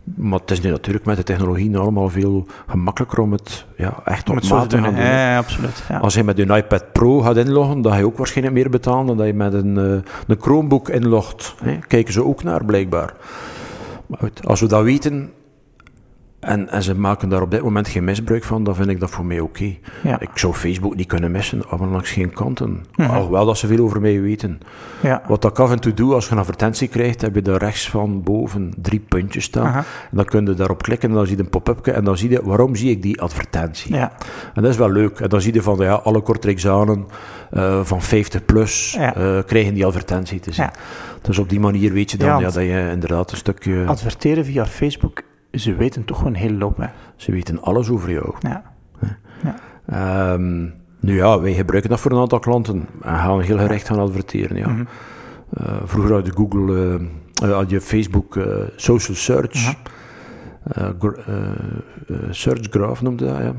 Maar 0.04 0.38
het 0.38 0.50
is 0.50 0.60
nu 0.60 0.70
natuurlijk 0.70 1.04
met 1.04 1.16
de 1.16 1.22
technologie 1.22 1.78
allemaal 1.78 2.08
veel 2.08 2.46
gemakkelijker 2.66 3.18
om 3.18 3.32
het 3.32 3.64
ja, 3.76 4.00
echt 4.04 4.28
op 4.28 4.42
maat 4.48 4.70
te 4.70 4.78
gaan 4.78 4.94
doen. 4.94 5.04
Ja, 5.04 5.38
absoluut. 5.38 5.82
Ja. 5.88 5.98
Als 5.98 6.14
je 6.14 6.24
met 6.24 6.38
een 6.38 6.50
iPad 6.50 6.92
Pro 6.92 7.20
gaat 7.20 7.36
inloggen, 7.36 7.82
dan 7.82 7.92
ga 7.92 7.98
je 7.98 8.06
ook 8.06 8.16
waarschijnlijk 8.16 8.56
meer 8.56 8.70
betalen 8.70 9.06
dan 9.06 9.16
dat 9.16 9.26
je 9.26 9.34
met 9.34 9.54
een, 9.54 9.76
uh, 9.76 10.00
een 10.26 10.40
Chromebook 10.40 10.88
inlogt. 10.88 11.54
Hè? 11.62 11.78
Kijken 11.86 12.12
ze 12.12 12.24
ook 12.24 12.42
naar, 12.42 12.64
blijkbaar. 12.64 13.14
Maar 14.06 14.18
goed, 14.18 14.46
als 14.46 14.60
we 14.60 14.66
dat 14.66 14.82
weten, 14.82 15.32
en, 16.40 16.68
en 16.68 16.82
ze 16.82 16.94
maken 16.94 17.28
daar 17.28 17.42
op 17.42 17.50
dit 17.50 17.62
moment 17.62 17.88
geen 17.88 18.04
misbruik 18.04 18.44
van, 18.44 18.64
dan 18.64 18.74
vind 18.74 18.88
ik 18.88 19.00
dat 19.00 19.10
voor 19.10 19.24
mij 19.24 19.40
oké. 19.40 19.76
Ja. 20.02 20.20
Ik 20.20 20.30
zou 20.34 20.54
Facebook 20.54 20.96
niet 20.96 21.06
kunnen 21.06 21.30
missen, 21.30 21.62
maar 21.78 21.88
langs 21.88 22.10
geen 22.10 22.32
kanten. 22.32 22.84
Mhm. 22.96 23.10
Alhoewel 23.10 23.46
dat 23.46 23.58
ze 23.58 23.66
veel 23.66 23.84
over 23.84 24.00
mij 24.00 24.20
weten. 24.20 24.60
Ja. 25.02 25.22
Wat 25.26 25.44
ik 25.44 25.58
af 25.58 25.70
en 25.70 25.80
toe 25.80 25.94
doe, 25.94 26.14
als 26.14 26.26
je 26.26 26.32
een 26.32 26.38
advertentie 26.38 26.88
krijgt, 26.88 27.20
heb 27.20 27.34
je 27.34 27.42
daar 27.42 27.58
rechts 27.58 27.88
van 27.90 28.22
boven 28.22 28.72
drie 28.76 29.00
puntjes 29.00 29.44
staan. 29.44 29.74
En 29.74 29.84
dan 30.10 30.24
kun 30.24 30.46
je 30.46 30.54
daarop 30.54 30.82
klikken 30.82 31.08
en 31.08 31.14
dan 31.14 31.26
zie 31.26 31.36
je 31.36 31.42
een 31.42 31.48
pop-upje 31.48 31.92
en 31.92 32.04
dan 32.04 32.16
zie 32.16 32.30
je, 32.30 32.42
waarom 32.44 32.76
zie 32.76 32.90
ik 32.90 33.02
die 33.02 33.20
advertentie? 33.20 33.94
Ja. 33.94 34.12
En 34.54 34.62
dat 34.62 34.70
is 34.70 34.76
wel 34.76 34.90
leuk. 34.90 35.20
En 35.20 35.28
dan 35.28 35.40
zie 35.40 35.54
je 35.54 35.62
van, 35.62 35.76
ja, 35.78 35.94
alle 35.94 36.22
examen 36.40 37.06
uh, 37.52 37.80
van 37.84 38.02
50 38.02 38.44
plus 38.44 38.96
uh, 38.98 39.38
krijgen 39.46 39.74
die 39.74 39.86
advertentie 39.86 40.40
te 40.40 40.52
zien. 40.52 40.70
Dus 41.22 41.38
op 41.38 41.48
die 41.48 41.60
manier 41.60 41.92
weet 41.92 42.10
je 42.10 42.16
dan 42.16 42.28
ja, 42.28 42.38
dat 42.38 42.54
je 42.54 42.88
inderdaad 42.92 43.30
een 43.30 43.36
stukje... 43.36 43.84
Adverteren 43.86 44.44
via 44.44 44.66
Facebook 44.66 45.22
ze 45.52 45.74
weten 45.74 46.04
toch 46.04 46.24
een 46.24 46.34
hele 46.34 46.56
loop. 46.56 46.76
Hè. 46.76 46.86
Ze 47.16 47.32
weten 47.32 47.62
alles 47.62 47.88
over 47.88 48.10
jou. 48.10 48.34
Ja. 48.40 48.62
ja. 49.42 50.32
Um, 50.32 50.74
nu 51.00 51.16
ja, 51.16 51.40
wij 51.40 51.52
gebruiken 51.52 51.90
dat 51.90 52.00
voor 52.00 52.10
een 52.10 52.20
aantal 52.20 52.38
klanten 52.38 52.88
en 53.02 53.16
gaan 53.16 53.40
heel 53.40 53.58
gerecht 53.58 53.86
gaan 53.86 53.98
adverteren. 53.98 54.56
Ja. 54.56 54.68
Mm 54.68 54.74
-hmm. 54.74 54.86
uh, 55.60 55.80
vroeger 55.84 56.12
had 56.12 56.26
je 56.26 56.32
Google, 56.32 56.98
uh, 57.42 57.52
had 57.52 57.70
je 57.70 57.80
Facebook 57.80 58.36
uh, 58.36 58.44
Social 58.76 59.16
Search. 59.16 59.74
Search 62.30 62.66
graph 62.70 63.02
noemde 63.02 63.24
dat, 63.24 63.36
ja. 63.36 63.52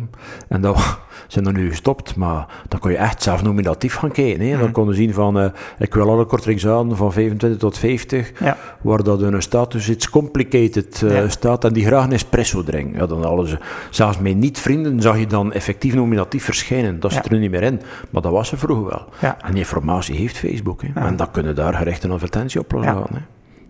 En 0.47 0.61
dat 0.61 0.99
zijn 1.27 1.45
er 1.45 1.53
nu 1.53 1.69
gestopt, 1.69 2.15
maar 2.15 2.47
dan 2.67 2.79
kon 2.79 2.91
je 2.91 2.97
echt 2.97 3.23
zelf 3.23 3.43
nominatief 3.43 3.95
gaan 3.95 4.11
kijken. 4.11 4.47
Hè. 4.47 4.57
Dan 4.57 4.67
mm. 4.67 4.71
kon 4.71 4.87
je 4.87 4.93
zien 4.93 5.13
van, 5.13 5.37
uh, 5.37 5.45
ik 5.79 5.93
wil 5.93 6.09
alle 6.09 6.25
kortingsaan 6.25 6.95
van 6.95 7.13
25 7.13 7.59
tot 7.59 7.77
50, 7.77 8.31
ja. 8.39 8.57
waar 8.81 9.03
dat 9.03 9.21
een 9.21 9.41
status 9.41 9.89
iets 9.89 10.09
complicated 10.09 10.99
ja. 10.99 11.29
staat 11.29 11.65
en 11.65 11.73
die 11.73 11.85
graag 11.85 12.03
een 12.03 12.11
espresso 12.11 12.63
drinken. 12.63 12.99
Ja, 12.99 13.05
dan 13.05 13.25
alles, 13.25 13.55
zelfs 13.89 14.19
met 14.19 14.35
niet-vrienden 14.35 15.01
zag 15.01 15.19
je 15.19 15.27
dan 15.27 15.53
effectief 15.53 15.93
nominatief 15.93 16.43
verschijnen. 16.43 16.99
Dat 16.99 17.11
zit 17.11 17.25
er 17.25 17.31
nu 17.31 17.39
niet 17.39 17.51
meer 17.51 17.63
in, 17.63 17.81
maar 18.09 18.21
dat 18.21 18.31
was 18.31 18.51
er 18.51 18.57
vroeger 18.57 18.85
wel. 18.85 19.05
En 19.41 19.51
die 19.51 19.59
informatie 19.59 20.15
heeft 20.15 20.37
Facebook. 20.37 20.81
Hè. 20.81 21.01
En 21.01 21.15
dan 21.15 21.31
kunnen 21.31 21.55
daar 21.55 21.73
gerecht 21.73 22.03
een 22.03 22.11
advertentie 22.11 22.59
op 22.59 22.71
lossen. 22.71 23.25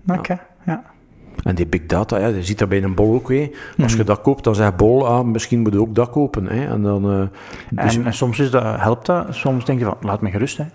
Oké, 0.08 0.40
ja. 0.66 0.84
En 1.44 1.56
die 1.56 1.68
big 1.68 1.86
data, 1.86 2.18
ja, 2.18 2.28
je 2.28 2.44
ziet 2.44 2.60
dat 2.60 2.70
bij 2.70 2.84
een 2.84 2.96
bol 2.96 3.14
ook. 3.14 3.30
Hè. 3.30 3.52
Als 3.78 3.92
je 3.92 3.98
mhm. 3.98 4.08
dat 4.08 4.22
koopt, 4.22 4.44
dan 4.44 4.56
zegt 4.56 4.76
bol, 4.76 5.08
ah, 5.08 5.26
misschien 5.26 5.60
moet 5.60 5.74
je 5.74 5.80
ook 5.80 5.96
dat 5.96 6.10
kopen. 6.10 6.46
Hè. 6.46 6.66
En, 6.66 6.82
dan, 6.82 7.12
uh, 7.12 7.28
dus... 7.70 7.96
en, 7.96 8.06
en, 8.06 8.14
soms 8.14 8.40
is 8.40 8.52
dat, 8.52 8.64
helpt 8.64 9.06
dat, 9.06 9.28
soms 9.30 9.66
denk 9.66 9.80
je 9.80 9.86
van, 9.86 9.98
laat 10.02 10.22
me 10.22 10.30
gerust. 10.30 10.58
Hè. 10.58 10.66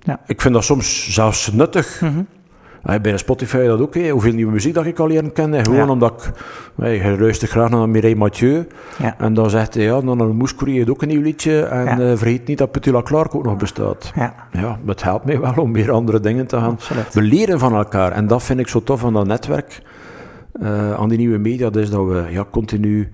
Ja. 0.00 0.20
Ik 0.26 0.40
vind 0.40 0.54
dat 0.54 0.64
soms 0.64 1.14
zelfs 1.14 1.52
nuttig. 1.52 2.00
Mm 2.00 2.08
-hmm. 2.08 2.26
Hey, 2.82 3.00
bij 3.00 3.16
Spotify 3.16 3.66
dat 3.66 3.80
ook, 3.80 3.94
hè. 3.94 4.10
hoeveel 4.10 4.32
nieuwe 4.32 4.52
muziek 4.52 4.74
dat 4.74 4.86
ik 4.86 4.98
al 4.98 5.06
leren 5.06 5.32
ken. 5.32 5.64
Gewoon 5.64 5.76
ja. 5.76 5.88
omdat 5.88 6.12
ik, 6.12 6.32
hey, 6.76 7.18
luister 7.18 7.48
graag 7.48 7.70
naar 7.70 7.88
Mireille 7.88 8.16
Mathieu. 8.16 8.66
Ja. 8.98 9.14
En 9.18 9.34
dan 9.34 9.50
zegt 9.50 9.74
hij, 9.74 9.82
ja, 9.82 10.00
dan 10.00 10.20
een 10.20 10.36
Moeskourie 10.36 10.76
heeft 10.76 10.90
ook 10.90 11.02
een 11.02 11.08
nieuw 11.08 11.22
liedje. 11.22 11.62
En 11.62 11.84
ja. 11.84 11.98
uh, 11.98 12.16
vergeet 12.16 12.46
niet 12.46 12.58
dat 12.58 12.70
Petula 12.70 13.02
Clark 13.02 13.34
ook 13.34 13.44
nog 13.44 13.56
bestaat. 13.56 14.12
Ja. 14.14 14.34
ja, 14.52 14.78
het 14.86 15.02
helpt 15.02 15.24
mij 15.24 15.40
wel 15.40 15.54
om 15.54 15.72
weer 15.72 15.90
andere 15.90 16.20
dingen 16.20 16.46
te 16.46 16.56
gaan. 16.56 16.70
Absoluut. 16.70 17.14
We 17.14 17.22
leren 17.22 17.58
van 17.58 17.74
elkaar. 17.74 18.12
En 18.12 18.26
dat 18.26 18.42
vind 18.42 18.60
ik 18.60 18.68
zo 18.68 18.82
tof 18.82 19.00
van 19.00 19.12
dat 19.12 19.26
netwerk 19.26 19.82
aan 20.96 21.08
die 21.08 21.18
nieuwe 21.18 21.38
media, 21.38 21.70
dus 21.70 21.90
dat 21.90 22.06
we 22.06 22.26
ja, 22.30 22.46
continu 22.50 23.10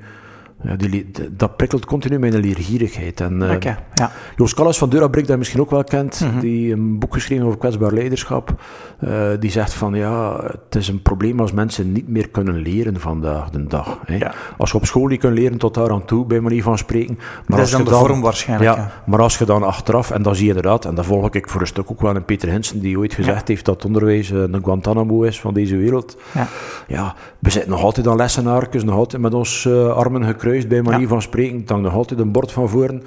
ja, 0.63 0.77
die, 0.77 1.11
dat 1.31 1.57
prikkelt 1.57 1.85
continu 1.85 2.19
mijn 2.19 2.37
leergierigheid. 2.37 3.21
En, 3.21 3.43
uh, 3.43 3.51
okay, 3.51 3.77
ja. 3.95 4.11
Joost 4.37 4.55
Callas 4.55 4.79
van 4.79 4.89
Durabrik, 4.89 5.23
dat 5.23 5.33
je 5.33 5.39
misschien 5.39 5.61
ook 5.61 5.71
wel 5.71 5.85
kent, 5.85 6.21
mm 6.21 6.31
-hmm. 6.31 6.41
die 6.41 6.73
een 6.73 6.99
boek 6.99 7.15
geschreven 7.15 7.47
over 7.47 7.59
kwetsbaar 7.59 7.93
leiderschap, 7.93 8.55
uh, 9.01 9.29
die 9.41 9.51
zegt 9.51 9.73
van 9.73 9.95
ja, 9.95 10.41
het 10.45 10.75
is 10.75 10.89
een 10.89 11.03
probleem 11.03 11.41
als 11.41 11.53
mensen 11.53 11.93
niet 11.93 12.09
meer 12.09 12.29
kunnen 12.29 12.55
leren 12.55 13.01
vandaag 13.01 13.51
de 13.51 13.67
dag. 13.67 13.99
Hè. 14.05 14.17
Ja. 14.17 14.33
Als 14.57 14.71
je 14.71 14.77
op 14.77 14.87
school 14.87 15.07
niet 15.07 15.21
kunt 15.21 15.39
leren 15.39 15.59
tot 15.59 15.75
daar 15.75 15.91
aan 15.91 16.05
toe, 16.05 16.27
bij 16.27 16.41
manier 16.41 16.63
van 16.63 16.79
spreken. 16.79 17.19
Maar 17.47 17.59
dat 17.59 17.67
is 17.67 17.73
dan 17.73 17.85
de 17.85 17.91
dan, 17.91 18.07
vorm 18.07 18.21
waarschijnlijk. 18.21 18.77
Ja, 18.77 18.91
maar 19.07 19.21
als 19.21 19.39
je 19.39 19.45
dan 19.45 19.63
achteraf, 19.63 20.11
en 20.11 20.23
dan 20.23 20.35
zie 20.35 20.45
je 20.45 20.55
inderdaad, 20.55 20.85
en 20.85 20.95
dat 20.95 21.07
volg 21.07 21.35
ik 21.35 21.49
voor 21.49 21.61
een 21.61 21.67
stuk 21.67 21.91
ook 21.91 22.01
wel 22.01 22.15
in 22.15 22.25
Peter 22.25 22.49
Hinsen, 22.49 22.81
die 22.81 22.99
ooit 22.99 23.15
gezegd 23.15 23.49
heeft 23.49 23.65
dat 23.65 23.85
onderwijs 23.85 24.31
uh, 24.31 24.41
een 24.41 24.65
Guantanamo 24.65 25.23
is 25.23 25.41
van 25.41 25.55
deze 25.55 25.77
wereld. 25.77 26.17
Ja, 26.35 26.47
ja 26.87 27.15
we 27.39 27.51
zitten 27.51 27.71
nog 27.71 27.83
altijd 27.83 28.07
aan 28.09 28.17
lessenaartjes, 28.17 28.85
nog 28.85 28.95
altijd 28.95 29.23
met 29.23 29.35
ons 29.35 29.67
armen 29.69 30.25
gekruist 30.25 30.47
bij 30.69 30.83
manier 30.83 31.01
ja. 31.01 31.07
van 31.07 31.23
spreken. 31.23 31.59
Het 31.59 31.69
hangt 31.69 31.85
nog 31.85 31.95
altijd 31.95 32.21
een 32.21 32.33
bord 32.33 32.53
van 32.53 32.69
voren. 32.69 33.03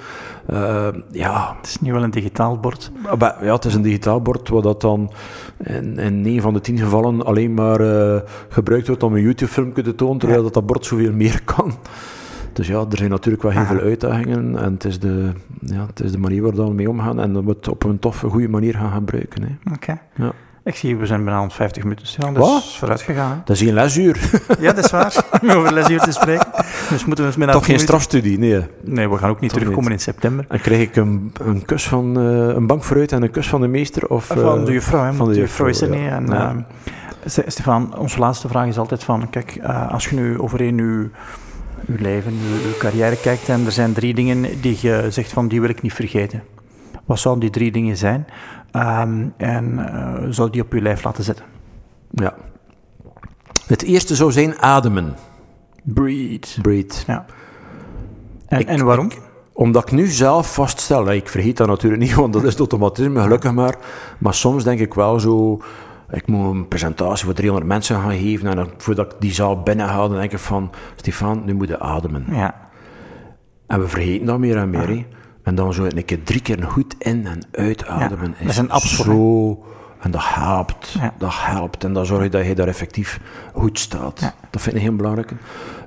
Uh, 0.50 0.88
ja. 1.12 1.56
Het 1.58 1.68
is 1.68 1.82
nu 1.82 1.94
wel 1.94 2.04
een 2.04 2.12
digitaal 2.12 2.60
bord. 2.60 2.92
Ja, 3.20 3.54
het 3.54 3.66
is 3.66 3.74
een 3.74 3.82
digitaal 3.82 4.22
bord, 4.22 4.50
wat 4.50 4.64
dat 4.64 4.82
dan 4.82 5.12
in, 5.64 6.00
in 6.00 6.22
9 6.22 6.42
van 6.42 6.54
de 6.54 6.62
10 6.62 6.78
gevallen 6.78 7.26
alleen 7.26 7.54
maar 7.54 7.82
uh, 7.82 8.20
gebruikt 8.50 8.88
wordt 8.88 9.04
om 9.04 9.16
een 9.16 9.22
YouTube-filmpje 9.22 9.84
te 9.84 9.96
tonen, 9.96 10.18
terwijl 10.18 10.40
ja. 10.40 10.46
dat, 10.46 10.54
dat 10.54 10.66
bord 10.66 10.86
zoveel 10.86 11.14
meer 11.14 11.42
kan. 11.56 11.74
Dus 12.54 12.68
ja, 12.68 12.86
er 12.90 12.98
zijn 12.98 13.10
natuurlijk 13.10 13.44
wel 13.44 13.52
heel 13.52 13.66
veel 13.66 13.80
uitdagingen 13.80 14.58
en 14.58 14.74
het 14.74 14.84
is 14.84 15.00
de, 15.00 15.32
ja, 15.60 15.86
het 15.86 16.00
is 16.00 16.12
de 16.12 16.18
manier 16.18 16.42
waar 16.42 16.68
we 16.68 16.74
mee 16.74 16.90
omgaan 16.90 17.20
en 17.20 17.34
dat 17.34 17.44
we 17.44 17.50
het 17.50 17.68
op 17.68 17.84
een 17.84 18.00
toffe, 18.00 18.28
goede 18.28 18.50
manier 18.50 18.74
gaan 18.74 18.92
gebruiken. 18.92 19.60
Oké. 19.66 19.76
Okay. 19.76 20.02
Ja. 20.16 20.34
Ik 20.64 20.76
zie, 20.76 20.98
we 20.98 21.06
zijn 21.06 21.24
bijna 21.24 21.50
50 21.50 21.84
minuten 21.84 22.08
stil, 22.08 22.34
dus 22.34 22.38
Wat? 22.38 22.64
is 22.64 22.76
vooruit 22.78 23.02
gegaan. 23.02 23.42
Dat 23.46 23.56
is 23.56 23.62
geen 23.62 23.74
lesuur. 23.74 24.30
ja, 24.60 24.74
dat 24.74 24.86
is 24.86 24.92
waar, 24.92 25.26
om 25.42 25.50
over 25.50 25.74
lesuur 25.74 26.00
te 26.00 26.12
spreken. 26.12 26.48
Dus 26.90 27.06
moeten 27.06 27.32
we 27.40 27.46
Toch 27.46 27.66
geen 27.66 27.80
strafstudie, 27.80 28.40
nee. 28.40 28.62
Nee, 28.84 29.10
we 29.10 29.18
gaan 29.18 29.30
ook 29.30 29.40
niet 29.40 29.50
Toch 29.50 29.60
terugkomen 29.60 29.90
niet. 29.92 30.00
in 30.00 30.06
september. 30.14 30.46
En 30.50 30.62
krijg 30.62 30.82
ik 30.82 30.96
een, 30.96 31.32
een 31.42 31.66
kus 31.66 31.88
van 31.88 32.20
uh, 32.20 32.48
een 32.56 32.68
bank 32.68 32.84
vooruit 32.84 33.12
en 33.12 33.24
een 33.24 33.32
kus 33.32 33.48
van 33.50 33.62
de 33.62 33.68
meester? 33.68 34.08
Of, 34.08 34.26
van 34.26 34.66
de 34.66 34.72
juffrouw, 34.72 35.04
hè, 35.04 35.14
van 35.14 35.28
de 35.32 35.36
juffrouw 35.40 35.68
is 35.68 35.82
er 35.82 35.94
ja. 35.94 36.20
niet. 36.20 36.30
En, 36.30 36.36
Ja. 36.36 36.54
uh, 36.56 36.64
Stefan, 37.48 37.98
onze 37.98 38.20
laatste 38.20 38.48
vraag 38.48 38.68
is 38.68 38.78
altijd 38.78 39.04
van, 39.04 39.30
kijk, 39.30 39.60
als 39.90 40.08
je 40.10 40.16
nu 40.16 40.40
overheen 40.40 40.78
uw, 40.80 41.10
uw 41.88 41.96
leven, 42.00 42.32
uw, 42.32 42.68
uw 42.72 42.78
carrière 42.80 43.18
kijkt 43.22 43.50
en 43.50 43.66
er 43.66 43.72
zijn 43.72 43.94
drie 43.94 44.14
dingen 44.14 44.62
die 44.62 44.78
je 44.82 45.06
zegt 45.10 45.32
van, 45.34 45.48
die 45.48 45.62
wil 45.62 45.70
ik 45.70 45.82
niet 45.82 45.94
vergeten. 45.94 46.44
Wat 47.06 47.20
zouden 47.20 47.44
die 47.44 47.54
drie 47.54 47.72
dingen 47.72 47.98
zijn? 47.98 48.26
Um, 48.76 49.34
en 49.38 49.66
uh, 49.74 50.14
zou 50.30 50.50
die 50.50 50.62
op 50.62 50.72
uw 50.74 50.82
lijf 50.82 51.04
laten 51.04 51.24
zetten? 51.24 51.46
Ja. 52.12 52.34
Het 53.68 53.82
eerste 53.82 54.16
zou 54.16 54.32
zijn 54.32 54.60
ademen. 54.60 55.16
Breathe. 55.84 56.62
Breathe. 56.62 56.96
Ja. 57.08 57.26
En, 58.48 58.60
Ik- 58.60 58.68
en 58.68 58.86
waarom? 58.86 59.12
Omdat 59.54 59.84
ik 59.84 59.92
nu 59.92 60.08
zelf 60.08 60.54
vaststel, 60.54 61.12
ik 61.12 61.30
vergeet 61.30 61.58
dat 61.58 61.68
natuurlijk 61.68 62.02
niet, 62.02 62.14
want 62.24 62.34
dat 62.34 62.44
is 62.44 62.50
het 62.50 62.60
automatisme, 62.60 63.22
gelukkig 63.22 63.52
maar. 63.54 63.76
Maar 64.18 64.34
soms 64.34 64.64
denk 64.64 64.80
ik 64.80 64.94
wel 64.94 65.20
zo, 65.20 65.62
ik 66.10 66.28
moet 66.28 66.54
een 66.56 66.68
presentatie 66.68 67.26
voor 67.26 67.34
300 67.34 67.68
mensen 67.70 67.96
gaan 68.02 68.18
geven 68.18 68.48
en 68.48 68.56
dan, 68.56 68.70
voordat 68.78 69.12
ik 69.14 69.22
die 69.22 69.34
zaal 69.34 69.62
binnen 69.64 69.88
ga, 69.88 69.96
dan 70.08 70.12
denk 70.18 70.32
ik 70.32 70.40
van, 70.40 70.70
Stefan, 70.96 71.42
nu 71.46 71.54
moet 71.54 71.68
je 71.68 71.80
ademen. 71.80 72.26
ja. 72.32 72.70
En 73.68 73.80
we 73.80 73.88
vergeten 73.88 74.26
dat 74.26 74.40
meer 74.40 74.58
en 74.58 74.70
meer. 74.70 74.88
hè. 74.88 75.06
En 75.52 75.58
dan 75.58 75.74
zo 75.74 75.84
een 75.84 76.06
keer 76.06 76.24
drie 76.24 76.42
keer 76.42 76.64
goed 76.64 76.96
in- 76.98 77.26
en 77.28 77.40
uitademen. 77.52 78.30
Ja, 78.38 78.42
dat 78.42 78.50
is 78.50 78.58
een 78.58 78.72
absor, 78.72 79.06
Zo, 79.06 79.64
en 80.00 80.12
dat 80.12 80.22
helpt. 80.24 80.92
Ja. 81.00 81.14
Dat 81.18 81.32
helpt. 81.34 81.84
En 81.84 81.94
dan 81.94 82.06
zorg 82.06 82.24
je 82.24 82.30
dat 82.30 82.46
je 82.46 82.56
daar 82.56 82.68
effectief 82.68 83.20
goed 83.54 83.80
staat. 83.80 84.20
Ja. 84.20 84.34
Dat 84.50 84.62
vind 84.62 84.76
ik 84.76 84.82
heel 84.82 84.96
belangrijk. 84.96 85.32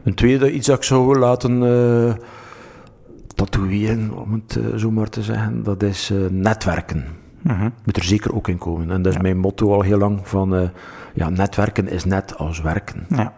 Een 0.03 0.15
tweede, 0.15 0.53
iets 0.53 0.67
dat 0.67 0.77
ik 0.77 0.83
zou 0.83 1.19
laten 1.19 1.63
eh 1.63 2.15
tatoeëren, 3.35 4.13
om 4.17 4.33
het 4.33 4.57
eh, 4.57 4.79
zo 4.79 4.91
maar 4.91 5.09
te 5.09 5.23
zeggen, 5.23 5.63
dat 5.63 5.83
is 5.83 6.11
eh, 6.11 6.17
netwerken. 6.31 7.05
Mhm. 7.43 7.69
Moet 7.85 7.97
er 7.97 8.05
zeker 8.05 8.35
ook 8.35 8.49
in 8.49 8.59
komen. 8.59 8.91
En 8.91 9.03
dat 9.03 9.13
is 9.13 9.21
mijn 9.21 9.39
motto 9.39 9.73
al 9.73 9.81
heel 9.83 9.99
lang, 9.99 10.21
van 10.23 10.71
ja, 11.15 11.29
netwerken 11.29 11.89
is 11.89 12.05
net 12.05 12.39
als 12.39 12.61
werken. 12.61 13.07
ja. 13.09 13.33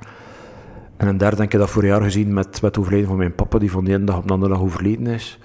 En 0.96 1.08
een 1.08 1.16
derde 1.16 1.36
denk 1.36 1.52
ik 1.52 1.58
dat 1.58 1.70
vorig 1.70 1.90
jaar 1.90 2.02
gezien 2.02 2.34
met, 2.34 2.46
met 2.46 2.62
het 2.62 2.78
overlijden 2.78 3.08
van 3.08 3.16
mijn 3.16 3.34
papa, 3.34 3.58
die 3.58 3.70
van 3.70 3.84
de 3.84 3.92
ene 3.92 4.04
dag 4.04 4.16
op 4.16 4.26
de 4.26 4.32
andere 4.32 4.52
dag 4.52 4.62
overleden 4.62 5.06
is. 5.06 5.38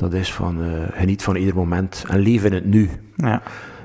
Dat 0.00 0.12
is 0.12 0.32
van, 0.32 0.62
eh, 0.62 0.68
geniet 0.90 1.22
van 1.22 1.36
ieder 1.36 1.54
moment 1.54 2.04
en 2.08 2.18
leef 2.18 2.44
in 2.44 2.52
het 2.52 2.64
nu. 2.64 2.90
ja. 3.16 3.42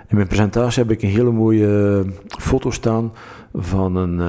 In 0.08 0.16
mijn 0.16 0.28
presentatie 0.28 0.82
heb 0.82 0.92
ik 0.92 1.02
een 1.02 1.10
hele 1.10 1.32
mooie 1.32 2.06
foto 2.40 2.72
staan 2.72 3.12
van 3.54 3.96
een 3.96 4.22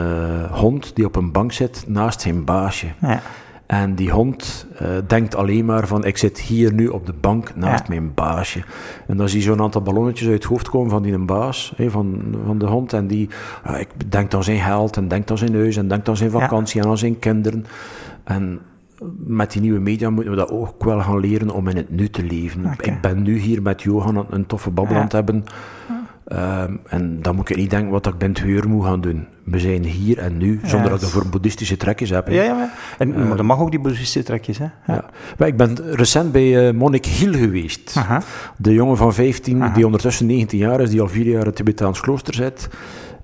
hond 0.48 0.94
die 0.94 1.04
op 1.04 1.16
een 1.16 1.32
bank 1.32 1.52
zit 1.52 1.84
naast 1.86 2.20
zijn 2.20 2.44
baasje. 2.44 2.86
Ja. 3.00 3.22
En 3.66 3.94
die 3.94 4.10
hond 4.10 4.66
uh, 4.82 4.88
denkt 5.06 5.34
alleen 5.34 5.64
maar 5.64 5.86
van, 5.86 6.04
ik 6.04 6.16
zit 6.16 6.40
hier 6.40 6.72
nu 6.72 6.88
op 6.88 7.06
de 7.06 7.12
bank 7.12 7.56
naast 7.56 7.88
mijn 7.88 8.14
baasje. 8.14 8.62
En 9.06 9.16
dan 9.16 9.28
zie 9.28 9.38
je 9.38 9.44
zo'n 9.44 9.60
aantal 9.60 9.82
ballonnetjes 9.82 10.28
uit 10.28 10.42
het 10.42 10.44
hoofd 10.44 10.68
komen 10.68 10.90
van 10.90 11.02
die 11.02 11.18
baas, 11.18 11.72
hè, 11.76 11.90
van, 11.90 12.22
van 12.46 12.58
de 12.58 12.66
hond. 12.66 12.92
En 12.92 13.06
die 13.06 13.28
ik 13.78 14.10
denkt 14.10 14.34
aan 14.34 14.44
zijn 14.44 14.60
geld, 14.60 14.96
en 14.96 15.08
denkt 15.08 15.30
aan 15.30 15.38
zijn 15.38 15.54
huis, 15.54 15.76
en 15.76 15.88
denkt 15.88 16.08
aan 16.08 16.16
zijn 16.16 16.30
vakantie, 16.30 16.80
en 16.80 16.88
aan 16.88 16.98
zijn 16.98 17.18
kinderen. 17.18 17.66
En 18.24 18.60
met 19.26 19.52
die 19.52 19.60
nieuwe 19.60 19.80
media 19.80 20.10
moeten 20.10 20.32
we 20.32 20.38
dat 20.38 20.50
ook 20.50 20.84
wel 20.84 21.00
gaan 21.00 21.20
leren 21.20 21.50
om 21.50 21.68
in 21.68 21.76
het 21.76 21.90
nu 21.90 22.08
te 22.08 22.22
leven. 22.22 22.76
Ik 22.80 23.00
ben 23.00 23.22
nu 23.22 23.38
hier 23.38 23.62
met 23.62 23.82
Johan 23.82 24.26
een 24.30 24.46
toffe 24.46 24.70
babbel 24.70 24.96
aan 24.96 25.02
het 25.02 25.12
hebben. 25.12 25.44
Ehm, 26.26 26.76
en 26.88 27.22
dan 27.22 27.34
moet 27.34 27.50
ik 27.50 27.56
niet 27.56 27.70
denken 27.70 27.90
wat 27.90 28.06
ik 28.06 28.34
twee 28.34 28.50
uur 28.50 28.68
moet 28.68 28.84
gaan 28.84 29.00
doen. 29.00 29.26
We 29.44 29.58
zijn 29.58 29.84
hier 29.84 30.18
en 30.18 30.36
nu, 30.36 30.60
zonder 30.64 30.90
dat 30.90 31.02
ik 31.02 31.08
voor 31.08 31.26
boeddhistische 31.28 31.76
trekjes 31.76 32.10
heb. 32.10 32.28
Ja, 32.28 32.42
ja, 32.42 32.72
en, 32.98 33.08
uh, 33.08 33.16
maar 33.16 33.36
dat 33.36 33.46
mag 33.46 33.58
ook 33.58 33.70
die 33.70 33.80
boeddhistische 33.80 34.22
trekjes, 34.22 34.58
hè? 34.58 34.66
Ja. 34.86 35.04
ja. 35.38 35.46
ik 35.46 35.56
ben 35.56 35.76
recent 35.90 36.32
bij 36.32 36.68
uh, 36.68 36.74
Monik 36.74 37.06
Hill 37.06 37.32
geweest. 37.32 38.00
De 38.56 38.74
jongen 38.74 38.96
van 38.96 39.14
15, 39.14 39.72
die 39.74 39.84
ondertussen 39.84 40.26
19 40.26 40.58
jaar 40.58 40.80
is, 40.80 40.90
die 40.90 41.00
al 41.00 41.08
vier 41.08 41.26
jaar 41.26 41.40
in 41.40 41.46
het 41.46 41.56
Tibetaans 41.56 42.00
klooster 42.00 42.34
zit. 42.34 42.68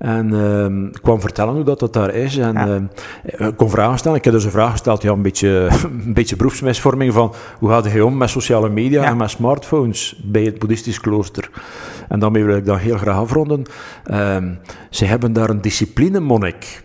En 0.03 0.35
uh, 0.35 0.91
kwam 1.03 1.21
vertellen 1.21 1.55
hoe 1.55 1.65
dat, 1.65 1.79
dat 1.79 1.93
daar 1.93 2.15
is. 2.15 2.37
En 2.37 2.53
ja. 2.53 2.67
uh, 3.41 3.47
ik 3.47 3.57
kon 3.57 3.71
vragen 3.71 3.99
stellen. 3.99 4.19
Ik 4.19 4.25
heb 4.25 4.33
dus 4.33 4.45
een 4.45 4.51
vraag 4.51 4.71
gesteld, 4.71 5.03
ja, 5.03 5.11
een 5.11 5.23
beetje, 5.23 5.69
een 6.07 6.15
beetje 6.15 6.37
beroepsmisvorming 6.37 7.13
van 7.13 7.35
hoe 7.59 7.69
gaat 7.69 7.85
hij 7.85 8.01
om 8.01 8.17
met 8.17 8.31
sociale 8.31 8.69
media 8.69 9.05
en 9.05 9.17
met 9.17 9.31
smartphones 9.31 10.21
bij 10.25 10.43
het 10.43 10.59
boeddhistisch 10.59 11.01
klooster. 11.01 11.51
En 12.09 12.19
daarmee 12.19 12.45
wil 12.45 12.57
ik 12.57 12.65
dan 12.65 12.79
heel 12.79 12.97
graag 12.97 13.17
afronden. 13.17 13.63
Uh, 14.11 14.37
ze 14.91 15.05
hebben 15.05 15.33
daar 15.33 15.51
een 15.51 15.61
disciplinemonnik. 15.61 16.83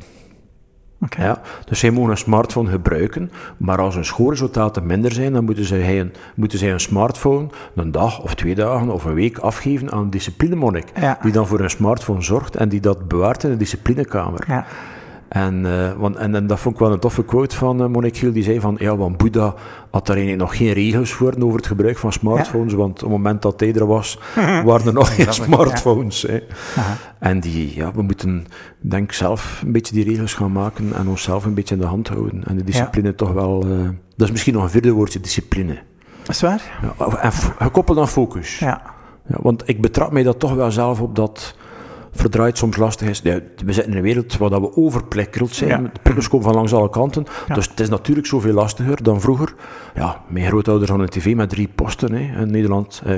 Okay. 1.01 1.25
Ja, 1.25 1.41
dus 1.65 1.79
zij 1.79 1.91
mogen 1.91 2.11
een 2.11 2.17
smartphone 2.17 2.69
gebruiken, 2.69 3.31
maar 3.57 3.81
als 3.81 3.95
hun 3.95 4.05
schoolresultaten 4.05 4.85
minder 4.85 5.11
zijn, 5.11 5.33
dan 5.33 5.45
moeten 5.45 5.65
zij 5.65 5.99
een, 5.99 6.13
moeten 6.35 6.59
zij 6.59 6.71
een 6.71 6.79
smartphone 6.79 7.47
een 7.75 7.91
dag 7.91 8.21
of 8.21 8.35
twee 8.35 8.55
dagen 8.55 8.89
of 8.89 9.05
een 9.05 9.13
week 9.13 9.37
afgeven 9.37 9.91
aan 9.91 9.99
een 9.99 10.09
disciplinemonnik, 10.09 10.85
ja. 10.99 11.17
die 11.21 11.31
dan 11.31 11.47
voor 11.47 11.59
een 11.59 11.69
smartphone 11.69 12.21
zorgt 12.21 12.55
en 12.55 12.69
die 12.69 12.79
dat 12.79 13.07
bewaart 13.07 13.43
in 13.43 13.49
de 13.49 13.57
disciplinekamer. 13.57 14.43
Ja. 14.47 14.65
En, 15.30 15.65
uh, 15.65 15.91
want, 15.93 16.15
en, 16.15 16.36
en, 16.36 16.47
dat 16.47 16.59
vond 16.59 16.75
ik 16.75 16.82
wel 16.82 16.91
een 16.91 16.99
toffe 16.99 17.25
quote 17.25 17.55
van 17.55 17.82
uh, 17.82 17.88
Monique 17.88 18.19
Giel, 18.19 18.32
die 18.32 18.43
zei 18.43 18.59
van, 18.59 18.75
ja, 18.80 18.97
want 18.97 19.17
Boeddha 19.17 19.53
had 19.91 20.05
daar 20.05 20.15
eigenlijk 20.15 20.49
nog 20.49 20.57
geen 20.57 20.73
regels 20.73 21.11
voor 21.11 21.34
over 21.39 21.57
het 21.57 21.67
gebruik 21.67 21.97
van 21.97 22.11
smartphones, 22.13 22.73
want 22.73 22.91
op 22.91 22.99
het 22.99 23.09
moment 23.09 23.41
dat 23.41 23.59
hij 23.59 23.73
er 23.73 23.86
was, 23.86 24.19
waren 24.65 24.88
er 24.88 24.93
nog 24.93 25.15
geen 25.15 25.34
smartphones. 25.34 26.21
Hè. 26.21 26.39
En 27.19 27.39
die, 27.39 27.75
ja, 27.75 27.91
we 27.91 28.01
moeten, 28.01 28.45
denk 28.80 29.11
zelf 29.11 29.61
een 29.65 29.71
beetje 29.71 29.93
die 29.93 30.03
regels 30.03 30.34
gaan 30.34 30.51
maken 30.51 30.93
en 30.93 31.07
onszelf 31.07 31.45
een 31.45 31.53
beetje 31.53 31.75
in 31.75 31.82
de 31.82 31.88
hand 31.88 32.07
houden. 32.07 32.43
En 32.43 32.57
de 32.57 32.63
discipline 32.63 33.15
toch 33.15 33.32
wel, 33.32 33.65
uh, 33.67 33.89
dat 34.15 34.28
is 34.28 34.32
misschien 34.32 34.53
nog 34.53 34.63
een 34.63 34.69
vierde 34.69 34.91
woordje, 34.91 35.19
discipline. 35.19 35.78
Is 36.28 36.41
waar? 36.41 36.93
Ja, 36.97 37.17
en 37.17 37.32
gekoppeld 37.32 37.97
aan 37.97 38.07
focus. 38.07 38.59
Ja. 38.59 38.82
ja. 39.28 39.38
Want 39.41 39.69
ik 39.69 39.82
betrap 39.82 40.11
mij 40.11 40.23
dat 40.23 40.39
toch 40.39 40.53
wel 40.53 40.71
zelf 40.71 41.01
op 41.01 41.15
dat 41.15 41.55
verdraaid 42.18 42.57
soms 42.57 42.78
lastig 42.78 43.07
is. 43.07 43.22
we 43.22 43.41
zitten 43.55 43.91
in 43.91 43.97
een 43.97 44.03
wereld 44.03 44.38
waar 44.38 44.61
we 44.61 44.76
overprikkeld 44.76 45.55
zijn. 45.55 45.70
Ja. 45.70 45.78
De 45.78 45.99
prikkels 46.01 46.28
komen 46.28 46.45
van 46.45 46.55
langs 46.55 46.74
alle 46.74 46.89
kanten. 46.89 47.26
Dus 47.53 47.70
het 47.70 47.80
is 47.80 47.89
natuurlijk 47.89 48.28
zoveel 48.28 48.53
lastiger 48.53 49.03
dan 49.03 49.22
vroeger. 49.22 49.53
Ja, 49.95 50.22
mijn 50.28 50.47
grootouders 50.47 50.89
hadden 50.89 51.07
een 51.07 51.22
tv 51.22 51.36
met 51.36 51.49
drie 51.49 51.70
posten. 51.76 52.13
Hè. 52.13 52.41
In 52.41 52.51
Nederland, 52.51 53.01
eh, 53.05 53.13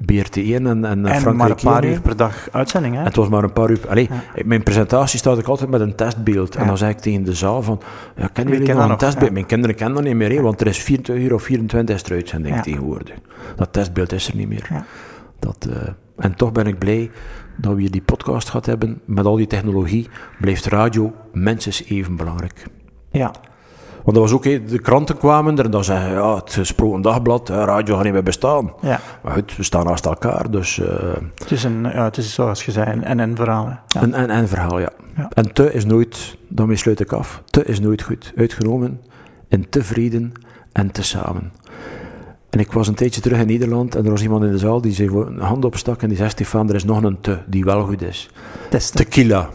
BRT1 0.00 0.66
en, 0.66 0.66
en, 0.66 0.84
en 0.84 1.20
Frankrijk 1.20 1.34
maar 1.36 1.50
een 1.50 1.56
paar 1.56 1.84
uur 1.84 2.00
per 2.00 2.16
dag 2.16 2.48
uitzending. 2.52 2.94
Hè? 2.94 3.02
het 3.02 3.16
was 3.16 3.28
maar 3.28 3.42
een 3.42 3.52
paar 3.52 3.70
uur. 3.70 3.80
Allee, 3.88 4.08
Mijn 4.44 4.62
presentatie 4.62 5.18
staat 5.18 5.38
ik 5.38 5.46
altijd 5.46 5.70
met 5.70 5.80
een 5.80 5.94
testbeeld. 5.94 6.56
En 6.56 6.66
dan 6.66 6.78
zeg 6.78 6.90
ik 6.90 6.98
tegen 6.98 7.24
de 7.24 7.34
zaal 7.34 7.62
van, 7.62 7.80
ja, 8.16 8.28
kennen 8.32 8.58
jullie 8.58 8.74
nog 8.74 8.90
een 8.90 8.96
testbeeld? 8.96 9.32
Mijn 9.32 9.46
kinderen 9.46 9.76
kennen 9.76 9.96
dat 9.96 10.04
niet 10.04 10.16
meer, 10.16 10.30
hè, 10.30 10.40
want 10.40 10.60
er 10.60 10.66
is 10.66 10.78
24 10.78 11.24
uur 11.24 11.34
of 11.34 11.42
24 11.42 11.94
is 11.94 12.02
er 12.02 12.12
uitzending 12.12 12.62
tegenwoordig. 12.62 13.14
Dat 13.56 13.72
testbeeld 13.72 14.12
is 14.12 14.28
er 14.28 14.36
niet 14.36 14.48
meer. 14.48 14.84
Dat, 15.38 15.66
uh, 15.70 15.76
en 16.16 16.34
toch 16.34 16.52
ben 16.52 16.66
ik 16.66 16.78
blij 16.78 17.10
dat 17.56 17.74
we 17.74 17.80
hier 17.80 17.90
die 17.90 18.02
podcast 18.02 18.48
gehad 18.48 18.66
hebben. 18.66 19.00
Met 19.04 19.24
al 19.24 19.36
die 19.36 19.46
technologie 19.46 20.08
blijft 20.40 20.66
radio 20.66 21.12
minstens 21.32 21.84
even 21.84 22.16
belangrijk. 22.16 22.66
Ja. 23.10 23.32
Want 24.06 24.18
dat 24.18 24.30
was 24.30 24.32
ook, 24.32 24.42
de 24.42 24.78
kranten 24.78 25.16
kwamen 25.16 25.58
er 25.58 25.64
en 25.64 25.70
dan 25.70 25.84
zeggen 25.84 26.10
ja, 26.10 26.34
het 26.34 26.52
gesproken 26.52 27.02
dagblad, 27.02 27.48
radio 27.48 27.94
gaat 27.94 28.04
niet 28.04 28.12
meer 28.12 28.22
bestaan. 28.22 28.72
Ja. 28.80 29.00
Maar 29.22 29.32
goed, 29.32 29.56
we 29.56 29.62
staan 29.62 29.84
naast 29.84 30.06
elkaar, 30.06 30.50
dus... 30.50 30.78
Uh, 30.78 30.88
het, 31.34 31.50
is 31.50 31.64
een, 31.64 31.82
ja, 31.82 32.04
het 32.04 32.16
is 32.16 32.34
zoals 32.34 32.64
je 32.64 32.72
zei, 32.72 32.92
een 32.92 33.04
en-en 33.04 33.36
verhaal. 33.36 33.66
Ja. 33.86 34.02
Een 34.02 34.14
en-en 34.14 34.48
verhaal, 34.48 34.78
ja. 34.78 34.90
ja. 35.16 35.28
En 35.34 35.52
te 35.52 35.72
is 35.72 35.84
nooit, 35.84 36.36
daarmee 36.48 36.76
sluit 36.76 37.00
ik 37.00 37.12
af, 37.12 37.42
te 37.46 37.64
is 37.64 37.80
nooit 37.80 38.02
goed. 38.02 38.32
Uitgenomen 38.36 39.00
in 39.48 39.68
tevreden 39.68 40.32
en 40.72 40.90
te 40.90 41.02
samen. 41.02 41.52
En 42.50 42.58
ik 42.58 42.72
was 42.72 42.88
een 42.88 42.94
tijdje 42.94 43.20
terug 43.20 43.38
in 43.38 43.46
Nederland 43.46 43.94
en 43.94 44.04
er 44.04 44.10
was 44.10 44.22
iemand 44.22 44.44
in 44.44 44.50
de 44.50 44.58
zaal 44.58 44.80
die 44.80 44.92
zei 44.92 45.08
een 45.08 45.38
hand 45.38 45.64
opstak 45.64 46.02
en 46.02 46.08
die 46.08 46.16
zei: 46.16 46.30
Stefan, 46.30 46.68
er 46.68 46.74
is 46.74 46.84
nog 46.84 47.02
een 47.02 47.20
te 47.20 47.38
die 47.46 47.64
wel 47.64 47.84
goed 47.84 48.02
is. 48.02 48.30
Testen. 48.70 48.96
Tequila. 48.96 49.50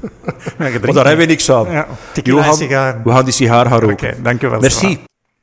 maar 0.58 0.92
daar 0.92 1.06
hebben 1.06 1.26
we 1.26 1.32
niks 1.32 1.50
aan. 1.50 1.70
Ja. 1.70 1.86
We 3.04 3.10
gaan 3.10 3.24
die 3.24 3.32
sigaar 3.32 3.66
gaan 3.66 3.80
roken. 3.80 3.92
Oké, 3.92 4.06
okay, 4.06 4.22
dankjewel. 4.22 4.60
Merci. 4.60 4.98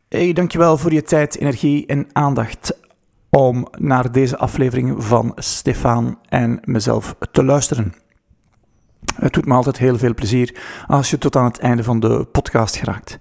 Hey, 0.10 0.34
dankjewel 0.34 0.78
voor 0.78 0.94
je 0.94 1.04
tijd, 1.04 1.38
energie 1.38 1.86
en 1.86 2.08
aandacht 2.12 2.78
om 3.30 3.68
naar 3.78 4.12
deze 4.12 4.38
aflevering 4.38 5.04
van 5.04 5.32
Stefan 5.36 6.20
en 6.30 6.60
mezelf 6.64 7.16
te 7.32 7.44
luisteren. 7.44 7.94
Het 9.16 9.34
doet 9.34 9.46
me 9.46 9.54
altijd 9.54 9.78
heel 9.78 9.98
veel 9.98 10.14
plezier 10.14 10.56
als 10.88 11.10
je 11.10 11.18
tot 11.18 11.36
aan 11.36 11.46
het 11.46 11.60
einde 11.60 11.84
van 11.84 12.00
de 12.00 12.26
podcast 12.32 12.76
geraakt. 12.76 13.20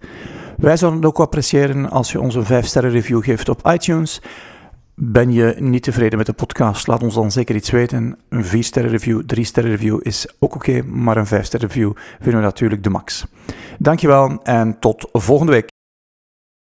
Wij 0.59 0.77
zouden 0.77 1.01
het 1.01 1.09
ook 1.09 1.21
appreciëren 1.21 1.91
als 1.91 2.13
je 2.13 2.21
ons 2.21 2.35
een 2.35 2.45
5-sterren 2.45 2.91
review 2.91 3.25
geeft 3.25 3.49
op 3.49 3.67
iTunes. 3.67 4.21
Ben 4.95 5.33
je 5.33 5.55
niet 5.59 5.83
tevreden 5.83 6.19
met 6.19 6.27
de 6.27 6.33
podcast? 6.33 6.87
Laat 6.87 7.03
ons 7.03 7.15
dan 7.15 7.31
zeker 7.31 7.55
iets 7.55 7.71
weten. 7.71 8.19
Een 8.29 8.45
4-sterren 8.45 8.91
review, 8.91 9.21
3-sterren 9.21 9.71
review 9.71 9.99
is 10.03 10.29
ook 10.39 10.55
oké, 10.55 10.83
maar 10.83 11.17
een 11.17 11.27
5-sterren 11.27 11.67
review 11.67 11.93
vinden 12.21 12.41
we 12.41 12.47
natuurlijk 12.47 12.83
de 12.83 12.91
max. 12.91 13.27
Dankjewel 13.79 14.43
en 14.43 14.79
tot 14.79 15.09
volgende 15.13 15.53
week. 15.53 15.78